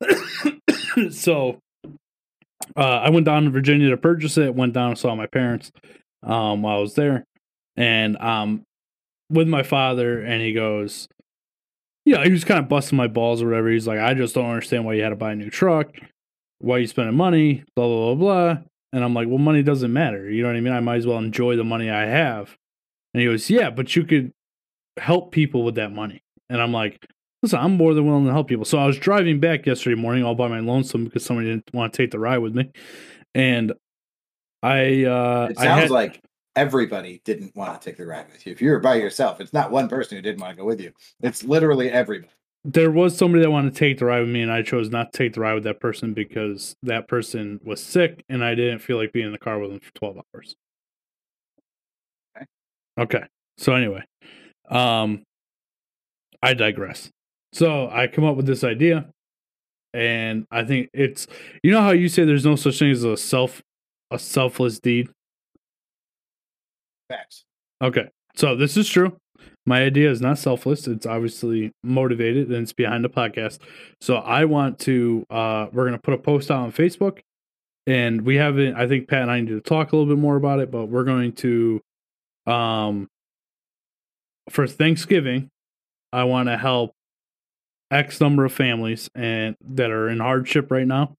so 1.11 1.59
uh, 2.77 2.81
I 2.81 3.11
went 3.11 3.27
down 3.27 3.45
to 3.45 3.51
Virginia 3.51 3.91
to 3.91 3.97
purchase 3.97 4.39
it. 4.39 4.55
Went 4.55 4.75
down 4.75 4.91
and 4.91 4.99
saw 4.99 5.15
my 5.17 5.27
parents 5.27 5.73
um, 6.23 6.63
while 6.63 6.77
I 6.77 6.81
was 6.81 6.95
there, 6.95 7.25
and 7.77 8.17
um, 8.19 8.63
with 9.29 9.49
my 9.49 9.65
father, 9.65 10.21
and 10.21 10.41
he 10.41 10.53
goes, 10.53 11.09
"Yeah, 12.07 12.25
he 12.25 12.31
was 12.31 12.45
kind 12.45 12.59
of 12.59 12.69
busting 12.71 12.97
my 12.97 13.09
balls 13.09 13.43
or 13.43 13.49
whatever." 13.49 13.69
He's 13.69 13.87
like, 13.87 13.99
"I 13.99 14.15
just 14.15 14.35
don't 14.35 14.49
understand 14.49 14.87
why 14.87 14.95
you 14.95 15.03
had 15.03 15.11
to 15.11 15.17
buy 15.17 15.33
a 15.33 15.37
new 15.37 15.51
truck. 15.51 15.95
Why 16.61 16.79
you 16.79 16.87
spending 16.87 17.17
money? 17.17 17.65
Blah 17.75 17.87
blah 17.87 18.15
blah 18.15 18.55
blah." 18.55 18.63
And 18.95 19.05
I'm 19.05 19.13
like, 19.13 19.29
"Well, 19.29 19.37
money 19.39 19.63
doesn't 19.63 19.93
matter. 19.93 20.31
You 20.31 20.43
know 20.43 20.49
what 20.49 20.57
I 20.57 20.61
mean? 20.61 20.73
I 20.73 20.81
might 20.81 20.97
as 20.97 21.07
well 21.07 21.19
enjoy 21.19 21.57
the 21.57 21.65
money 21.65 21.91
I 21.91 22.07
have." 22.07 22.57
And 23.13 23.21
he 23.21 23.27
goes, 23.27 23.51
"Yeah, 23.51 23.69
but 23.69 23.95
you 23.95 24.05
could 24.05 24.33
help 24.99 25.33
people 25.33 25.65
with 25.65 25.75
that 25.75 25.93
money." 25.93 26.23
And 26.49 26.63
I'm 26.63 26.73
like, 26.73 27.05
listen, 27.43 27.59
I'm 27.59 27.77
more 27.77 27.93
than 27.93 28.07
willing 28.07 28.25
to 28.27 28.33
help 28.33 28.49
people. 28.49 28.65
So 28.65 28.79
I 28.79 28.87
was 28.87 28.99
driving 28.99 29.41
back 29.41 29.67
yesterday 29.67 30.01
morning 30.01 30.25
all 30.25 30.35
by 30.35 30.49
my 30.49 30.61
lonesome 30.61 31.05
because 31.05 31.25
somebody 31.25 31.49
didn't 31.49 31.69
want 31.75 31.93
to 31.93 31.97
take 31.97 32.11
the 32.13 32.19
ride 32.19 32.39
with 32.39 32.55
me. 32.55 32.71
And 33.35 33.73
I 34.63 35.05
uh 35.05 35.49
It 35.51 35.59
I 35.59 35.65
sounds 35.65 35.83
had, 35.83 35.91
like 35.91 36.21
everybody 36.57 37.21
didn't 37.25 37.55
want 37.55 37.81
to 37.81 37.91
take 37.91 37.99
the 37.99 38.07
ride 38.07 38.27
with 38.33 38.47
you. 38.47 38.53
If 38.53 38.61
you 38.63 38.71
were 38.71 38.81
by 38.81 38.97
yourself, 38.97 39.41
it's 39.41 39.53
not 39.53 39.71
one 39.71 39.89
person 39.89 40.17
who 40.17 40.23
didn't 40.23 40.41
want 40.41 40.57
to 40.57 40.61
go 40.63 40.67
with 40.67 40.81
you. 40.81 40.93
It's 41.23 41.45
literally 41.45 41.91
everybody. 41.91 42.33
there 42.65 42.91
was 42.91 43.17
somebody 43.17 43.43
that 43.45 43.51
wanted 43.51 43.73
to 43.73 43.79
take 43.79 43.99
the 43.99 44.05
ride 44.07 44.21
with 44.21 44.29
me 44.31 44.43
and 44.43 44.51
I 44.51 44.63
chose 44.63 44.91
not 44.91 45.13
to 45.13 45.19
take 45.19 45.35
the 45.35 45.41
ride 45.41 45.55
with 45.55 45.65
that 45.65 45.79
person 45.81 46.15
because 46.15 46.75
that 46.83 47.07
person 47.07 47.61
was 47.63 47.81
sick 47.83 48.25
and 48.29 48.43
I 48.45 48.55
didn't 48.57 48.81
feel 48.81 48.97
like 48.97 49.13
being 49.13 49.27
in 49.27 49.33
the 49.33 49.39
car 49.39 49.59
with 49.61 49.71
them 49.71 49.81
for 49.81 49.95
12 49.95 50.19
hours. 50.35 50.57
Okay. 52.37 52.47
Okay. 52.99 53.27
So 53.59 53.75
anyway, 53.75 54.03
um 54.69 55.23
I 56.43 56.55
digress. 56.55 57.11
So 57.53 57.89
I 57.91 58.09
come 58.09 58.25
up 58.25 58.37
with 58.37 58.47
this 58.47 58.65
idea 58.65 59.09
and 59.95 60.47
I 60.51 60.65
think 60.65 60.91
it's 60.93 61.27
you 61.63 61.71
know 61.71 61.83
how 61.83 61.91
you 61.93 62.09
say 62.09 62.25
there's 62.25 62.45
no 62.45 62.57
such 62.57 62.79
thing 62.81 62.91
as 62.91 63.05
a 63.05 63.17
self 63.17 63.63
a 64.11 64.19
selfless 64.19 64.79
deed? 64.81 65.09
Facts. 67.09 67.45
Okay. 67.83 68.09
So 68.35 68.57
this 68.57 68.77
is 68.77 68.89
true. 68.89 69.17
My 69.65 69.83
idea 69.83 70.11
is 70.11 70.21
not 70.21 70.39
selfless. 70.39 70.87
It's 70.87 71.07
obviously 71.07 71.73
motivated 71.83 72.49
and 72.49 72.63
it's 72.63 72.73
behind 72.73 73.05
the 73.05 73.09
podcast. 73.09 73.59
So 74.01 74.17
I 74.17 74.45
want 74.45 74.79
to 74.81 75.25
uh 75.31 75.67
we're 75.73 75.85
gonna 75.85 75.99
put 75.99 76.15
a 76.15 76.19
post 76.19 76.51
out 76.51 76.61
on 76.61 76.73
Facebook 76.73 77.21
and 77.87 78.23
we 78.23 78.37
haven't 78.37 78.77
I 78.77 78.87
think 78.87 79.09
Pat 79.09 79.23
and 79.23 79.31
I 79.31 79.41
need 79.41 79.49
to 79.49 79.61
talk 79.61 79.93
a 79.93 79.97
little 79.97 80.15
bit 80.15 80.21
more 80.21 80.37
about 80.37 80.61
it, 80.61 80.71
but 80.71 80.87
we're 80.87 81.05
going 81.05 81.33
to 81.33 81.81
um 82.47 83.09
for 84.51 84.67
Thanksgiving, 84.67 85.49
I 86.13 86.25
want 86.25 86.49
to 86.49 86.57
help 86.57 86.93
X 87.91 88.21
number 88.21 88.45
of 88.45 88.53
families 88.53 89.11
and 89.15 89.57
that 89.61 89.91
are 89.91 90.09
in 90.09 90.21
hardship 90.21 90.71
right 90.71 90.87
now, 90.87 91.15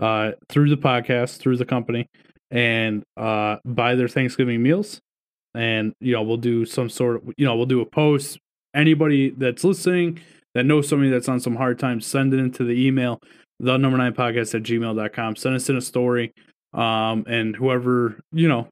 uh, 0.00 0.32
through 0.48 0.70
the 0.70 0.76
podcast, 0.76 1.38
through 1.38 1.56
the 1.56 1.64
company, 1.64 2.08
and 2.50 3.04
uh 3.16 3.56
buy 3.64 3.94
their 3.94 4.08
Thanksgiving 4.08 4.62
meals 4.62 5.00
and 5.54 5.92
you 6.00 6.12
know 6.12 6.22
we'll 6.22 6.36
do 6.36 6.64
some 6.64 6.88
sort 6.88 7.16
of 7.16 7.32
you 7.36 7.44
know 7.44 7.56
we'll 7.56 7.66
do 7.66 7.80
a 7.80 7.86
post. 7.86 8.38
Anybody 8.74 9.30
that's 9.30 9.64
listening 9.64 10.18
that 10.54 10.64
knows 10.64 10.88
somebody 10.88 11.10
that's 11.10 11.28
on 11.28 11.40
some 11.40 11.56
hard 11.56 11.78
times 11.78 12.06
send 12.06 12.32
it 12.32 12.38
into 12.38 12.64
the 12.64 12.86
email 12.86 13.20
the 13.60 13.76
number 13.76 13.96
nine 13.98 14.12
podcast 14.14 14.54
at 14.54 14.62
gmail.com 14.62 15.36
send 15.36 15.54
us 15.54 15.68
in 15.68 15.76
a 15.76 15.80
story 15.80 16.32
um 16.74 17.24
and 17.28 17.54
whoever 17.54 18.18
you 18.32 18.48
know 18.48 18.66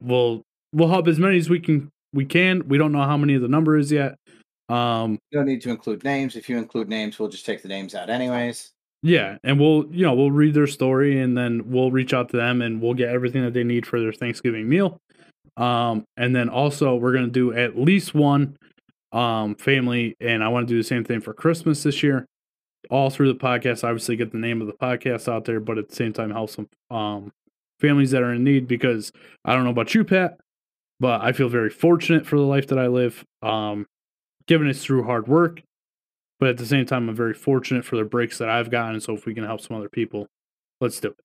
will 0.00 0.42
we'll 0.72 0.88
help 0.88 1.08
as 1.08 1.18
many 1.18 1.38
as 1.38 1.48
we 1.48 1.60
can 1.60 1.90
we 2.12 2.26
can. 2.26 2.68
We 2.68 2.76
don't 2.76 2.92
know 2.92 3.02
how 3.04 3.16
many 3.16 3.34
of 3.34 3.40
the 3.42 3.48
number 3.48 3.78
is 3.78 3.90
yet. 3.90 4.16
Um 4.68 5.18
You 5.30 5.38
don't 5.38 5.46
need 5.46 5.62
to 5.62 5.70
include 5.70 6.04
names. 6.04 6.36
If 6.36 6.48
you 6.48 6.58
include 6.58 6.88
names, 6.88 7.18
we'll 7.18 7.30
just 7.30 7.46
take 7.46 7.62
the 7.62 7.68
names 7.68 7.94
out 7.94 8.10
anyways. 8.10 8.70
yeah 9.02 9.38
and 9.44 9.58
we'll 9.58 9.86
you 9.90 10.04
know 10.04 10.14
we'll 10.14 10.30
read 10.30 10.54
their 10.54 10.66
story 10.66 11.20
and 11.20 11.36
then 11.36 11.70
we'll 11.70 11.90
reach 11.90 12.12
out 12.14 12.28
to 12.30 12.36
them 12.36 12.60
and 12.62 12.80
we'll 12.82 12.94
get 12.94 13.08
everything 13.08 13.42
that 13.42 13.54
they 13.54 13.64
need 13.64 13.86
for 13.86 13.98
their 13.98 14.12
thanksgiving 14.12 14.68
meal 14.68 15.00
um 15.56 16.04
and 16.16 16.34
then 16.34 16.48
also 16.48 16.96
we're 16.96 17.12
to 17.12 17.26
do 17.26 17.52
at 17.52 17.78
least 17.78 18.14
one 18.14 18.56
um 19.12 19.54
family 19.56 20.16
and 20.20 20.42
i 20.42 20.48
want 20.48 20.66
to 20.66 20.72
do 20.72 20.78
the 20.78 20.86
same 20.86 21.04
thing 21.04 21.20
for 21.20 21.34
christmas 21.34 21.82
this 21.82 22.02
year. 22.02 22.26
All 22.90 23.10
through 23.10 23.32
the 23.32 23.38
podcast 23.38 23.84
obviously 23.84 24.16
get 24.16 24.32
the 24.32 24.38
name 24.38 24.60
of 24.60 24.66
the 24.66 24.72
podcast 24.72 25.30
out 25.30 25.44
there 25.44 25.60
but 25.60 25.78
at 25.78 25.88
the 25.88 25.94
same 25.94 26.12
time 26.12 26.30
help 26.30 26.50
some 26.50 26.68
um 26.90 27.30
families 27.80 28.10
that 28.10 28.22
are 28.22 28.32
in 28.32 28.42
need 28.42 28.66
because 28.66 29.12
i 29.44 29.54
don't 29.54 29.64
know 29.64 29.70
about 29.70 29.94
you 29.94 30.04
pat 30.04 30.38
but 30.98 31.20
i 31.20 31.32
feel 31.32 31.48
very 31.48 31.70
fortunate 31.70 32.26
for 32.26 32.36
the 32.36 32.42
life 32.42 32.66
that 32.66 32.78
i 32.78 32.88
live 32.88 33.24
um 33.42 33.86
given 34.46 34.66
it's 34.66 34.84
through 34.84 35.04
hard 35.04 35.28
work 35.28 35.62
but 36.40 36.48
at 36.48 36.56
the 36.56 36.66
same 36.66 36.84
time 36.84 37.08
i'm 37.08 37.14
very 37.14 37.34
fortunate 37.34 37.84
for 37.84 37.96
the 37.96 38.04
breaks 38.04 38.38
that 38.38 38.48
i've 38.48 38.70
gotten 38.70 39.00
so 39.00 39.14
if 39.14 39.26
we 39.26 39.34
can 39.34 39.44
help 39.44 39.60
some 39.60 39.76
other 39.76 39.88
people 39.88 40.26
let's 40.80 40.98
do 40.98 41.08
it 41.08 41.16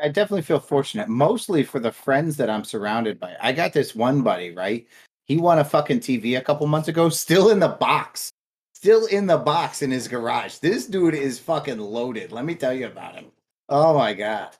I 0.00 0.08
definitely 0.08 0.42
feel 0.42 0.60
fortunate, 0.60 1.08
mostly 1.08 1.62
for 1.62 1.78
the 1.80 1.92
friends 1.92 2.36
that 2.36 2.50
I'm 2.50 2.64
surrounded 2.64 3.20
by. 3.20 3.36
I 3.40 3.52
got 3.52 3.72
this 3.72 3.94
one 3.94 4.22
buddy, 4.22 4.50
right? 4.50 4.86
He 5.26 5.36
won 5.36 5.58
a 5.58 5.64
fucking 5.64 6.00
TV 6.00 6.38
a 6.38 6.42
couple 6.42 6.66
months 6.66 6.88
ago, 6.88 7.08
still 7.10 7.50
in 7.50 7.60
the 7.60 7.68
box, 7.68 8.30
still 8.74 9.06
in 9.06 9.26
the 9.26 9.38
box 9.38 9.82
in 9.82 9.90
his 9.90 10.08
garage. 10.08 10.56
This 10.56 10.86
dude 10.86 11.14
is 11.14 11.38
fucking 11.38 11.78
loaded. 11.78 12.32
Let 12.32 12.44
me 12.44 12.54
tell 12.54 12.72
you 12.72 12.86
about 12.86 13.14
him. 13.14 13.26
Oh 13.68 13.96
my 13.96 14.14
god. 14.14 14.56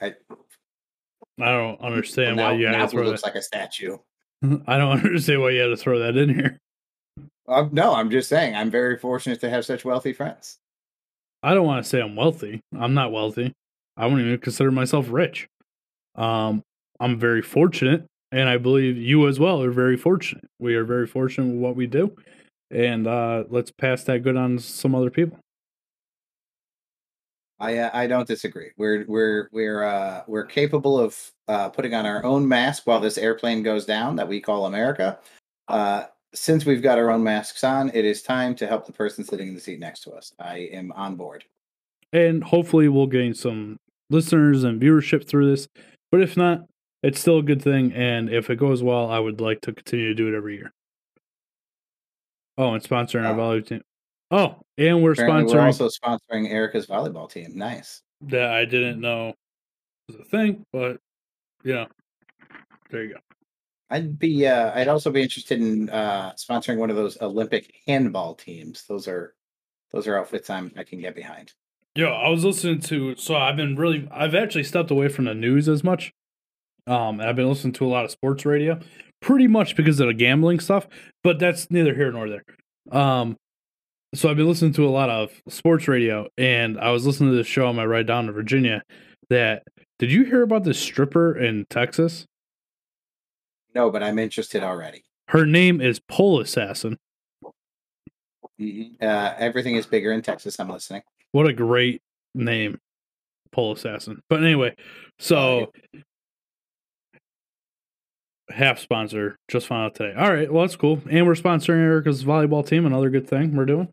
I, 0.00 0.14
i 1.40 1.50
don't 1.52 1.80
understand 1.80 2.36
now, 2.36 2.50
why 2.50 2.58
you 2.58 2.66
had 2.66 2.72
now 2.72 2.84
to 2.86 2.90
throw 2.90 3.02
looks 3.04 3.22
that 3.22 3.28
like 3.28 3.36
a 3.36 3.42
statue. 3.42 3.96
i 4.66 4.76
don't 4.76 5.04
understand 5.04 5.40
why 5.40 5.50
you 5.50 5.60
had 5.60 5.68
to 5.68 5.76
throw 5.76 6.00
that 6.00 6.16
in 6.16 6.34
here 6.34 6.58
Uh, 7.46 7.68
no, 7.70 7.94
I'm 7.94 8.10
just 8.10 8.28
saying, 8.28 8.54
I'm 8.54 8.70
very 8.70 8.98
fortunate 8.98 9.40
to 9.40 9.50
have 9.50 9.64
such 9.64 9.84
wealthy 9.84 10.12
friends. 10.14 10.58
I 11.44 11.52
don't 11.52 11.66
want 11.66 11.84
to 11.84 11.88
say 11.88 12.00
I'm 12.00 12.16
wealthy. 12.16 12.62
I'm 12.74 12.94
not 12.94 13.12
wealthy. 13.12 13.52
I 13.98 14.06
wouldn't 14.06 14.26
even 14.26 14.38
consider 14.38 14.70
myself 14.70 15.08
rich. 15.10 15.46
Um, 16.14 16.62
I'm 16.98 17.18
very 17.18 17.42
fortunate, 17.42 18.06
and 18.32 18.48
I 18.48 18.56
believe 18.56 18.96
you 18.96 19.28
as 19.28 19.38
well 19.38 19.62
are 19.62 19.70
very 19.70 19.98
fortunate. 19.98 20.46
We 20.58 20.74
are 20.74 20.84
very 20.84 21.06
fortunate 21.06 21.52
with 21.52 21.60
what 21.60 21.76
we 21.76 21.86
do, 21.86 22.16
and 22.70 23.06
uh, 23.06 23.44
let's 23.50 23.70
pass 23.70 24.04
that 24.04 24.22
good 24.22 24.38
on 24.38 24.56
to 24.56 24.62
some 24.62 24.94
other 24.94 25.10
people. 25.10 25.38
I 27.60 27.76
uh, 27.76 27.90
I 27.92 28.06
don't 28.06 28.26
disagree. 28.26 28.70
We're 28.78 29.04
we're 29.06 29.48
we're 29.52 29.84
uh 29.84 30.22
we're 30.26 30.46
capable 30.46 30.98
of 30.98 31.16
uh 31.46 31.68
putting 31.68 31.94
on 31.94 32.06
our 32.06 32.24
own 32.24 32.48
mask 32.48 32.86
while 32.86 33.00
this 33.00 33.18
airplane 33.18 33.62
goes 33.62 33.84
down 33.84 34.16
that 34.16 34.28
we 34.28 34.40
call 34.40 34.64
America. 34.64 35.18
Since 36.34 36.66
we've 36.66 36.82
got 36.82 36.98
our 36.98 37.10
own 37.10 37.22
masks 37.22 37.62
on, 37.64 37.90
it 37.94 38.04
is 38.04 38.22
time 38.22 38.54
to 38.56 38.66
help 38.66 38.86
the 38.86 38.92
person 38.92 39.24
sitting 39.24 39.48
in 39.48 39.54
the 39.54 39.60
seat 39.60 39.78
next 39.78 40.00
to 40.02 40.10
us. 40.12 40.32
I 40.40 40.68
am 40.72 40.90
on 40.92 41.14
board. 41.16 41.44
And 42.12 42.42
hopefully, 42.42 42.88
we'll 42.88 43.06
gain 43.06 43.34
some 43.34 43.78
listeners 44.10 44.64
and 44.64 44.80
viewership 44.80 45.26
through 45.28 45.50
this. 45.50 45.68
But 46.10 46.20
if 46.22 46.36
not, 46.36 46.60
it's 47.02 47.20
still 47.20 47.38
a 47.38 47.42
good 47.42 47.62
thing. 47.62 47.92
And 47.92 48.30
if 48.30 48.50
it 48.50 48.56
goes 48.56 48.82
well, 48.82 49.10
I 49.10 49.18
would 49.18 49.40
like 49.40 49.60
to 49.62 49.72
continue 49.72 50.08
to 50.08 50.14
do 50.14 50.28
it 50.28 50.36
every 50.36 50.56
year. 50.56 50.72
Oh, 52.56 52.72
and 52.74 52.82
sponsoring 52.82 53.24
our 53.26 53.34
Oh. 53.34 53.36
volleyball 53.36 53.66
team. 53.66 53.82
Oh, 54.30 54.56
and 54.78 55.02
we're 55.02 55.12
Apparently 55.12 55.52
sponsoring 55.52 55.54
we're 55.54 55.60
also 55.66 55.88
sponsoring 55.88 56.48
Erica's 56.50 56.86
volleyball 56.86 57.30
team. 57.30 57.52
Nice. 57.56 58.00
that 58.22 58.52
I 58.52 58.64
didn't 58.64 59.00
know 59.00 59.34
was 60.08 60.18
a 60.18 60.24
thing, 60.24 60.64
but 60.72 60.98
you 61.62 61.74
know, 61.74 61.86
there 62.90 63.04
you 63.04 63.14
go. 63.14 63.20
I'd 63.94 64.18
be 64.18 64.44
uh 64.48 64.72
I'd 64.74 64.88
also 64.88 65.12
be 65.12 65.22
interested 65.22 65.60
in 65.60 65.88
uh 65.88 66.32
sponsoring 66.32 66.78
one 66.78 66.90
of 66.90 66.96
those 66.96 67.16
Olympic 67.22 67.72
handball 67.86 68.34
teams. 68.34 68.84
Those 68.88 69.06
are 69.06 69.34
those 69.92 70.08
are 70.08 70.18
outfits 70.18 70.50
I'm 70.50 70.72
I 70.76 70.82
can 70.82 71.00
get 71.00 71.14
behind. 71.14 71.52
Yo, 71.94 72.08
I 72.08 72.28
was 72.28 72.44
listening 72.44 72.80
to 72.80 73.14
so 73.14 73.36
I've 73.36 73.56
been 73.56 73.76
really 73.76 74.08
I've 74.10 74.34
actually 74.34 74.64
stepped 74.64 74.90
away 74.90 75.06
from 75.06 75.26
the 75.26 75.34
news 75.34 75.68
as 75.68 75.84
much. 75.84 76.12
Um 76.88 77.20
and 77.20 77.22
I've 77.22 77.36
been 77.36 77.48
listening 77.48 77.72
to 77.74 77.86
a 77.86 77.88
lot 77.88 78.04
of 78.04 78.10
sports 78.10 78.44
radio, 78.44 78.80
pretty 79.22 79.46
much 79.46 79.76
because 79.76 80.00
of 80.00 80.08
the 80.08 80.14
gambling 80.14 80.58
stuff, 80.58 80.88
but 81.22 81.38
that's 81.38 81.70
neither 81.70 81.94
here 81.94 82.10
nor 82.10 82.28
there. 82.28 82.44
Um 82.90 83.36
so 84.12 84.28
I've 84.28 84.36
been 84.36 84.48
listening 84.48 84.72
to 84.72 84.88
a 84.88 84.90
lot 84.90 85.08
of 85.08 85.30
sports 85.48 85.86
radio 85.86 86.26
and 86.36 86.80
I 86.80 86.90
was 86.90 87.06
listening 87.06 87.30
to 87.30 87.36
this 87.36 87.46
show 87.46 87.68
on 87.68 87.76
my 87.76 87.86
ride 87.86 88.08
down 88.08 88.26
to 88.26 88.32
Virginia 88.32 88.82
that 89.30 89.62
did 90.00 90.10
you 90.10 90.24
hear 90.24 90.42
about 90.42 90.64
this 90.64 90.80
stripper 90.80 91.38
in 91.38 91.64
Texas? 91.70 92.26
No, 93.74 93.90
but 93.90 94.02
I'm 94.02 94.18
interested 94.18 94.62
already. 94.62 95.02
Her 95.28 95.46
name 95.46 95.80
is 95.80 95.98
Pole 96.00 96.40
Assassin. 96.40 96.96
Mhm. 98.60 99.02
Uh 99.02 99.34
everything 99.38 99.74
is 99.76 99.86
bigger 99.86 100.12
in 100.12 100.22
Texas. 100.22 100.58
I'm 100.60 100.68
listening. 100.68 101.02
What 101.32 101.46
a 101.48 101.52
great 101.52 102.00
name, 102.34 102.78
Pole 103.50 103.72
Assassin. 103.72 104.20
But 104.28 104.44
anyway, 104.44 104.76
so 105.18 105.72
half 108.50 108.78
sponsor 108.78 109.36
just 109.48 109.66
found 109.66 109.86
out 109.86 109.94
today. 109.96 110.14
All 110.16 110.32
right, 110.32 110.52
well 110.52 110.62
that's 110.62 110.76
cool, 110.76 111.00
and 111.10 111.26
we're 111.26 111.34
sponsoring 111.34 111.78
Erica's 111.82 112.24
volleyball 112.24 112.64
team. 112.66 112.86
Another 112.86 113.10
good 113.10 113.28
thing 113.28 113.56
we're 113.56 113.64
doing. 113.64 113.88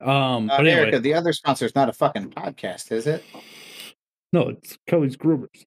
Um, 0.00 0.50
Uh, 0.50 0.56
but 0.56 0.66
anyway, 0.66 0.72
Erica, 0.82 0.98
the 0.98 1.14
other 1.14 1.32
sponsor 1.32 1.64
is 1.66 1.74
not 1.76 1.88
a 1.88 1.92
fucking 1.92 2.30
podcast, 2.30 2.90
is 2.90 3.06
it? 3.06 3.22
no, 4.32 4.48
it's 4.48 4.76
Kelly's 4.88 5.16
Groomers. 5.16 5.64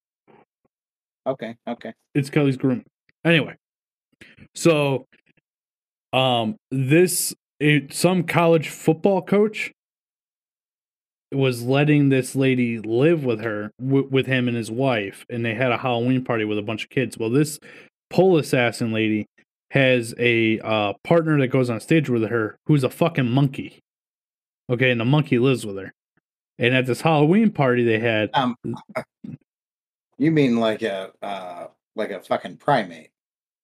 Okay, 1.26 1.56
okay. 1.68 1.94
It's 2.14 2.30
Kelly's 2.30 2.58
grooming. 2.58 2.86
Anyway, 3.26 3.56
so 4.54 5.08
um, 6.14 6.56
this 6.72 7.34
it, 7.60 7.92
some 7.92 8.24
college 8.24 8.70
football 8.70 9.22
coach 9.22 9.72
was 11.32 11.64
letting 11.64 12.10
this 12.10 12.36
lady 12.36 12.80
live 12.80 13.26
with 13.26 13.42
her 13.42 13.72
w- 13.84 14.08
with 14.10 14.28
him 14.28 14.48
and 14.48 14.56
his 14.56 14.70
wife, 14.72 15.26
and 15.30 15.44
they 15.44 15.56
had 15.56 15.72
a 15.72 15.78
Halloween 15.78 16.24
party 16.24 16.46
with 16.46 16.60
a 16.60 16.62
bunch 16.62 16.84
of 16.84 16.90
kids. 16.90 17.18
Well, 17.18 17.32
this 17.32 17.60
pole 18.10 18.38
assassin 18.38 18.94
lady 18.94 19.26
has 19.72 20.14
a 20.20 20.60
uh, 20.60 20.94
partner 21.04 21.40
that 21.40 21.48
goes 21.48 21.70
on 21.70 21.80
stage 21.80 22.10
with 22.10 22.30
her 22.30 22.58
who's 22.68 22.84
a 22.84 22.90
fucking 22.90 23.30
monkey. 23.30 23.80
Okay, 24.70 24.92
and 24.92 25.02
the 25.02 25.06
monkey 25.06 25.40
lives 25.40 25.66
with 25.66 25.78
her. 25.78 25.92
And 26.58 26.74
at 26.74 26.86
this 26.86 27.02
Halloween 27.02 27.52
party 27.52 27.84
they 27.84 28.00
had, 28.00 28.30
Um 28.34 28.56
you 30.18 30.32
mean 30.32 30.58
like 30.58 30.82
a 30.84 31.12
uh 31.22 31.68
like 31.96 32.12
a 32.12 32.22
fucking 32.22 32.58
primate. 32.58 33.10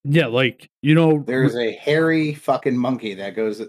Yeah, 0.03 0.25
like 0.27 0.69
you 0.81 0.95
know, 0.95 1.23
There's 1.25 1.55
a 1.55 1.71
hairy 1.73 2.33
fucking 2.33 2.75
monkey 2.77 3.13
that 3.15 3.35
goes 3.35 3.61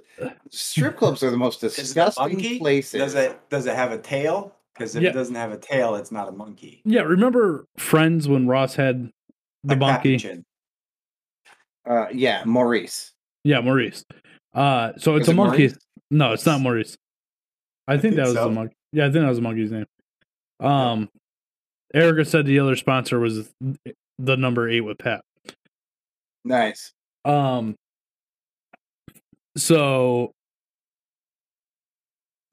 strip 0.50 0.96
clubs 0.96 1.22
are 1.22 1.30
the 1.30 1.36
most 1.36 1.62
Is 1.64 1.74
it 1.74 1.78
a 1.78 1.82
disgusting 1.82 2.22
monkey? 2.32 2.58
places. 2.58 2.98
Does 3.00 3.14
it 3.14 3.38
does 3.50 3.66
it 3.66 3.74
have 3.74 3.92
a 3.92 3.98
tail? 3.98 4.54
Because 4.74 4.96
if 4.96 5.02
Yeah. 5.02 5.10
it 5.10 5.12
doesn't 5.12 5.34
have 5.34 5.52
a 5.52 5.58
tail, 5.58 5.94
it's 5.96 6.10
not 6.10 6.28
a 6.28 6.32
monkey. 6.32 6.80
Yeah, 6.84 7.02
remember 7.02 7.66
Friends 7.76 8.28
when 8.28 8.46
Ross 8.46 8.74
had 8.74 9.10
the 9.64 9.76
Like 9.76 9.78
monkey? 9.78 10.42
Uh 11.88 12.06
yeah, 12.12 12.42
Maurice. 12.44 13.12
Yeah, 13.44 13.60
Maurice. 13.60 14.04
Uh, 14.54 14.92
so 14.98 15.16
it's 15.16 15.24
Is 15.24 15.28
a 15.28 15.32
it 15.32 15.34
monkey. 15.34 15.58
Maurice? 15.68 15.78
No, 16.10 16.32
it's 16.32 16.46
not 16.46 16.60
Maurice. 16.60 16.96
I, 17.88 17.94
think, 17.94 18.02
think 18.02 18.16
that 18.16 18.26
was 18.26 18.34
so. 18.34 18.44
the 18.44 18.50
monkey. 18.54 18.74
Yeah, 18.92 19.04
I 19.06 19.10
think 19.10 19.22
that 19.22 19.28
was 19.28 19.38
the 19.38 19.42
monkey's 19.42 19.72
name. 19.72 19.86
Um, 20.60 21.08
Erica 21.92 22.24
said 22.24 22.46
the 22.46 22.60
other 22.60 22.76
sponsor 22.76 23.18
was 23.18 23.50
the 24.18 24.36
number 24.36 24.68
eight 24.68 24.82
with 24.82 24.98
Pat. 24.98 25.22
Nice. 26.44 26.92
Um, 27.24 27.76
so 29.56 30.32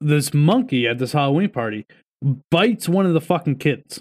this 0.00 0.32
monkey 0.32 0.86
at 0.86 0.98
this 0.98 1.12
Halloween 1.12 1.50
party 1.50 1.86
bites 2.50 2.88
one 2.88 3.06
of 3.06 3.14
the 3.14 3.20
fucking 3.20 3.56
kids. 3.56 4.00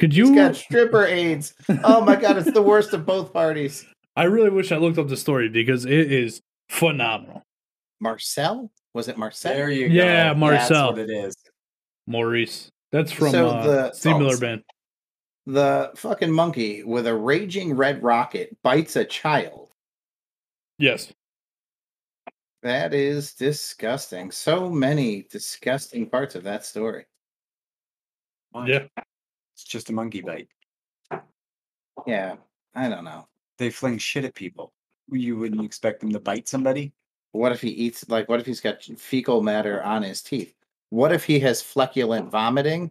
Could 0.00 0.12
He's 0.12 0.28
you? 0.28 0.34
got 0.34 0.56
stripper 0.56 1.04
AIDS. 1.06 1.54
Oh 1.84 2.00
my 2.04 2.16
god, 2.16 2.38
it's 2.38 2.50
the 2.52 2.62
worst 2.62 2.92
of 2.92 3.06
both 3.06 3.32
parties. 3.32 3.86
I 4.16 4.24
really 4.24 4.50
wish 4.50 4.72
I 4.72 4.76
looked 4.76 4.98
up 4.98 5.08
the 5.08 5.16
story 5.16 5.48
because 5.48 5.84
it 5.84 6.12
is 6.12 6.40
phenomenal. 6.70 7.42
Marcel? 8.00 8.70
Was 8.94 9.08
it 9.08 9.18
Marcel? 9.18 9.52
There 9.52 9.70
you 9.70 9.86
Yeah, 9.86 10.32
go. 10.32 10.38
Marcel. 10.38 10.92
That's 10.94 11.08
what 11.08 11.10
it 11.10 11.10
is. 11.10 11.34
Maurice. 12.06 12.70
That's 12.92 13.10
from 13.10 13.30
So 13.30 13.48
uh, 13.48 13.66
the- 13.66 13.92
Steve 13.92 14.18
Miller 14.18 14.34
oh, 14.36 14.40
Band. 14.40 14.62
The 15.46 15.92
fucking 15.96 16.32
monkey 16.32 16.82
with 16.84 17.06
a 17.06 17.14
raging 17.14 17.74
red 17.74 18.02
rocket 18.02 18.56
bites 18.62 18.96
a 18.96 19.04
child. 19.04 19.70
Yes. 20.78 21.12
That 22.62 22.94
is 22.94 23.34
disgusting. 23.34 24.30
So 24.30 24.70
many 24.70 25.26
disgusting 25.30 26.08
parts 26.08 26.34
of 26.34 26.44
that 26.44 26.64
story. 26.64 27.04
Why? 28.52 28.66
Yeah. 28.66 28.86
It's 29.54 29.64
just 29.64 29.90
a 29.90 29.92
monkey 29.92 30.22
bite. 30.22 30.48
Yeah, 32.06 32.36
I 32.74 32.88
don't 32.88 33.04
know. 33.04 33.28
They 33.58 33.70
fling 33.70 33.98
shit 33.98 34.24
at 34.24 34.34
people. 34.34 34.72
You 35.10 35.36
wouldn't 35.38 35.64
expect 35.64 36.00
them 36.00 36.12
to 36.12 36.20
bite 36.20 36.48
somebody. 36.48 36.92
What 37.32 37.52
if 37.52 37.60
he 37.60 37.68
eats 37.68 38.08
like 38.08 38.28
what 38.28 38.40
if 38.40 38.46
he's 38.46 38.60
got 38.60 38.82
fecal 38.82 39.42
matter 39.42 39.82
on 39.82 40.02
his 40.02 40.22
teeth? 40.22 40.54
What 40.90 41.12
if 41.12 41.24
he 41.24 41.38
has 41.40 41.62
feculent 41.62 42.30
vomiting 42.30 42.90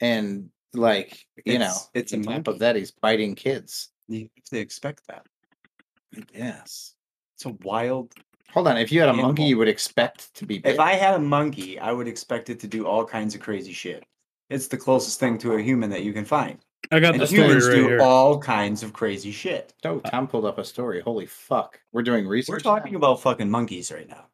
and 0.00 0.50
like 0.74 1.24
you 1.44 1.58
know 1.58 1.64
It's- 1.66 1.90
it's 1.94 2.12
a 2.12 2.16
on 2.16 2.22
top 2.24 2.48
of 2.48 2.58
that 2.60 2.76
he's 2.76 2.90
biting 2.90 3.34
kids? 3.34 3.90
You 4.08 4.28
have 4.36 4.44
to 4.50 4.58
expect 4.58 5.06
that. 5.08 5.26
Yes. 6.34 6.94
It's 7.36 7.44
a 7.44 7.50
wild. 7.62 8.12
Hold 8.50 8.68
on. 8.68 8.78
If 8.78 8.90
you 8.90 9.00
had 9.00 9.10
a 9.10 9.12
monkey, 9.12 9.44
you 9.44 9.58
would 9.58 9.68
expect 9.68 10.34
to 10.34 10.46
be 10.46 10.58
bit. 10.58 10.72
If 10.74 10.80
I 10.80 10.94
had 10.94 11.14
a 11.14 11.18
monkey, 11.18 11.78
I 11.78 11.92
would 11.92 12.08
expect 12.08 12.48
it 12.50 12.58
to 12.60 12.66
do 12.66 12.86
all 12.86 13.04
kinds 13.04 13.34
of 13.34 13.40
crazy 13.40 13.72
shit. 13.72 14.04
It's 14.48 14.66
the 14.68 14.78
closest 14.78 15.20
thing 15.20 15.36
to 15.38 15.52
a 15.54 15.60
human 15.62 15.90
that 15.90 16.02
you 16.02 16.12
can 16.14 16.24
find. 16.24 16.58
I 16.90 17.00
got 17.00 17.12
And 17.12 17.22
the 17.22 17.26
story 17.26 17.42
humans 17.42 17.66
right 17.68 17.74
do 17.74 17.86
here. 17.88 18.00
all 18.00 18.38
kinds 18.40 18.82
of 18.82 18.94
crazy 18.94 19.30
shit. 19.30 19.74
Oh, 19.84 20.00
Tom 20.00 20.26
pulled 20.26 20.46
up 20.46 20.56
a 20.58 20.64
story. 20.64 21.02
Holy 21.02 21.26
fuck. 21.26 21.78
We're 21.92 22.02
doing 22.02 22.26
research. 22.26 22.54
We're 22.54 22.60
talking 22.60 22.92
now? 22.92 22.98
about 22.98 23.20
fucking 23.20 23.50
monkeys 23.50 23.92
right 23.92 24.08
now. 24.08 24.26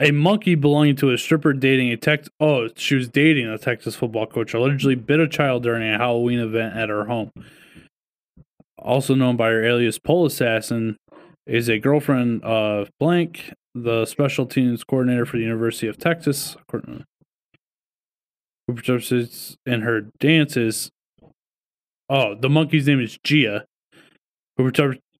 A 0.00 0.10
monkey 0.10 0.56
belonging 0.56 0.96
to 0.96 1.12
a 1.12 1.18
stripper 1.18 1.52
dating 1.52 1.92
a 1.92 1.96
Tex. 1.96 2.28
Oh, 2.40 2.68
she 2.76 2.96
was 2.96 3.08
dating 3.08 3.46
a 3.48 3.58
Texas 3.58 3.94
football 3.94 4.26
coach. 4.26 4.52
Allegedly 4.52 4.96
bit 4.96 5.20
a 5.20 5.28
child 5.28 5.62
during 5.62 5.88
a 5.88 5.98
Halloween 5.98 6.40
event 6.40 6.76
at 6.76 6.88
her 6.88 7.04
home. 7.04 7.30
Also 8.76 9.14
known 9.14 9.36
by 9.36 9.50
her 9.50 9.64
alias 9.64 9.98
Pole 9.98 10.26
Assassin, 10.26 10.96
is 11.46 11.68
a 11.68 11.78
girlfriend 11.78 12.42
of 12.42 12.90
blank, 12.98 13.52
the 13.74 14.06
special 14.06 14.46
teams 14.46 14.82
coordinator 14.82 15.26
for 15.26 15.36
the 15.36 15.42
University 15.42 15.86
of 15.86 15.98
Texas. 15.98 16.56
Who 16.70 17.04
participates 18.66 19.56
in 19.66 19.82
her 19.82 20.02
dances. 20.18 20.90
Oh, 22.08 22.34
the 22.34 22.48
monkey's 22.48 22.86
name 22.86 23.00
is 23.00 23.18
Gia. 23.22 23.66
Who, 24.56 24.72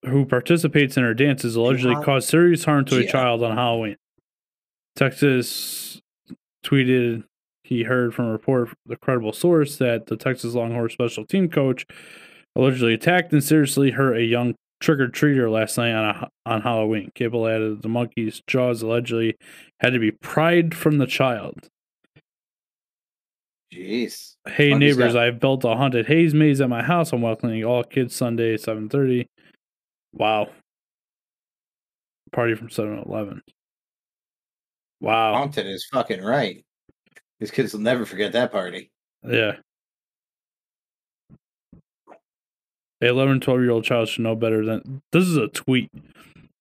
who 0.04 0.24
participates 0.24 0.96
in 0.96 1.02
her 1.02 1.14
dances 1.14 1.54
allegedly 1.56 1.96
caused 2.02 2.28
serious 2.28 2.64
harm 2.64 2.84
to 2.86 2.98
a 2.98 3.06
child 3.06 3.42
on 3.42 3.56
Halloween. 3.56 3.96
Texas 4.96 6.00
tweeted 6.64 7.24
he 7.62 7.82
heard 7.82 8.14
from 8.14 8.26
a 8.26 8.32
report 8.32 8.68
from 8.68 8.76
the 8.86 8.96
credible 8.96 9.32
source 9.32 9.76
that 9.78 10.06
the 10.06 10.16
Texas 10.16 10.54
Longhorn 10.54 10.90
special 10.90 11.24
team 11.24 11.48
coach 11.48 11.86
allegedly 12.56 12.94
attacked 12.94 13.32
and 13.32 13.42
seriously 13.42 13.90
hurt 13.90 14.16
a 14.16 14.22
young 14.22 14.54
trick 14.80 15.00
or 15.00 15.08
treater 15.08 15.50
last 15.50 15.78
night 15.78 15.92
on 15.92 16.04
a, 16.04 16.28
on 16.46 16.60
Halloween. 16.60 17.10
Cable 17.14 17.48
added 17.48 17.82
the 17.82 17.88
monkey's 17.88 18.42
jaws 18.46 18.82
allegedly 18.82 19.36
had 19.80 19.94
to 19.94 19.98
be 19.98 20.10
pried 20.10 20.74
from 20.74 20.98
the 20.98 21.06
child. 21.06 21.68
Jeez. 23.72 24.34
Hey 24.46 24.74
neighbors, 24.74 25.16
I've 25.16 25.40
built 25.40 25.64
a 25.64 25.74
haunted 25.74 26.06
haze 26.06 26.34
maze 26.34 26.60
at 26.60 26.68
my 26.68 26.82
house. 26.82 27.12
I'm 27.12 27.22
welcoming 27.22 27.64
all 27.64 27.82
kids 27.82 28.14
Sunday, 28.14 28.56
seven 28.56 28.88
thirty. 28.88 29.26
Wow. 30.12 30.48
Party 32.32 32.54
from 32.54 32.68
7-Eleven. 32.68 33.42
Wow. 35.00 35.34
Haunted 35.34 35.66
is 35.66 35.86
fucking 35.92 36.22
right. 36.22 36.64
These 37.40 37.50
kids 37.50 37.72
will 37.72 37.80
never 37.80 38.06
forget 38.06 38.32
that 38.32 38.52
party. 38.52 38.90
Yeah. 39.22 39.56
A 43.02 43.06
11 43.06 43.40
12 43.40 43.60
year 43.60 43.70
old 43.70 43.84
child 43.84 44.08
should 44.08 44.22
know 44.22 44.34
better 44.36 44.64
than. 44.64 45.02
This 45.12 45.24
is 45.24 45.36
a 45.36 45.48
tweet. 45.48 45.90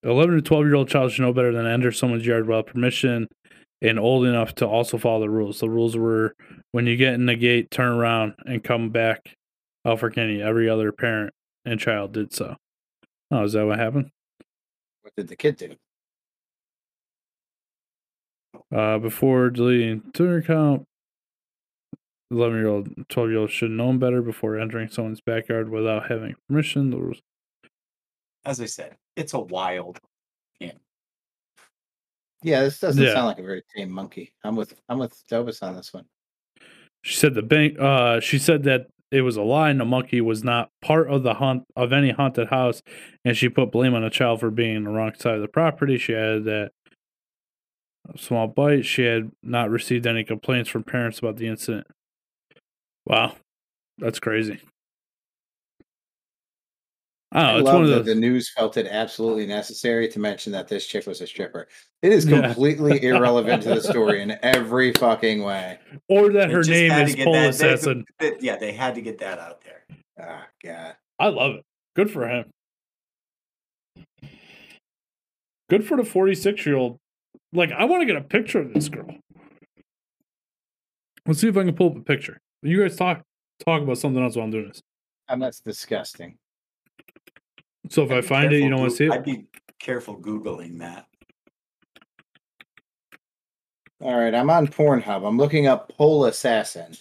11 0.03 0.35
to 0.35 0.41
12 0.41 0.65
year 0.65 0.75
old 0.75 0.89
child 0.89 1.11
should 1.11 1.21
know 1.21 1.33
better 1.33 1.53
than 1.53 1.65
enter 1.65 1.91
someone's 1.91 2.25
yard 2.25 2.47
without 2.47 2.67
permission 2.67 3.27
and 3.81 3.99
old 3.99 4.25
enough 4.25 4.55
to 4.55 4.67
also 4.67 4.97
follow 4.97 5.21
the 5.21 5.29
rules. 5.29 5.59
The 5.59 5.69
rules 5.69 5.95
were 5.95 6.33
when 6.71 6.87
you 6.87 6.97
get 6.97 7.13
in 7.13 7.25
the 7.25 7.35
gate, 7.35 7.69
turn 7.69 7.93
around 7.93 8.33
and 8.45 8.63
come 8.63 8.89
back 8.89 9.35
out 9.85 9.99
for 9.99 10.09
Kenny. 10.09 10.41
Every 10.41 10.69
other 10.69 10.91
parent 10.91 11.33
and 11.65 11.79
child 11.79 12.13
did 12.13 12.33
so. 12.33 12.55
Oh, 13.29 13.43
is 13.43 13.53
that 13.53 13.65
what 13.65 13.79
happened? 13.79 14.09
What 15.01 15.13
did 15.15 15.27
the 15.27 15.35
kid 15.35 15.57
do? 15.57 15.75
Uh, 18.73 18.97
before 18.97 19.49
deleting 19.49 20.01
Twitter 20.13 20.37
account, 20.37 20.83
11 22.31 22.57
year 22.57 22.67
old, 22.67 22.89
12 23.09 23.29
year 23.29 23.39
old 23.39 23.51
should 23.51 23.71
know 23.71 23.93
better 23.93 24.21
before 24.21 24.57
entering 24.57 24.89
someone's 24.89 25.21
backyard 25.21 25.69
without 25.69 26.09
having 26.09 26.35
permission. 26.47 26.89
The 26.89 26.97
rules. 26.97 27.21
As 28.45 28.59
I 28.59 28.65
said, 28.65 28.95
it's 29.15 29.33
a 29.33 29.39
wild. 29.39 29.99
Yeah, 32.45 32.61
this 32.61 32.77
doesn't 32.79 33.01
Yeah. 33.01 33.13
sound 33.13 33.27
like 33.27 33.39
a 33.39 33.43
very 33.43 33.63
tame 33.73 33.89
monkey. 33.89 34.33
I'm 34.43 34.57
with 34.57 34.73
I'm 34.89 34.99
with 34.99 35.13
Dobus 35.31 35.63
on 35.63 35.77
this 35.77 35.93
one. 35.93 36.03
She 37.01 37.15
said 37.15 37.35
the 37.35 37.41
bank. 37.41 37.79
Uh, 37.79 38.19
she 38.19 38.37
said 38.37 38.63
that 38.63 38.87
it 39.11 39.21
was 39.21 39.37
a 39.37 39.41
lie, 39.43 39.69
and 39.69 39.79
the 39.79 39.85
monkey 39.85 40.19
was 40.19 40.43
not 40.43 40.69
part 40.81 41.07
of 41.09 41.23
the 41.23 41.35
hunt 41.35 41.63
of 41.77 41.93
any 41.93 42.09
haunted 42.09 42.49
house, 42.49 42.81
and 43.23 43.37
she 43.37 43.47
put 43.47 43.71
blame 43.71 43.93
on 43.93 44.01
the 44.01 44.09
child 44.09 44.41
for 44.41 44.51
being 44.51 44.75
on 44.75 44.83
the 44.83 44.89
wrong 44.89 45.13
side 45.17 45.35
of 45.35 45.41
the 45.41 45.47
property. 45.47 45.97
She 45.97 46.13
added 46.15 46.43
that 46.43 46.71
a 48.13 48.17
small 48.17 48.47
bite. 48.47 48.85
She 48.85 49.03
had 49.03 49.31
not 49.41 49.69
received 49.69 50.07
any 50.07 50.23
complaints 50.23 50.69
from 50.69 50.83
parents 50.83 51.19
about 51.19 51.37
the 51.37 51.47
incident. 51.47 51.87
Wow, 53.05 53.35
that's 53.97 54.19
crazy. 54.19 54.59
Oh, 57.35 57.39
I 57.39 57.55
it's 57.57 57.65
love 57.65 57.73
one 57.75 57.83
of 57.85 57.89
that 57.89 57.95
those. 57.97 58.05
the 58.05 58.15
news 58.15 58.51
felt 58.55 58.77
it 58.77 58.85
absolutely 58.85 59.47
necessary 59.47 60.07
to 60.09 60.19
mention 60.19 60.51
that 60.51 60.67
this 60.67 60.85
chick 60.85 61.07
was 61.07 61.19
a 61.19 61.25
stripper. 61.25 61.67
It 62.03 62.13
is 62.13 62.25
Yeah. 62.27 62.41
completely 62.41 63.03
irrelevant 63.07 63.63
to 63.63 63.69
the 63.69 63.81
story 63.81 64.21
in 64.21 64.37
every 64.43 64.93
fucking 64.93 65.41
way. 65.41 65.79
or 66.09 66.31
that 66.31 66.49
They 66.49 66.53
her 66.53 66.61
name 66.63 66.91
is 66.91 67.15
get 67.15 67.25
Pole 67.25 67.33
that- 67.33 67.49
Assassin. 67.49 68.05
they- 68.19 68.37
yeah, 68.39 68.57
they 68.57 68.71
had 68.71 68.93
to 68.95 69.01
get 69.01 69.17
that 69.19 69.39
out 69.39 69.63
there. 69.63 69.83
Ah, 70.21 70.45
God. 70.63 70.95
I 71.17 71.29
love 71.29 71.55
it. 71.55 71.63
Good 71.95 72.11
for 72.11 72.27
him. 72.27 72.51
Good 75.71 75.87
for 75.87 75.97
the 75.97 76.03
46 76.05 76.65
year 76.67 76.75
old. 76.75 76.99
Like, 77.53 77.71
I 77.71 77.85
want 77.85 78.01
to 78.01 78.05
get 78.05 78.15
a 78.15 78.21
picture 78.21 78.59
of 78.59 78.73
this 78.73 78.89
girl. 78.89 79.15
Let's 81.25 81.39
see 81.39 81.47
if 81.47 81.55
I 81.55 81.63
can 81.63 81.75
pull 81.75 81.91
up 81.91 81.97
a 81.97 82.01
picture. 82.01 82.39
You 82.63 82.81
guys 82.81 82.95
talk 82.95 83.21
talk 83.65 83.81
about 83.81 83.97
something 83.97 84.21
else 84.21 84.35
while 84.35 84.45
I'm 84.45 84.51
doing 84.51 84.67
this. 84.67 84.81
And 85.29 85.41
that's 85.41 85.59
disgusting. 85.59 86.37
So 87.89 88.03
if 88.03 88.11
I 88.11 88.15
I'd 88.15 88.21
be 88.21 88.27
find 88.27 88.53
it, 88.53 88.61
you 88.61 88.69
don't 88.69 88.79
want 88.79 88.91
to 88.91 88.97
see 88.97 89.05
it. 89.05 89.11
I'd 89.11 89.23
be 89.23 89.45
careful 89.79 90.19
googling 90.19 90.79
that. 90.79 91.05
All 94.01 94.17
right, 94.17 94.35
I'm 94.35 94.49
on 94.49 94.67
Pornhub. 94.67 95.25
I'm 95.25 95.37
looking 95.37 95.67
up 95.67 95.89
Pole 95.95 96.25
Assassin. 96.25 96.93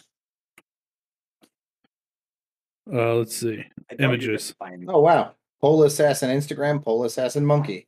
Uh, 2.92 3.14
let's 3.14 3.36
see. 3.36 3.64
I 3.90 3.94
doubt 3.94 3.98
you're 3.98 3.98
gonna 3.98 4.12
Images. 4.14 4.54
Oh 4.88 5.00
wow. 5.00 5.34
Pole 5.60 5.84
Assassin 5.84 6.30
Instagram, 6.30 6.82
Pole 6.82 7.04
Assassin 7.04 7.46
Monkey. 7.46 7.86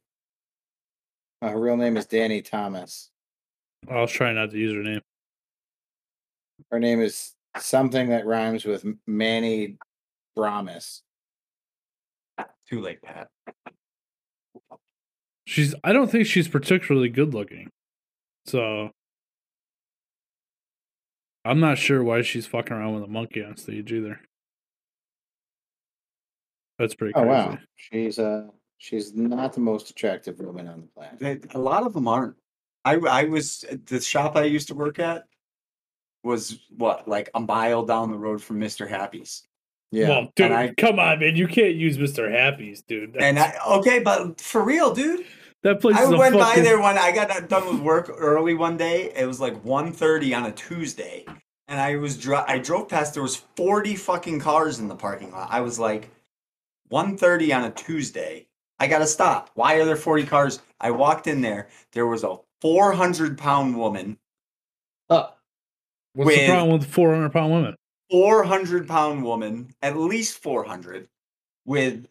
Uh, 1.45 1.51
her 1.51 1.61
real 1.61 1.77
name 1.77 1.99
is 1.99 2.07
Danny 2.07 2.41
Thomas. 2.41 3.11
I 3.87 4.01
was 4.01 4.11
trying 4.11 4.37
not 4.37 4.51
to 4.53 4.57
use 4.57 4.75
her 4.75 4.83
name. 4.83 5.03
Her 6.71 6.81
name 6.81 7.03
is 7.03 7.35
something 7.59 8.09
that 8.09 8.25
rhymes 8.25 8.65
with 8.65 8.83
M- 8.83 8.99
Manny 9.07 9.77
Bramis. 10.39 11.03
Too 12.67 12.81
late, 12.81 13.03
Pat. 13.03 13.29
She's. 15.45 15.75
I 15.85 15.93
don't 15.93 16.11
think 16.11 16.27
she's 16.27 16.49
particularly 16.49 17.11
good 17.11 17.35
looking. 17.35 17.69
So 18.47 18.93
I'm 21.45 21.61
not 21.61 21.77
sure 21.77 22.03
why 22.03 22.23
she's 22.23 22.47
fucking 22.47 22.75
around 22.75 22.95
with 22.95 23.05
a 23.05 23.09
monkey 23.09 23.45
on 23.45 23.59
stage 23.59 23.93
either. 23.93 24.19
That's 26.79 26.95
pretty 26.95 27.13
Oh 27.15 27.25
wow. 27.25 27.59
She's 27.77 28.19
uh 28.19 28.47
she's 28.85 29.15
not 29.15 29.55
the 29.55 29.61
most 29.61 29.89
attractive 29.91 30.39
woman 30.39 30.69
on 30.69 30.83
the 30.83 30.87
planet. 30.89 31.19
They, 31.19 31.41
a 31.59 31.59
lot 31.59 31.85
of 31.87 31.95
them 31.95 32.07
aren't. 32.07 32.37
I 32.85 32.97
I 32.97 33.25
was 33.25 33.65
the 33.87 34.01
shop 34.01 34.37
I 34.37 34.45
used 34.45 34.69
to 34.69 34.75
work 34.75 34.99
at 34.99 35.25
was 36.23 36.59
what 36.77 37.09
like 37.09 37.31
a 37.35 37.41
mile 37.41 37.85
down 37.85 38.11
the 38.11 38.19
road 38.19 38.43
from 38.43 38.59
Mister 38.59 38.87
Happy's. 38.87 39.43
Yeah. 39.91 40.09
Well, 40.09 40.33
dude, 40.37 40.53
I- 40.53 40.75
come 40.77 40.99
on, 40.99 41.21
man. 41.21 41.37
You 41.37 41.47
can't 41.47 41.75
use 41.77 41.97
Mr. 41.99 42.31
Happy's, 42.31 42.83
dude. 42.83 43.17
And 43.17 43.39
I 43.39 43.55
okay, 43.79 44.01
but 44.01 44.41
for 44.41 44.65
real, 44.65 44.93
dude. 44.93 45.25
that 45.63 45.81
place 45.81 45.97
I 45.97 46.03
is 46.03 46.11
a 46.11 46.17
went 46.17 46.35
by 46.35 46.57
there 46.57 46.81
when 46.81 46.99
I 46.99 47.13
got 47.13 47.49
done 47.49 47.67
with 47.69 47.81
work 47.81 48.11
early 48.15 48.55
one 48.55 48.77
day. 48.77 49.13
It 49.17 49.25
was 49.27 49.41
like 49.41 49.63
1.30 49.63 50.37
on 50.37 50.47
a 50.47 50.53
Tuesday. 50.53 51.25
and 51.69 51.81
I 51.81 51.97
was 51.97 52.19
dri- 52.19 52.45
I 52.49 52.59
drove 52.59 52.89
past. 52.89 53.15
There 53.15 53.23
was 53.23 53.37
forty 53.57 53.95
fucking 53.95 54.41
cars 54.41 54.79
in 54.81 54.89
the 54.89 54.97
parking 54.97 55.31
lot. 55.31 55.49
I 55.51 55.61
was 55.61 55.79
like, 55.79 56.11
1.30 56.91 57.57
on 57.57 57.65
a 57.65 57.71
Tuesday. 57.71 58.47
I 58.79 58.87
gotta 58.87 59.07
stop. 59.07 59.51
Why 59.55 59.75
are 59.75 59.85
there 59.85 59.97
forty 59.97 60.25
cars? 60.25 60.61
I 60.81 60.91
walked 60.91 61.27
in 61.27 61.41
there. 61.41 61.69
There 61.93 62.07
was 62.07 62.25
a 62.25 62.37
four 62.61 62.93
hundred 62.93 63.39
pound 63.39 63.79
woman, 63.79 64.19
Uh, 65.09 65.29
What's 66.15 66.37
the 66.37 66.47
problem 66.47 66.79
with 66.79 66.87
four 66.89 67.13
hundred 67.15 67.33
pound 67.33 67.53
women? 67.53 67.77
four 68.11 68.45
hundred 68.45 68.87
pound 68.89 69.25
woman, 69.25 69.75
at 69.83 69.97
least 69.97 70.39
four 70.43 70.65
hundred, 70.65 71.09
with 71.65 72.07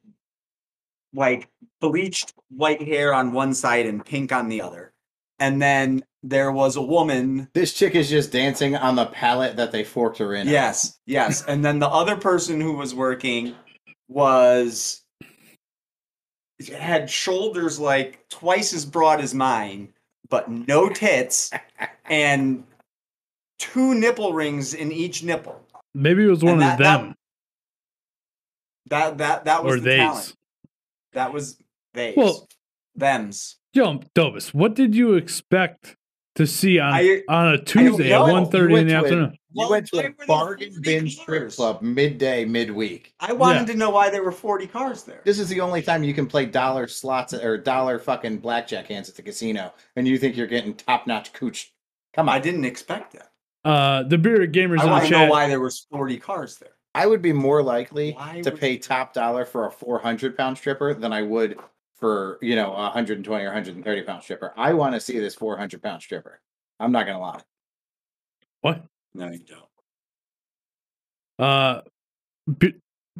like 1.13 1.47
bleached 1.79 2.33
white 2.49 2.81
hair 2.81 3.13
on 3.13 3.33
one 3.33 3.53
side 3.53 3.85
and 3.85 4.03
pink 4.05 4.31
on 4.31 4.49
the 4.49 4.61
other. 4.61 4.93
And 5.39 5.61
then 5.61 6.03
there 6.23 6.51
was 6.51 6.75
a 6.77 6.81
woman 6.81 7.49
this 7.53 7.73
chick 7.73 7.95
is 7.95 8.09
just 8.09 8.31
dancing 8.31 8.75
on 8.75 8.95
the 8.95 9.05
pallet 9.05 9.57
that 9.57 9.71
they 9.71 9.83
forked 9.83 10.17
her 10.19 10.33
in. 10.33 10.47
Yes, 10.47 10.97
yes. 11.05 11.43
And 11.45 11.63
then 11.63 11.79
the 11.79 11.89
other 11.89 12.15
person 12.15 12.61
who 12.61 12.73
was 12.77 12.95
working 12.95 13.53
was 14.07 15.02
had 16.69 17.09
shoulders 17.09 17.79
like 17.79 18.27
twice 18.29 18.73
as 18.73 18.85
broad 18.85 19.19
as 19.21 19.33
mine, 19.33 19.89
but 20.29 20.49
no 20.49 20.89
tits 21.03 21.51
and 22.05 22.63
two 23.59 23.93
nipple 23.95 24.33
rings 24.33 24.73
in 24.73 24.91
each 24.91 25.23
nipple. 25.23 25.61
Maybe 25.93 26.23
it 26.23 26.27
was 26.29 26.43
one 26.43 26.53
And 26.53 26.63
of 26.63 26.67
that- 26.69 26.77
that- 26.79 26.97
them 27.01 27.15
That 28.87 29.17
that 29.19 29.45
that 29.45 29.63
was 29.63 29.75
or 29.75 29.79
the 29.79 29.89
they. 29.89 29.97
talent. 29.97 30.35
That 31.13 31.33
was 31.33 31.57
they. 31.93 32.13
Well- 32.17 32.47
them's. 32.95 33.57
Yo, 33.73 33.99
Dobus, 34.15 34.53
what 34.53 34.75
did 34.75 34.93
you 34.95 35.15
expect 35.15 35.95
to 36.35 36.45
see 36.45 36.79
on 36.79 36.93
I- 36.93 37.23
on 37.27 37.47
a 37.53 37.57
Tuesday 37.63 38.11
at 38.13 38.19
know. 38.25 38.31
one 38.33 38.45
thirty 38.49 38.75
in 38.75 38.87
the 38.87 38.93
went 39.01 39.37
to? 39.53 39.59
You 39.59 39.61
Well, 39.61 39.69
went 39.71 39.87
to 39.87 39.99
a 40.05 40.25
bargain 40.25 40.71
40 40.73 40.81
bin 40.81 41.09
strip 41.09 41.51
club 41.51 41.81
midday, 41.81 42.45
midweek. 42.45 43.13
I 43.19 43.33
wanted 43.33 43.67
Yeah. 43.67 43.73
to 43.73 43.75
know 43.75 43.89
why 43.89 44.09
there 44.09 44.23
were 44.23 44.31
40 44.31 44.67
cars 44.67 45.03
there. 45.03 45.21
This 45.23 45.39
is 45.39 45.49
the 45.49 45.61
only 45.61 45.81
time 45.81 46.03
you 46.03 46.13
can 46.13 46.25
play 46.27 46.45
dollar 46.45 46.87
slots 46.87 47.33
or 47.33 47.57
dollar 47.57 47.99
fucking 47.99 48.39
blackjack 48.39 48.87
hands 48.87 49.09
at 49.09 49.15
the 49.15 49.21
casino, 49.21 49.73
and 49.95 50.07
you 50.07 50.17
think 50.17 50.35
you're 50.35 50.47
getting 50.47 50.73
top 50.75 51.07
notch 51.07 51.33
cooch. 51.33 51.73
Come 52.13 52.29
on. 52.29 52.35
I 52.35 52.39
didn't 52.39 52.65
expect 52.65 53.13
that. 53.13 53.31
Uh, 53.65 54.03
the 54.03 54.17
bearded 54.17 54.51
gamers 54.53 54.79
I 54.79 54.83
in 54.85 54.89
want 54.89 55.03
the 55.03 55.09
to 55.09 55.17
know 55.25 55.29
why 55.29 55.47
there 55.47 55.59
were 55.59 55.71
40 55.91 56.17
cars 56.19 56.57
there. 56.57 56.71
I 56.95 57.07
would 57.07 57.21
be 57.21 57.33
more 57.33 57.63
likely 57.63 58.11
Why 58.11 58.41
to 58.41 58.51
pay 58.51 58.73
you- 58.73 58.79
top 58.79 59.13
dollar 59.13 59.45
for 59.45 59.65
a 59.65 59.71
400 59.71 60.37
pound 60.37 60.57
stripper 60.57 60.93
than 60.93 61.11
I 61.13 61.21
would 61.23 61.57
for 61.95 62.37
you 62.41 62.55
know 62.55 62.71
a 62.73 62.83
120 62.89 63.43
or 63.45 63.47
130 63.47 64.01
pound 64.03 64.21
stripper. 64.23 64.53
I 64.57 64.73
want 64.73 64.93
to 64.93 64.99
see 64.99 65.17
this 65.17 65.33
400 65.33 65.81
pound 65.81 66.01
stripper. 66.03 66.41
I'm 66.79 66.91
not 66.91 67.05
gonna 67.07 67.19
lie. 67.21 67.41
What? 68.61 68.83
No, 69.15 69.29
you 69.31 69.39
don't. 69.39 69.63
Uh, 71.39 71.81
be- 72.57 72.75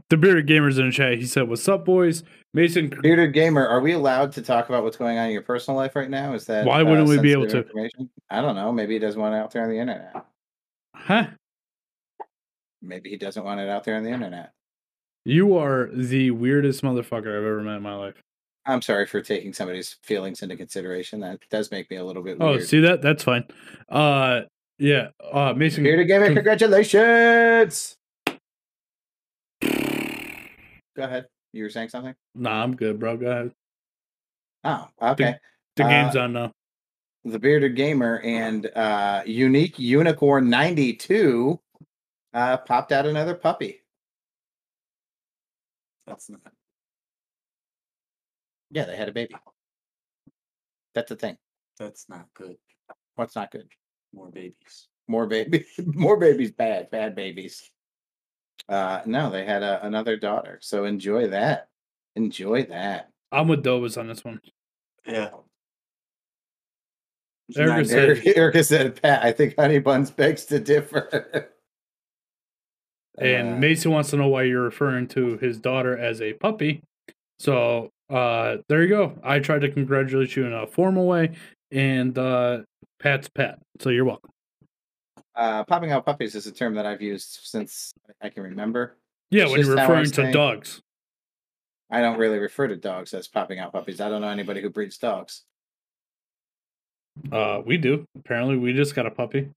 the 0.09 0.17
bearded 0.17 0.47
gamers 0.47 0.79
in 0.79 0.87
the 0.87 0.91
chat. 0.91 1.17
He 1.17 1.25
said, 1.25 1.47
"What's 1.47 1.67
up, 1.67 1.85
boys?" 1.85 2.23
Mason, 2.55 2.93
Bearded 3.01 3.33
gamer, 3.33 3.65
are 3.67 3.79
we 3.81 3.93
allowed 3.93 4.31
to 4.33 4.41
talk 4.43 4.69
about 4.69 4.83
what's 4.83 4.97
going 4.97 5.17
on 5.17 5.25
in 5.27 5.31
your 5.31 5.41
personal 5.41 5.75
life 5.75 5.95
right 5.95 6.09
now? 6.09 6.33
Is 6.35 6.45
that 6.45 6.63
uh, 6.65 6.69
Why 6.69 6.83
wouldn't 6.83 7.07
we 7.09 7.19
be 7.19 7.31
able 7.31 7.47
to? 7.47 7.65
I 8.29 8.41
don't 8.41 8.55
know. 8.55 8.71
Maybe 8.71 8.93
he 8.93 8.99
doesn't 8.99 9.19
want 9.19 9.33
it 9.33 9.37
out 9.39 9.51
there 9.51 9.63
on 9.63 9.69
the 9.69 9.77
internet. 9.79 10.13
huh? 10.95 11.27
Maybe 12.81 13.09
he 13.09 13.17
doesn't 13.17 13.43
want 13.43 13.59
it 13.59 13.69
out 13.69 13.83
there 13.85 13.95
on 13.95 14.03
the 14.03 14.11
internet. 14.11 14.51
You 15.25 15.57
are 15.57 15.89
the 15.93 16.31
weirdest 16.31 16.83
motherfucker 16.83 17.29
I've 17.29 17.43
ever 17.45 17.61
met 17.61 17.77
in 17.77 17.83
my 17.83 17.95
life. 17.95 18.21
I'm 18.65 18.81
sorry 18.81 19.05
for 19.07 19.21
taking 19.21 19.51
somebody's 19.53 19.97
feelings 20.03 20.41
into 20.43 20.55
consideration. 20.55 21.21
That 21.21 21.39
does 21.49 21.71
make 21.71 21.89
me 21.89 21.97
a 21.97 22.03
little 22.05 22.23
bit 22.23 22.37
Oh, 22.39 22.51
weird. 22.51 22.67
see 22.67 22.81
that? 22.81 23.01
That's 23.01 23.23
fine. 23.23 23.45
Uh, 23.89 24.41
yeah. 24.78 25.09
Uh, 25.32 25.53
Mason. 25.55 25.84
Bearded 25.84 26.07
gamer, 26.07 26.26
con- 26.28 26.36
congratulations. 26.36 27.95
Go 29.61 31.03
ahead. 31.03 31.28
You 31.53 31.63
were 31.63 31.69
saying 31.69 31.89
something? 31.89 32.15
Nah, 32.36 32.63
I'm 32.63 32.76
good, 32.76 32.99
bro. 32.99 33.17
Go 33.17 33.28
ahead. 33.32 33.51
Oh, 34.63 34.88
okay. 35.01 35.36
The 35.76 35.84
Uh, 35.86 35.89
game's 35.89 36.15
on 36.15 36.34
now. 36.34 36.51
the 37.26 37.39
bearded 37.39 37.76
gamer 37.76 38.19
and 38.24 38.65
uh 38.76 39.24
unique 39.26 39.80
unicorn 39.80 40.49
92 40.49 41.57
uh 42.34 42.57
popped 42.57 42.91
out 42.91 43.05
another 43.05 43.34
puppy 43.34 43.82
That's 46.05 46.30
not. 46.30 46.41
yeah 48.71 48.84
they 48.86 48.95
had 48.97 49.07
a 49.07 49.13
baby 49.13 49.36
that's 50.93 51.07
the 51.09 51.15
thing 51.15 51.38
That's 51.80 52.07
not 52.09 52.28
good. 52.34 52.57
what's 53.15 53.36
not 53.38 53.51
good 53.51 53.67
More 54.14 54.30
babies. 54.30 54.88
more 55.07 55.26
baby 55.28 55.66
more 55.86 56.18
babies 56.18 56.51
bad 56.51 56.89
bad 56.91 57.16
babies 57.16 57.70
uh 58.70 59.01
no 59.05 59.30
they 59.30 59.43
had 59.45 59.61
a, 59.64 59.86
another 59.86 60.16
daughter 60.18 60.59
so 60.61 60.86
enjoy 60.86 61.28
that 61.28 61.68
enjoy 62.16 62.64
that 62.66 63.09
I'm 63.32 63.47
with 63.47 63.64
Dobus 63.64 63.97
on 63.97 64.07
this 64.07 64.24
one. 64.24 64.39
Yeah. 65.07 65.32
Erica 67.57 67.76
Nine 67.76 67.86
said- 67.86 67.97
Erica, 68.09 68.38
Erica 68.38 68.64
said 68.64 69.01
pat 69.01 69.24
i 69.24 69.32
think 69.32 69.55
honey 69.57 69.80
buns 69.80 70.11
begs 70.11 70.45
to 70.45 70.59
differ 70.59 71.49
And 73.20 73.53
Uh, 73.53 73.57
Mason 73.57 73.91
wants 73.91 74.09
to 74.09 74.18
know 74.18 74.28
why 74.28 74.41
you're 74.43 74.64
referring 74.64 75.07
to 75.09 75.38
his 75.38 75.59
daughter 75.59 75.95
as 75.95 76.20
a 76.20 76.34
puppy. 76.34 76.82
So 77.38 77.91
uh 78.09 78.57
there 78.70 78.82
you 78.82 78.89
go. 78.89 79.20
I 79.24 79.38
tried 79.39 79.61
to 79.61 79.72
congratulate 79.72 80.36
you 80.36 80.45
in 80.47 80.53
a 80.53 80.66
formal 80.66 81.05
way, 81.05 81.36
and 81.72 82.18
uh 82.18 82.61
Pat's 83.04 83.28
Pat. 83.28 83.60
So 83.80 83.89
you're 83.89 84.06
welcome. 84.06 84.30
uh 85.36 85.64
popping 85.66 85.91
out 85.91 86.06
puppies 86.06 86.36
is 86.36 86.47
a 86.47 86.51
term 86.51 86.74
that 86.76 86.86
i've 86.86 87.01
used 87.01 87.39
since 87.43 87.91
i 88.22 88.30
can 88.30 88.43
remember 88.43 88.97
Yeah, 89.30 89.43
It's 89.43 89.51
when 89.51 89.60
you're 89.62 89.76
just 89.76 89.80
how 89.80 89.86
I 89.93 89.99
referring 89.99 90.12
to 90.12 90.16
say- 90.28 90.32
dogs. 90.32 90.82
I 91.91 92.01
don't 92.01 92.18
really 92.18 92.39
refer 92.39 92.68
to 92.68 92.76
dogs 92.76 93.14
as 93.14 93.28
popping 93.28 93.60
out 93.60 93.72
puppies. 93.72 94.01
I 94.01 94.10
don't 94.10 94.22
know 94.22 94.30
anybody 94.30 94.62
who 94.62 94.70
breeds 94.72 94.97
dogs. 94.97 95.43
Uh 97.32 97.62
we 97.66 97.78
do. 97.78 98.06
Apparently 98.18 98.58
we 98.58 98.74
just 98.74 98.95
got 98.95 99.06
a 99.06 99.12
puppy. 99.12 99.49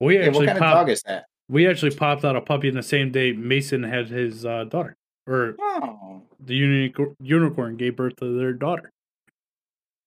We 0.00 0.18
Yeah, 0.18 0.26
actually 0.26 0.46
what 0.46 0.56
kind 0.56 0.58
popped 0.58 0.72
of 0.72 0.86
dog 0.86 0.88
is 0.90 1.02
that? 1.02 1.26
we 1.48 1.68
actually 1.68 1.94
popped 1.94 2.24
out 2.24 2.34
a 2.36 2.40
puppy 2.40 2.68
in 2.68 2.74
the 2.74 2.82
same 2.82 3.12
day 3.12 3.32
Mason 3.32 3.82
had 3.82 4.08
his 4.08 4.46
uh, 4.46 4.64
daughter. 4.64 4.96
Or 5.26 5.54
Oh, 5.60 6.22
the 6.40 6.54
unicorn 6.56 7.14
unicorn 7.20 7.76
gave 7.76 7.96
birth 7.96 8.16
to 8.16 8.36
their 8.38 8.52
daughter. 8.54 8.90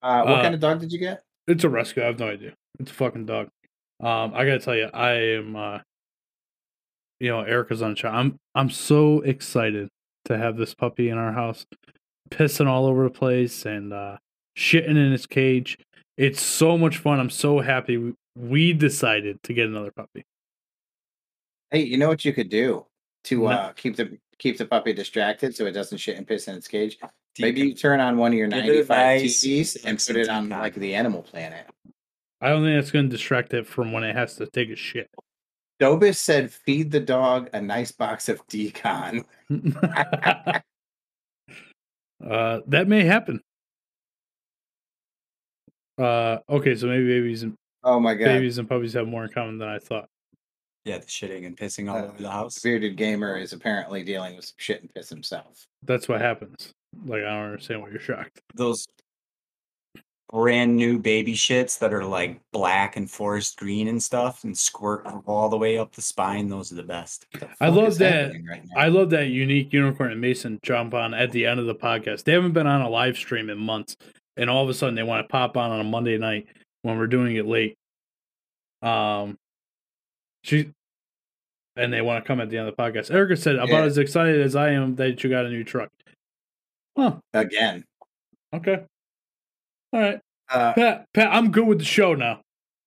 uh, 0.01 0.23
what 0.23 0.39
Uh, 0.39 0.41
kind 0.41 0.55
of 0.55 0.59
dog 0.61 0.79
did 0.81 0.91
you 0.91 0.99
get? 0.99 1.21
It's 1.47 1.63
a 1.63 1.69
rescue. 1.69 2.03
I 2.03 2.07
have 2.07 2.19
no 2.19 2.29
idea. 2.29 2.53
It's 2.79 2.91
a 2.91 2.93
fucking 2.93 3.25
dog. 3.25 3.49
Um, 4.01 4.33
I 4.33 4.45
gotta 4.45 4.59
tell 4.59 4.75
you, 4.75 4.89
I 4.93 5.11
am. 5.11 5.55
uh 5.55 5.79
You 7.19 7.29
know, 7.29 7.41
Erica's 7.41 7.81
on 7.81 7.91
the 7.91 7.95
chat. 7.95 8.13
I'm. 8.13 8.37
I'm 8.55 8.69
so 8.69 9.21
excited 9.21 9.89
to 10.25 10.37
have 10.37 10.57
this 10.57 10.73
puppy 10.73 11.09
in 11.09 11.17
our 11.17 11.31
house, 11.31 11.65
pissing 12.29 12.67
all 12.67 12.85
over 12.87 13.03
the 13.03 13.09
place 13.09 13.65
and 13.65 13.93
uh 13.93 14.17
shitting 14.57 14.89
in 14.91 15.13
its 15.13 15.25
cage. 15.25 15.77
It's 16.17 16.41
so 16.41 16.77
much 16.77 16.97
fun. 16.97 17.19
I'm 17.19 17.29
so 17.29 17.59
happy 17.59 17.97
we, 17.97 18.13
we 18.37 18.73
decided 18.73 19.41
to 19.43 19.53
get 19.53 19.67
another 19.67 19.91
puppy. 19.91 20.23
Hey, 21.71 21.83
you 21.83 21.97
know 21.97 22.07
what 22.07 22.23
you 22.23 22.31
could 22.33 22.49
do 22.49 22.85
to 23.25 23.39
No. 23.41 23.47
uh, 23.47 23.73
keep 23.73 23.95
the 23.97 24.17
keep 24.39 24.57
the 24.57 24.65
puppy 24.65 24.93
distracted 24.93 25.55
so 25.55 25.65
it 25.65 25.71
doesn't 25.71 25.97
shit 25.97 26.17
and 26.17 26.27
piss 26.27 26.47
in 26.47 26.55
its 26.55 26.67
cage? 26.67 26.97
Maybe 27.39 27.61
you 27.61 27.73
turn 27.75 27.99
on 27.99 28.17
one 28.17 28.31
of 28.31 28.37
your 28.37 28.47
Give 28.47 28.59
it 28.65 28.87
95 28.89 29.21
nice 29.21 29.43
TVs 29.43 29.85
and 29.85 29.97
put 29.99 30.15
it 30.15 30.29
on 30.29 30.45
d-CON. 30.45 30.59
like 30.61 30.75
the 30.75 30.95
Animal 30.95 31.21
Planet. 31.21 31.65
I 32.41 32.49
don't 32.49 32.63
think 32.63 32.77
that's 32.77 32.91
going 32.91 33.05
to 33.05 33.09
distract 33.09 33.53
it 33.53 33.67
from 33.67 33.91
when 33.91 34.03
it 34.03 34.15
has 34.15 34.35
to 34.35 34.45
take 34.47 34.69
a 34.69 34.75
shit. 34.75 35.09
Dobus 35.81 36.17
said, 36.17 36.51
"Feed 36.51 36.91
the 36.91 36.99
dog 36.99 37.49
a 37.53 37.61
nice 37.61 37.91
box 37.91 38.29
of 38.29 38.41
d-CON." 38.47 39.25
uh, 42.29 42.61
that 42.67 42.87
may 42.87 43.03
happen. 43.03 43.41
Uh, 45.97 46.39
okay, 46.49 46.75
so 46.75 46.87
maybe 46.87 47.07
babies 47.07 47.43
and 47.43 47.55
Oh 47.83 47.99
my 47.99 48.15
god! 48.15 48.25
babies 48.25 48.57
and 48.57 48.67
puppies 48.67 48.93
have 48.93 49.07
more 49.07 49.25
in 49.25 49.31
common 49.31 49.57
than 49.57 49.69
I 49.69 49.79
thought. 49.79 50.07
Yeah, 50.85 50.99
the 50.99 51.05
shitting 51.05 51.45
and 51.45 51.57
pissing 51.57 51.89
all 51.89 51.97
Uh, 51.97 52.03
over 52.05 52.21
the 52.21 52.29
house. 52.29 52.55
The 52.55 52.69
bearded 52.69 52.95
gamer 52.95 53.37
is 53.37 53.53
apparently 53.53 54.03
dealing 54.03 54.35
with 54.35 54.45
some 54.45 54.55
shit 54.57 54.81
and 54.81 54.93
piss 54.93 55.09
himself. 55.09 55.65
That's 55.83 56.07
what 56.07 56.21
happens. 56.21 56.71
Like 57.05 57.23
I 57.23 57.29
don't 57.29 57.45
understand 57.45 57.81
why 57.81 57.89
you're 57.89 57.99
shocked. 57.99 58.41
Those 58.53 58.85
brand 60.31 60.75
new 60.75 60.97
baby 60.97 61.33
shits 61.33 61.77
that 61.79 61.93
are 61.93 62.03
like 62.03 62.41
black 62.51 62.97
and 62.97 63.09
forest 63.09 63.57
green 63.57 63.87
and 63.87 64.01
stuff 64.01 64.43
and 64.43 64.57
squirt 64.57 65.05
all 65.27 65.49
the 65.49 65.57
way 65.57 65.77
up 65.77 65.93
the 65.93 66.01
spine. 66.01 66.49
Those 66.49 66.71
are 66.71 66.75
the 66.75 66.83
best. 66.83 67.25
The 67.33 67.47
I 67.61 67.69
love 67.69 67.97
that- 67.99 68.33
Right? 68.49 68.63
I 68.75 68.87
love 68.87 69.11
that 69.11 69.27
unique 69.27 69.71
unicorn 69.71 70.11
and 70.11 70.19
Mason 70.19 70.59
jump 70.63 70.93
on 70.93 71.13
at 71.13 71.31
the 71.31 71.45
end 71.45 71.59
of 71.59 71.67
the 71.67 71.75
podcast. 71.75 72.23
They 72.23 72.31
haven't 72.33 72.53
been 72.53 72.67
on 72.67 72.81
a 72.81 72.89
live 72.89 73.17
stream 73.17 73.49
in 73.49 73.57
months, 73.59 73.95
and 74.35 74.49
all 74.49 74.63
of 74.63 74.69
a 74.69 74.73
sudden 74.73 74.95
they 74.95 75.03
want 75.03 75.23
to 75.25 75.31
pop 75.31 75.57
on 75.57 75.71
on 75.71 75.79
a 75.79 75.83
Monday 75.85 76.17
night 76.17 76.47
when 76.81 76.97
we're 76.97 77.07
doing 77.07 77.35
it 77.35 77.45
late. 77.45 77.77
Um, 78.81 79.37
she 80.43 80.71
and 81.77 81.91
they 81.93 82.01
want 82.01 82.23
to 82.23 82.27
come 82.27 82.39
at 82.41 82.49
the 82.49 82.57
end 82.57 82.67
of 82.67 82.75
the 82.75 82.81
podcast. 82.81 83.11
Erica 83.11 83.35
said, 83.37 83.55
"About 83.55 83.69
Yeah. 83.69 83.83
as 83.83 83.97
excited 83.97 84.41
as 84.41 84.55
I 84.55 84.71
am 84.71 84.95
that 84.95 85.23
you 85.23 85.29
got 85.29 85.45
a 85.45 85.49
new 85.49 85.63
truck." 85.63 85.91
Huh? 86.95 87.17
Again, 87.33 87.83
Okay. 88.53 88.85
All 89.91 89.99
right, 89.99 90.19
uh, 90.49 90.73
Pat. 90.73 91.05
Pat, 91.13 91.33
I'm 91.33 91.51
good 91.51 91.67
with 91.67 91.79
the 91.79 91.85
show 91.85 92.13
now. 92.15 92.41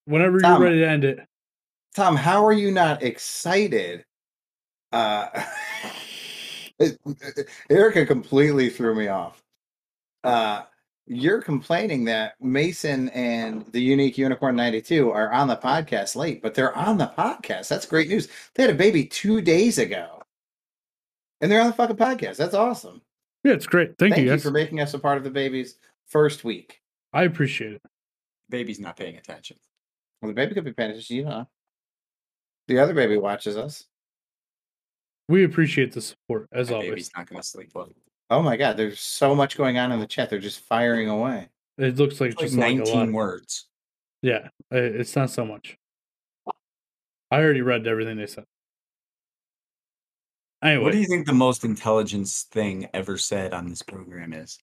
Whenever 0.07 0.39
you're 0.43 0.59
ready 0.59 0.79
to 0.79 0.89
end 0.89 1.05
it. 1.05 1.21
Tom, 1.95 2.17
how 2.17 2.45
are 2.47 2.53
you 2.53 2.71
not 2.71 3.03
excited? 3.03 4.05
Uh, 4.93 5.29
Erica 7.71 8.07
completely 8.07 8.71
threw 8.71 8.95
me 8.95 9.09
off. 9.09 9.43
Uh, 10.25 10.63
you're 11.07 11.43
complaining 11.43 12.05
that 12.05 12.35
Mason 12.41 13.09
and 13.11 13.67
the 13.73 13.81
Unique 13.81 14.17
Unicorn 14.17 14.57
92 14.57 15.11
are 15.11 15.33
on 15.33 15.49
the 15.49 15.57
podcast 15.57 16.17
late, 16.17 16.41
but 16.43 16.55
they're 16.55 16.77
on 16.77 16.97
the 16.99 17.13
podcast. 17.19 17.69
That's 17.69 17.87
great 17.87 18.09
news. 18.09 18.29
They 18.55 18.63
had 18.63 18.71
a 18.71 18.75
baby 18.75 19.05
two 19.05 19.41
days 19.41 19.79
ago, 19.79 20.23
and 21.41 21.51
they're 21.51 21.61
on 21.61 21.69
the 21.69 21.73
fucking 21.75 21.97
podcast. 21.97 22.37
That's 22.37 22.55
awesome. 22.55 23.03
Yeah, 23.49 23.55
it's 23.55 23.67
great. 23.67 23.97
Thank, 23.99 24.13
Thank 24.15 24.27
you 24.27 24.33
you 24.33 24.39
for 24.39 24.51
making 24.51 24.81
us 24.81 24.93
a 24.93 24.99
part 24.99 25.17
of 25.17 25.25
the 25.25 25.31
baby's 25.31 25.77
first 26.07 26.45
week. 26.45 26.83
I 27.15 27.23
appreciate 27.23 27.73
it. 27.73 27.83
Baby's 28.51 28.79
not 28.79 28.95
paying 28.95 29.17
attention. 29.17 29.57
Well, 30.21 30.29
the 30.29 30.35
baby 30.35 30.53
could 30.55 30.65
be 30.67 30.73
paying 30.75 30.91
attention, 30.91 31.17
you 31.17 31.25
know. 31.25 31.49
The 32.67 32.79
other 32.79 32.93
baby 32.93 33.17
watches 33.17 33.57
us. 33.57 33.87
We 35.31 35.45
appreciate 35.45 35.93
the 35.93 36.03
support 36.03 36.47
as 36.53 36.69
My 36.69 36.75
always. 36.77 36.91
baby's 36.91 37.11
not 37.17 37.27
going 37.27 37.41
to 37.41 37.47
sleep 37.49 37.71
well. 37.75 37.89
Oh 38.29 38.43
my 38.43 38.59
god, 38.59 38.77
there's 38.77 39.01
so 39.01 39.35
much 39.35 39.57
going 39.57 39.79
on 39.79 39.93
in 39.93 39.99
the 40.01 40.07
chat. 40.07 40.29
They're 40.29 40.39
just 40.41 40.61
firing 40.61 41.09
away. 41.09 41.49
It 41.79 41.97
looks 41.97 42.21
like 42.21 42.33
It's 42.33 42.41
like 42.43 42.49
just 42.49 42.59
like 42.59 42.75
a 42.75 42.79
lot. 42.81 42.85
19 42.85 43.09
of- 43.09 43.15
words. 43.15 43.67
Yeah, 44.21 44.49
it's 44.71 45.17
not 45.17 45.31
so 45.31 45.47
much. 45.47 45.79
I 47.31 47.37
already 47.41 47.63
read 47.63 47.87
everything 47.87 48.19
they 48.19 48.27
said. 48.27 48.45
Anyway, 50.63 50.83
What 50.85 50.93
do 50.93 50.99
you 50.99 51.07
think 51.07 51.27
the 51.27 51.33
most 51.33 51.65
intelligence 51.65 52.43
thing 52.51 52.89
ever 52.93 53.17
said 53.17 53.55
on 53.55 53.69
this 53.69 53.83
program 53.83 54.33
is? 54.33 54.59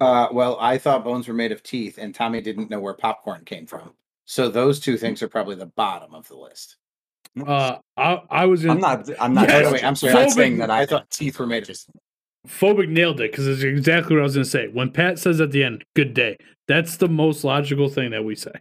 Uh, 0.00 0.28
well, 0.32 0.56
I 0.60 0.78
thought 0.78 1.04
bones 1.04 1.28
were 1.28 1.34
made 1.34 1.52
of 1.52 1.62
teeth, 1.62 1.98
and 1.98 2.14
Tommy 2.14 2.40
didn't 2.40 2.70
know 2.70 2.80
where 2.80 2.94
popcorn 2.94 3.44
came 3.44 3.66
from. 3.66 3.92
So 4.24 4.48
those 4.48 4.80
two 4.80 4.96
things 4.96 5.22
are 5.22 5.28
probably 5.28 5.56
the 5.56 5.66
bottom 5.66 6.14
of 6.14 6.26
the 6.28 6.36
list. 6.36 6.76
uh, 7.46 7.76
I 7.96 8.22
I 8.30 8.46
was 8.46 8.62
gonna. 8.62 8.74
I'm 8.74 8.80
not. 8.80 9.10
I'm 9.20 9.34
not. 9.34 9.48
Yes, 9.48 9.72
wait, 9.72 9.84
I'm 9.84 9.94
sorry. 9.94 10.12
I'm 10.14 10.22
not 10.22 10.30
saying 10.30 10.58
that 10.58 10.70
I, 10.70 10.82
I 10.82 10.86
thought 10.86 11.10
teeth 11.10 11.38
were 11.38 11.46
made 11.46 11.64
of. 11.64 11.68
just. 11.68 11.90
Phobic 12.48 12.88
nailed 12.88 13.20
it 13.20 13.30
because 13.30 13.46
it's 13.46 13.62
exactly 13.62 14.16
what 14.16 14.20
I 14.20 14.24
was 14.24 14.34
going 14.34 14.44
to 14.44 14.50
say. 14.50 14.68
When 14.68 14.90
Pat 14.90 15.18
says 15.18 15.40
at 15.42 15.50
the 15.50 15.62
end, 15.62 15.84
"Good 15.94 16.14
day," 16.14 16.38
that's 16.66 16.96
the 16.96 17.08
most 17.08 17.44
logical 17.44 17.90
thing 17.90 18.12
that 18.12 18.24
we 18.24 18.34
say. 18.34 18.52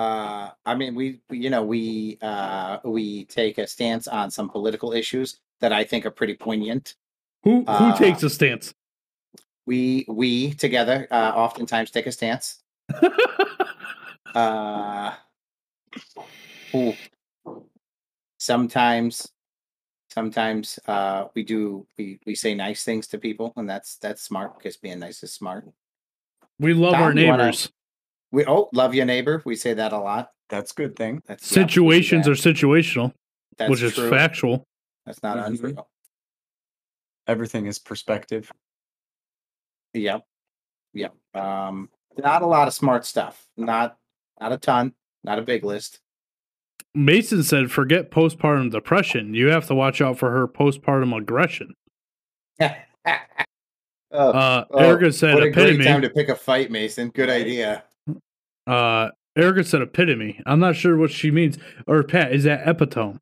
Uh, 0.00 0.50
I 0.64 0.74
mean, 0.74 0.94
we, 0.94 1.20
we- 1.28 1.38
you 1.44 1.50
know, 1.50 1.62
we 1.62 2.16
uh, 2.22 2.78
we 2.84 3.24
take 3.26 3.58
a 3.58 3.66
stance 3.66 4.08
on 4.08 4.30
some 4.30 4.48
political 4.48 4.92
issues 4.94 5.40
that 5.60 5.72
I 5.74 5.84
think 5.84 6.06
are 6.06 6.10
pretty 6.10 6.34
poignant. 6.34 6.94
Who 7.44 7.64
who 7.64 7.64
Uh, 7.66 7.98
takes 7.98 8.22
a 8.22 8.30
stance? 8.30 8.72
We 9.66 10.06
we 10.08 10.54
together 10.54 11.06
uh, 11.10 11.32
oftentimes 11.44 11.90
take 11.90 12.06
a 12.06 12.12
stance. 12.12 12.62
Uh, 14.32 15.12
ooh. 16.76 16.96
sometimes 18.38 19.32
sometimes 20.08 20.78
uh 20.86 21.24
we 21.34 21.42
do 21.42 21.84
we 21.98 22.20
we 22.26 22.34
say 22.36 22.54
nice 22.54 22.84
things 22.84 23.08
to 23.08 23.18
people 23.18 23.52
and 23.56 23.68
that's 23.68 23.96
that's 23.96 24.22
smart 24.22 24.56
because 24.56 24.76
being 24.76 25.00
nice 25.00 25.24
is 25.24 25.32
smart 25.32 25.64
we 26.60 26.72
love 26.74 26.94
Tom, 26.94 27.02
our 27.02 27.12
neighbors. 27.14 27.72
We 28.32 28.44
oh 28.46 28.68
love 28.72 28.94
your 28.94 29.06
neighbor 29.06 29.42
we 29.44 29.56
say 29.56 29.74
that 29.74 29.92
a 29.92 29.98
lot 29.98 30.30
That's 30.48 30.72
a 30.72 30.74
good 30.74 30.96
thing. 30.96 31.22
that's 31.26 31.50
yeah, 31.50 31.62
we 31.62 31.64
do 31.64 31.68
Situations 31.70 32.28
are 32.28 32.32
situational, 32.32 33.12
that's 33.56 33.70
which 33.70 33.82
is 33.82 33.94
true. 33.94 34.10
factual. 34.10 34.64
that's 35.06 35.22
not 35.22 35.36
Mhm. 35.38 35.46
untrue 35.46 35.76
Everything 37.26 37.66
is 37.66 37.78
perspective. 37.78 38.50
yep 39.94 40.24
yep 40.94 41.14
um 41.34 41.88
not 42.18 42.42
a 42.42 42.46
lot 42.46 42.66
of 42.68 42.74
smart 42.74 43.04
stuff 43.06 43.46
not 43.56 43.96
not 44.40 44.52
a 44.52 44.56
ton 44.58 44.92
not 45.24 45.38
a 45.38 45.42
big 45.42 45.64
list 45.64 46.00
Mason 46.92 47.44
said, 47.44 47.70
"Forget 47.70 48.10
postpartum 48.10 48.72
depression. 48.72 49.32
You 49.32 49.46
have 49.48 49.64
to 49.68 49.76
watch 49.76 50.00
out 50.00 50.18
for 50.18 50.32
her 50.32 50.48
postpartum 50.48 51.16
aggression." 51.16 51.72
oh, 52.60 52.72
Uh, 54.10 54.64
oh, 54.72 54.78
Erica 54.78 55.12
said, 55.12 55.34
what 55.34 55.44
a 55.44 55.50
great 55.50 55.80
time 55.84 56.02
to 56.02 56.10
pick 56.10 56.28
a 56.30 56.34
fight 56.34 56.72
mason 56.72 57.10
good 57.10 57.30
idea 57.30 57.84
Uh, 58.66 59.10
Erica 59.36 59.64
said 59.64 59.82
epitome. 59.82 60.40
I'm 60.46 60.60
not 60.60 60.76
sure 60.76 60.96
what 60.96 61.10
she 61.10 61.30
means. 61.30 61.58
Or 61.86 62.02
Pat, 62.02 62.32
is 62.32 62.44
that 62.44 62.66
epitome? 62.68 63.18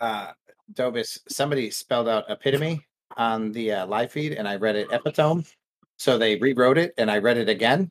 uh 0.00 0.32
Dobus, 0.72 1.18
somebody 1.28 1.70
spelled 1.70 2.08
out 2.08 2.30
epitome 2.30 2.86
on 3.16 3.50
the 3.52 3.72
uh, 3.72 3.86
live 3.86 4.12
feed 4.12 4.32
and 4.34 4.46
I 4.46 4.56
read 4.56 4.76
it 4.76 4.88
epitome. 4.92 5.44
So 5.98 6.16
they 6.16 6.36
rewrote 6.36 6.78
it 6.78 6.94
and 6.96 7.10
I 7.10 7.18
read 7.18 7.38
it 7.38 7.48
again. 7.48 7.90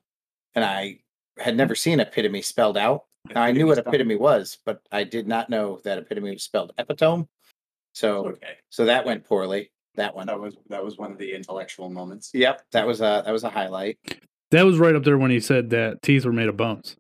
And 0.56 0.64
I 0.64 1.00
had 1.38 1.58
never 1.58 1.76
seen 1.76 2.00
epitome 2.00 2.42
spelled 2.42 2.78
out. 2.78 3.04
Now, 3.36 3.44
I 3.44 3.52
knew 3.52 3.68
what 3.68 3.78
epitome 3.78 4.16
was, 4.16 4.58
but 4.66 4.82
I 4.92 5.04
did 5.04 5.28
not 5.28 5.50
know 5.50 5.82
that 5.84 5.98
epitome 5.98 6.32
was 6.32 6.44
spelled 6.44 6.72
epitome. 6.78 7.28
So 7.94 8.28
Okay, 8.28 8.56
so 8.70 8.86
that 8.86 9.06
went 9.06 9.26
poorly. 9.26 9.72
That 9.96 10.16
one. 10.16 10.28
that 10.28 10.40
was 10.40 10.56
that 10.70 10.84
was 10.84 10.98
one 10.98 11.12
of 11.12 11.18
the 11.18 11.34
intellectual 11.34 11.90
moments. 11.90 12.32
Yep, 12.34 12.62
that 12.72 12.88
was 12.88 13.02
a 13.02 13.24
that 13.26 13.32
was 13.32 13.44
a 13.44 13.50
highlight. 13.50 14.00
That 14.52 14.66
was 14.66 14.80
right 14.80 14.96
up 14.96 15.04
there 15.04 15.18
when 15.18 15.32
he 15.32 15.40
said 15.40 15.70
that 15.72 16.02
teeth 16.02 16.26
were 16.26 16.34
made 16.34 16.50
of 16.50 16.58
bones. 16.58 16.96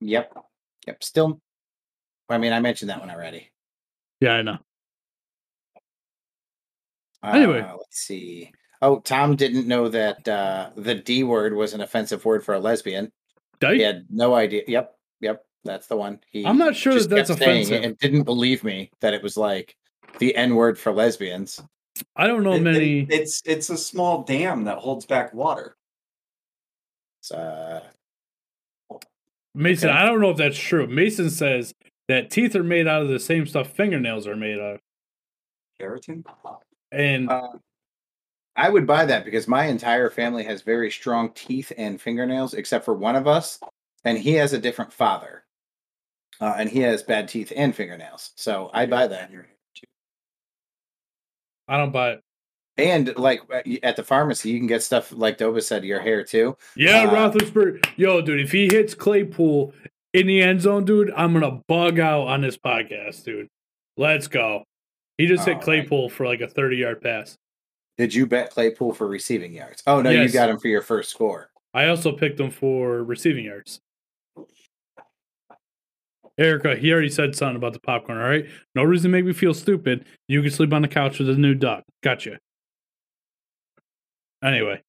Yep. 0.00 0.36
Yep. 0.86 1.02
Still 1.02 1.40
I 2.28 2.38
mean 2.38 2.52
I 2.52 2.60
mentioned 2.60 2.90
that 2.90 3.00
one 3.00 3.10
already. 3.10 3.50
Yeah, 4.20 4.34
I 4.34 4.42
know. 4.42 4.58
Anyway. 7.22 7.60
Uh, 7.60 7.76
let's 7.76 7.98
see. 7.98 8.50
Oh, 8.82 9.00
Tom 9.00 9.34
didn't 9.36 9.66
know 9.66 9.88
that 9.88 10.28
uh, 10.28 10.70
the 10.76 10.94
D 10.94 11.24
word 11.24 11.54
was 11.54 11.72
an 11.72 11.80
offensive 11.80 12.24
word 12.24 12.44
for 12.44 12.54
a 12.54 12.58
lesbian. 12.58 13.10
Dyke? 13.60 13.76
He 13.76 13.82
had 13.82 14.04
no 14.10 14.34
idea. 14.34 14.62
Yep, 14.66 14.94
yep, 15.20 15.44
that's 15.64 15.86
the 15.86 15.96
one. 15.96 16.20
He 16.30 16.44
I'm 16.44 16.58
not 16.58 16.76
sure 16.76 16.92
that 16.92 17.08
that's 17.08 17.30
offensive. 17.30 17.82
and 17.82 17.96
didn't 17.98 18.24
believe 18.24 18.62
me 18.62 18.90
that 19.00 19.14
it 19.14 19.22
was 19.22 19.38
like 19.38 19.74
the 20.18 20.36
N 20.36 20.54
word 20.54 20.78
for 20.78 20.92
lesbians. 20.92 21.62
I 22.16 22.26
don't 22.26 22.42
know 22.42 22.52
It- 22.54 22.56
it- 22.56 22.62
many. 22.62 23.06
it's 23.10 23.42
it's 23.44 23.70
a 23.70 23.76
small 23.76 24.22
dam 24.22 24.64
that 24.64 24.78
holds 24.78 25.06
back 25.06 25.32
water. 25.32 25.76
It's, 27.20 27.30
uh, 27.30 27.88
Mason, 29.54 29.88
okay. 29.90 29.98
I 29.98 30.04
don't 30.04 30.20
know 30.20 30.30
if 30.30 30.36
that's 30.36 30.58
true. 30.58 30.86
Mason 30.88 31.30
says 31.30 31.72
that 32.08 32.30
teeth 32.30 32.56
are 32.56 32.64
made 32.64 32.88
out 32.88 33.02
of 33.02 33.08
the 33.08 33.20
same 33.20 33.46
stuff 33.46 33.70
fingernails 33.70 34.26
are 34.26 34.34
made 34.36 34.58
of. 34.58 34.80
Keratin. 35.80 36.24
And 36.90 37.30
uh, 37.30 37.52
I 38.56 38.68
would 38.68 38.86
buy 38.86 39.04
that 39.04 39.24
because 39.24 39.46
my 39.48 39.66
entire 39.66 40.10
family 40.10 40.42
has 40.44 40.62
very 40.62 40.90
strong 40.90 41.30
teeth 41.32 41.72
and 41.76 42.00
fingernails, 42.00 42.54
except 42.54 42.84
for 42.84 42.94
one 42.94 43.14
of 43.16 43.26
us, 43.28 43.60
and 44.04 44.18
he 44.18 44.32
has 44.34 44.52
a 44.52 44.58
different 44.58 44.92
father, 44.92 45.44
uh, 46.40 46.54
and 46.58 46.68
he 46.68 46.80
has 46.80 47.02
bad 47.04 47.28
teeth 47.28 47.52
and 47.54 47.74
fingernails. 47.74 48.32
So 48.36 48.70
I 48.74 48.86
buy 48.86 49.06
that. 49.06 49.30
I 51.68 51.76
don't 51.78 51.92
buy 51.92 52.10
it. 52.12 52.20
And 52.76 53.16
like 53.16 53.40
uh, 53.52 53.62
at 53.82 53.96
the 53.96 54.02
pharmacy, 54.02 54.50
you 54.50 54.58
can 54.58 54.66
get 54.66 54.82
stuff 54.82 55.12
like 55.12 55.38
Doba 55.38 55.62
said, 55.62 55.84
your 55.84 56.00
hair 56.00 56.24
too. 56.24 56.56
Yeah, 56.76 57.04
Uh, 57.04 57.30
Roethlisberger. 57.30 57.86
Yo, 57.96 58.20
dude, 58.20 58.40
if 58.40 58.50
he 58.52 58.66
hits 58.66 58.94
Claypool 58.94 59.72
in 60.12 60.26
the 60.26 60.42
end 60.42 60.60
zone, 60.60 60.84
dude, 60.84 61.12
I'm 61.16 61.32
gonna 61.32 61.60
bug 61.68 61.98
out 62.00 62.26
on 62.26 62.40
this 62.40 62.56
podcast, 62.56 63.24
dude. 63.24 63.48
Let's 63.96 64.26
go. 64.26 64.64
He 65.18 65.26
just 65.26 65.44
hit 65.46 65.54
right. 65.54 65.62
Claypool 65.62 66.08
for 66.10 66.26
like 66.26 66.40
a 66.40 66.48
30 66.48 66.76
yard 66.76 67.00
pass. 67.00 67.36
Did 67.96 68.12
you 68.12 68.26
bet 68.26 68.50
Claypool 68.50 68.94
for 68.94 69.06
receiving 69.06 69.52
yards? 69.52 69.80
Oh 69.86 70.02
no, 70.02 70.10
Yes. 70.10 70.26
you 70.32 70.32
got 70.34 70.50
him 70.50 70.58
for 70.58 70.66
your 70.66 70.82
first 70.82 71.10
score. 71.10 71.50
I 71.72 71.86
also 71.86 72.10
picked 72.10 72.40
him 72.40 72.50
for 72.50 73.04
receiving 73.04 73.44
yards. 73.44 73.78
Erica, 76.36 76.74
he 76.76 76.92
already 76.92 77.10
said 77.10 77.34
something 77.34 77.56
about 77.56 77.72
the 77.72 77.80
popcorn. 77.80 78.18
All 78.18 78.28
right, 78.28 78.46
no 78.74 78.82
reason 78.82 79.10
to 79.10 79.16
make 79.16 79.24
me 79.24 79.32
feel 79.32 79.54
stupid. 79.54 80.04
You 80.28 80.42
can 80.42 80.50
sleep 80.50 80.72
on 80.72 80.82
the 80.82 80.88
couch 80.88 81.18
with 81.18 81.30
a 81.30 81.34
new 81.34 81.54
dog. 81.54 81.82
Gotcha. 82.02 82.38
Anyway, 84.42 84.82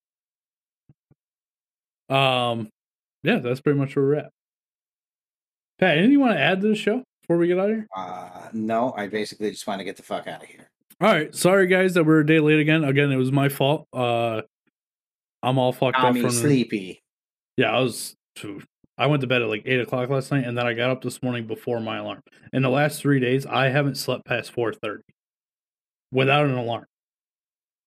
um, 2.10 2.70
yeah, 3.24 3.40
that's 3.40 3.62
pretty 3.62 3.80
much 3.80 3.96
where 3.96 4.06
we're 4.06 4.16
at. 4.16 4.30
Pat, 5.80 5.98
anything 5.98 6.12
you 6.12 6.20
want 6.20 6.34
to 6.34 6.40
add 6.40 6.62
to 6.62 6.68
the 6.68 6.76
show 6.76 7.04
before 7.22 7.38
we 7.38 7.48
get 7.48 7.60
out 7.60 7.70
of 7.70 7.76
here? 7.76 7.88
Uh, 7.96 8.50
no, 8.54 8.94
I 8.98 9.08
basically 9.08 9.52
just 9.52 9.68
want 9.68 9.80
to 9.80 9.86
get 9.86 9.98
the 9.98 10.04
fuck 10.04 10.28
out 10.28 10.42
of 10.42 10.48
here. 10.48 10.70
All 11.02 11.12
right, 11.12 11.34
sorry 11.36 11.68
guys 11.68 11.94
that 11.94 12.06
we're 12.06 12.22
a 12.22 12.26
day 12.26 12.40
late 12.40 12.60
again. 12.60 12.84
Again, 12.84 13.12
it 13.12 13.18
was 13.18 13.32
my 13.32 13.50
fault. 13.50 13.88
Uh, 13.94 14.42
I'm 15.44 15.58
all 15.58 15.74
fucked 15.74 15.98
up 15.98 16.04
Tommy 16.04 16.22
from 16.22 16.32
sleepy. 16.32 17.02
Yeah, 17.58 17.72
I 17.76 17.82
was. 17.82 18.16
I 18.98 19.08
went 19.08 19.22
to 19.22 19.28
bed 19.28 19.42
at 19.42 19.50
like 19.50 19.64
eight 19.66 19.80
o'clock 19.82 20.10
last 20.10 20.32
night, 20.32 20.46
and 20.46 20.58
then 20.58 20.66
I 20.66 20.74
got 20.74 20.90
up 20.90 21.02
this 21.02 21.22
morning 21.22 21.48
before 21.48 21.80
my 21.82 21.98
alarm. 21.98 22.22
In 22.54 22.62
the 22.62 22.70
last 22.70 23.02
three 23.02 23.20
days, 23.20 23.46
I 23.46 23.68
haven't 23.70 23.96
slept 23.96 24.26
past 24.26 24.52
four 24.52 24.74
thirty 24.74 25.04
without 26.12 26.46
an 26.46 26.56
alarm. 26.56 26.86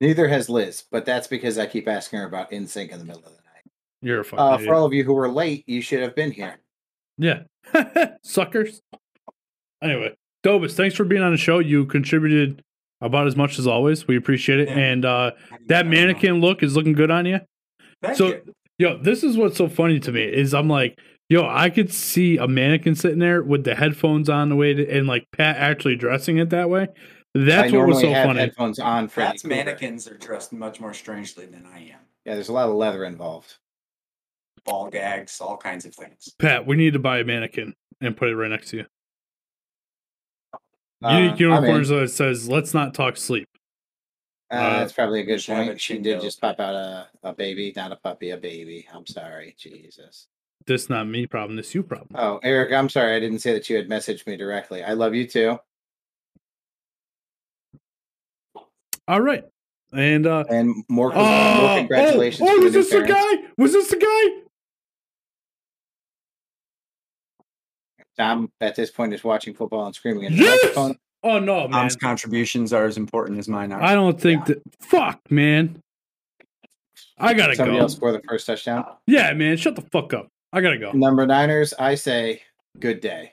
Neither 0.00 0.28
has 0.28 0.48
Liz, 0.50 0.84
but 0.90 1.04
that's 1.06 1.26
because 1.26 1.58
I 1.58 1.66
keep 1.66 1.88
asking 1.88 2.20
her 2.20 2.26
about 2.26 2.50
NSYNC 2.50 2.90
in 2.92 2.98
the 2.98 3.04
middle 3.04 3.22
of 3.22 3.30
the 3.30 3.42
night. 3.42 3.64
You're 4.02 4.20
a 4.20 4.24
fucking 4.24 4.38
Uh, 4.38 4.54
idiot. 4.54 4.68
for 4.68 4.74
all 4.74 4.84
of 4.84 4.92
you 4.92 5.02
who 5.02 5.12
were 5.14 5.28
late, 5.30 5.64
you 5.66 5.80
should 5.80 6.00
have 6.02 6.14
been 6.14 6.30
here. 6.30 6.58
yeah, 7.16 7.42
suckers. 8.22 8.80
Anyway, 9.82 10.14
Dobus, 10.44 10.74
thanks 10.74 10.94
for 10.94 11.04
being 11.04 11.22
on 11.22 11.32
the 11.32 11.36
show. 11.38 11.58
You 11.58 11.86
contributed 11.86 12.62
about 13.00 13.26
as 13.26 13.34
much 13.36 13.58
as 13.58 13.66
always. 13.66 14.06
We 14.06 14.16
appreciate 14.16 14.60
it, 14.60 14.68
Yeah. 14.68 14.76
and 14.78 15.04
uh, 15.04 15.30
that 15.66 15.86
mannequin 15.86 16.40
look 16.40 16.62
is 16.62 16.76
looking 16.76 16.92
good 16.92 17.10
on 17.10 17.26
you. 17.26 17.40
Thank 18.02 18.16
so- 18.16 18.28
you. 18.28 18.54
Yo, 18.78 18.96
this 18.96 19.24
is 19.24 19.36
what's 19.36 19.56
so 19.56 19.68
funny 19.68 19.98
to 20.00 20.12
me 20.12 20.22
is 20.22 20.54
I'm 20.54 20.68
like, 20.68 20.98
Yo, 21.30 21.46
I 21.46 21.68
could 21.68 21.92
see 21.92 22.38
a 22.38 22.48
mannequin 22.48 22.94
sitting 22.94 23.18
there 23.18 23.42
with 23.42 23.64
the 23.64 23.74
headphones 23.74 24.30
on 24.30 24.48
the 24.48 24.56
way 24.56 24.72
to, 24.72 24.88
and 24.90 25.06
like 25.06 25.26
Pat 25.32 25.56
actually 25.58 25.94
dressing 25.94 26.38
it 26.38 26.48
that 26.50 26.70
way. 26.70 26.88
That's 27.34 27.72
I 27.72 27.76
what 27.76 27.88
was 27.88 28.00
so 28.00 28.10
have 28.10 28.26
funny. 28.26 28.40
headphones 28.40 28.78
on 28.78 29.08
for 29.08 29.20
Pat's 29.20 29.44
mannequins 29.44 30.08
are 30.08 30.16
dressed 30.16 30.54
much 30.54 30.80
more 30.80 30.94
strangely 30.94 31.44
than 31.44 31.66
I 31.66 31.80
am. 31.80 32.00
Yeah, 32.24 32.34
there's 32.34 32.48
a 32.48 32.52
lot 32.54 32.68
of 32.70 32.74
leather 32.76 33.04
involved. 33.04 33.58
Ball 34.64 34.88
gags, 34.88 35.38
all 35.40 35.58
kinds 35.58 35.84
of 35.84 35.94
things. 35.94 36.34
Pat, 36.38 36.66
we 36.66 36.76
need 36.76 36.94
to 36.94 36.98
buy 36.98 37.18
a 37.18 37.24
mannequin 37.24 37.74
and 38.00 38.16
put 38.16 38.28
it 38.28 38.36
right 38.36 38.50
next 38.50 38.70
to 38.70 38.78
you. 38.78 38.86
Uh, 41.04 41.10
Unique 41.10 41.32
I'm 41.32 41.38
unicorns 41.38 41.88
that 41.88 42.10
says 42.10 42.48
"Let's 42.48 42.72
not 42.72 42.94
talk 42.94 43.16
sleep." 43.18 43.48
Uh, 44.50 44.54
uh, 44.54 44.78
that's 44.78 44.92
probably 44.92 45.20
a 45.20 45.24
good 45.24 45.44
point. 45.44 45.80
She 45.80 45.98
did 45.98 46.20
just 46.20 46.40
pop 46.40 46.58
out 46.58 46.74
a, 46.74 47.08
a 47.22 47.34
baby, 47.34 47.72
not 47.76 47.92
a 47.92 47.96
puppy, 47.96 48.30
a 48.30 48.36
baby. 48.36 48.86
I'm 48.92 49.06
sorry, 49.06 49.54
Jesus. 49.58 50.26
This 50.66 50.88
not 50.88 51.06
me 51.06 51.26
problem. 51.26 51.56
This 51.56 51.74
you 51.74 51.82
problem. 51.82 52.08
Oh, 52.14 52.40
Eric, 52.42 52.72
I'm 52.72 52.88
sorry. 52.88 53.14
I 53.16 53.20
didn't 53.20 53.40
say 53.40 53.52
that 53.52 53.68
you 53.68 53.76
had 53.76 53.88
messaged 53.88 54.26
me 54.26 54.36
directly. 54.36 54.82
I 54.82 54.94
love 54.94 55.14
you 55.14 55.26
too. 55.26 55.58
All 59.06 59.20
right, 59.20 59.44
and 59.92 60.26
uh, 60.26 60.44
And 60.50 60.84
more, 60.88 61.10
con- 61.10 61.20
oh, 61.22 61.60
more 61.62 61.74
congratulations. 61.74 62.46
Oh, 62.50 62.56
oh 62.58 62.62
was 62.62 62.74
this 62.74 62.90
the 62.90 63.02
guy? 63.02 63.48
Was 63.56 63.72
this 63.72 63.88
the 63.88 63.96
guy? 63.96 64.44
Tom, 68.18 68.50
at 68.60 68.76
this 68.76 68.90
point, 68.90 69.14
is 69.14 69.24
watching 69.24 69.54
football 69.54 69.86
and 69.86 69.94
screaming 69.94 70.24
in 70.24 70.32
the 70.32 70.44
Yes! 70.44 70.62
microphone. 70.62 70.98
Oh 71.22 71.38
no, 71.38 71.62
man! 71.62 71.70
Tom's 71.70 71.96
contributions 71.96 72.72
are 72.72 72.84
as 72.84 72.96
important 72.96 73.38
as 73.38 73.48
mine 73.48 73.72
are. 73.72 73.82
I 73.82 73.94
don't 73.94 74.20
think 74.20 74.46
that. 74.46 74.62
Fuck, 74.80 75.20
man. 75.30 75.82
I 77.18 77.34
gotta 77.34 77.56
Somebody 77.56 77.56
go. 77.56 77.56
Somebody 77.56 77.78
else 77.78 77.96
score 77.96 78.12
the 78.12 78.22
first 78.28 78.46
touchdown. 78.46 78.84
Yeah, 79.06 79.32
man. 79.32 79.56
Shut 79.56 79.74
the 79.74 79.82
fuck 79.82 80.14
up. 80.14 80.28
I 80.52 80.60
gotta 80.60 80.78
go. 80.78 80.92
Number 80.92 81.26
Niners, 81.26 81.74
I 81.78 81.96
say 81.96 82.42
good 82.78 83.00
day. 83.00 83.32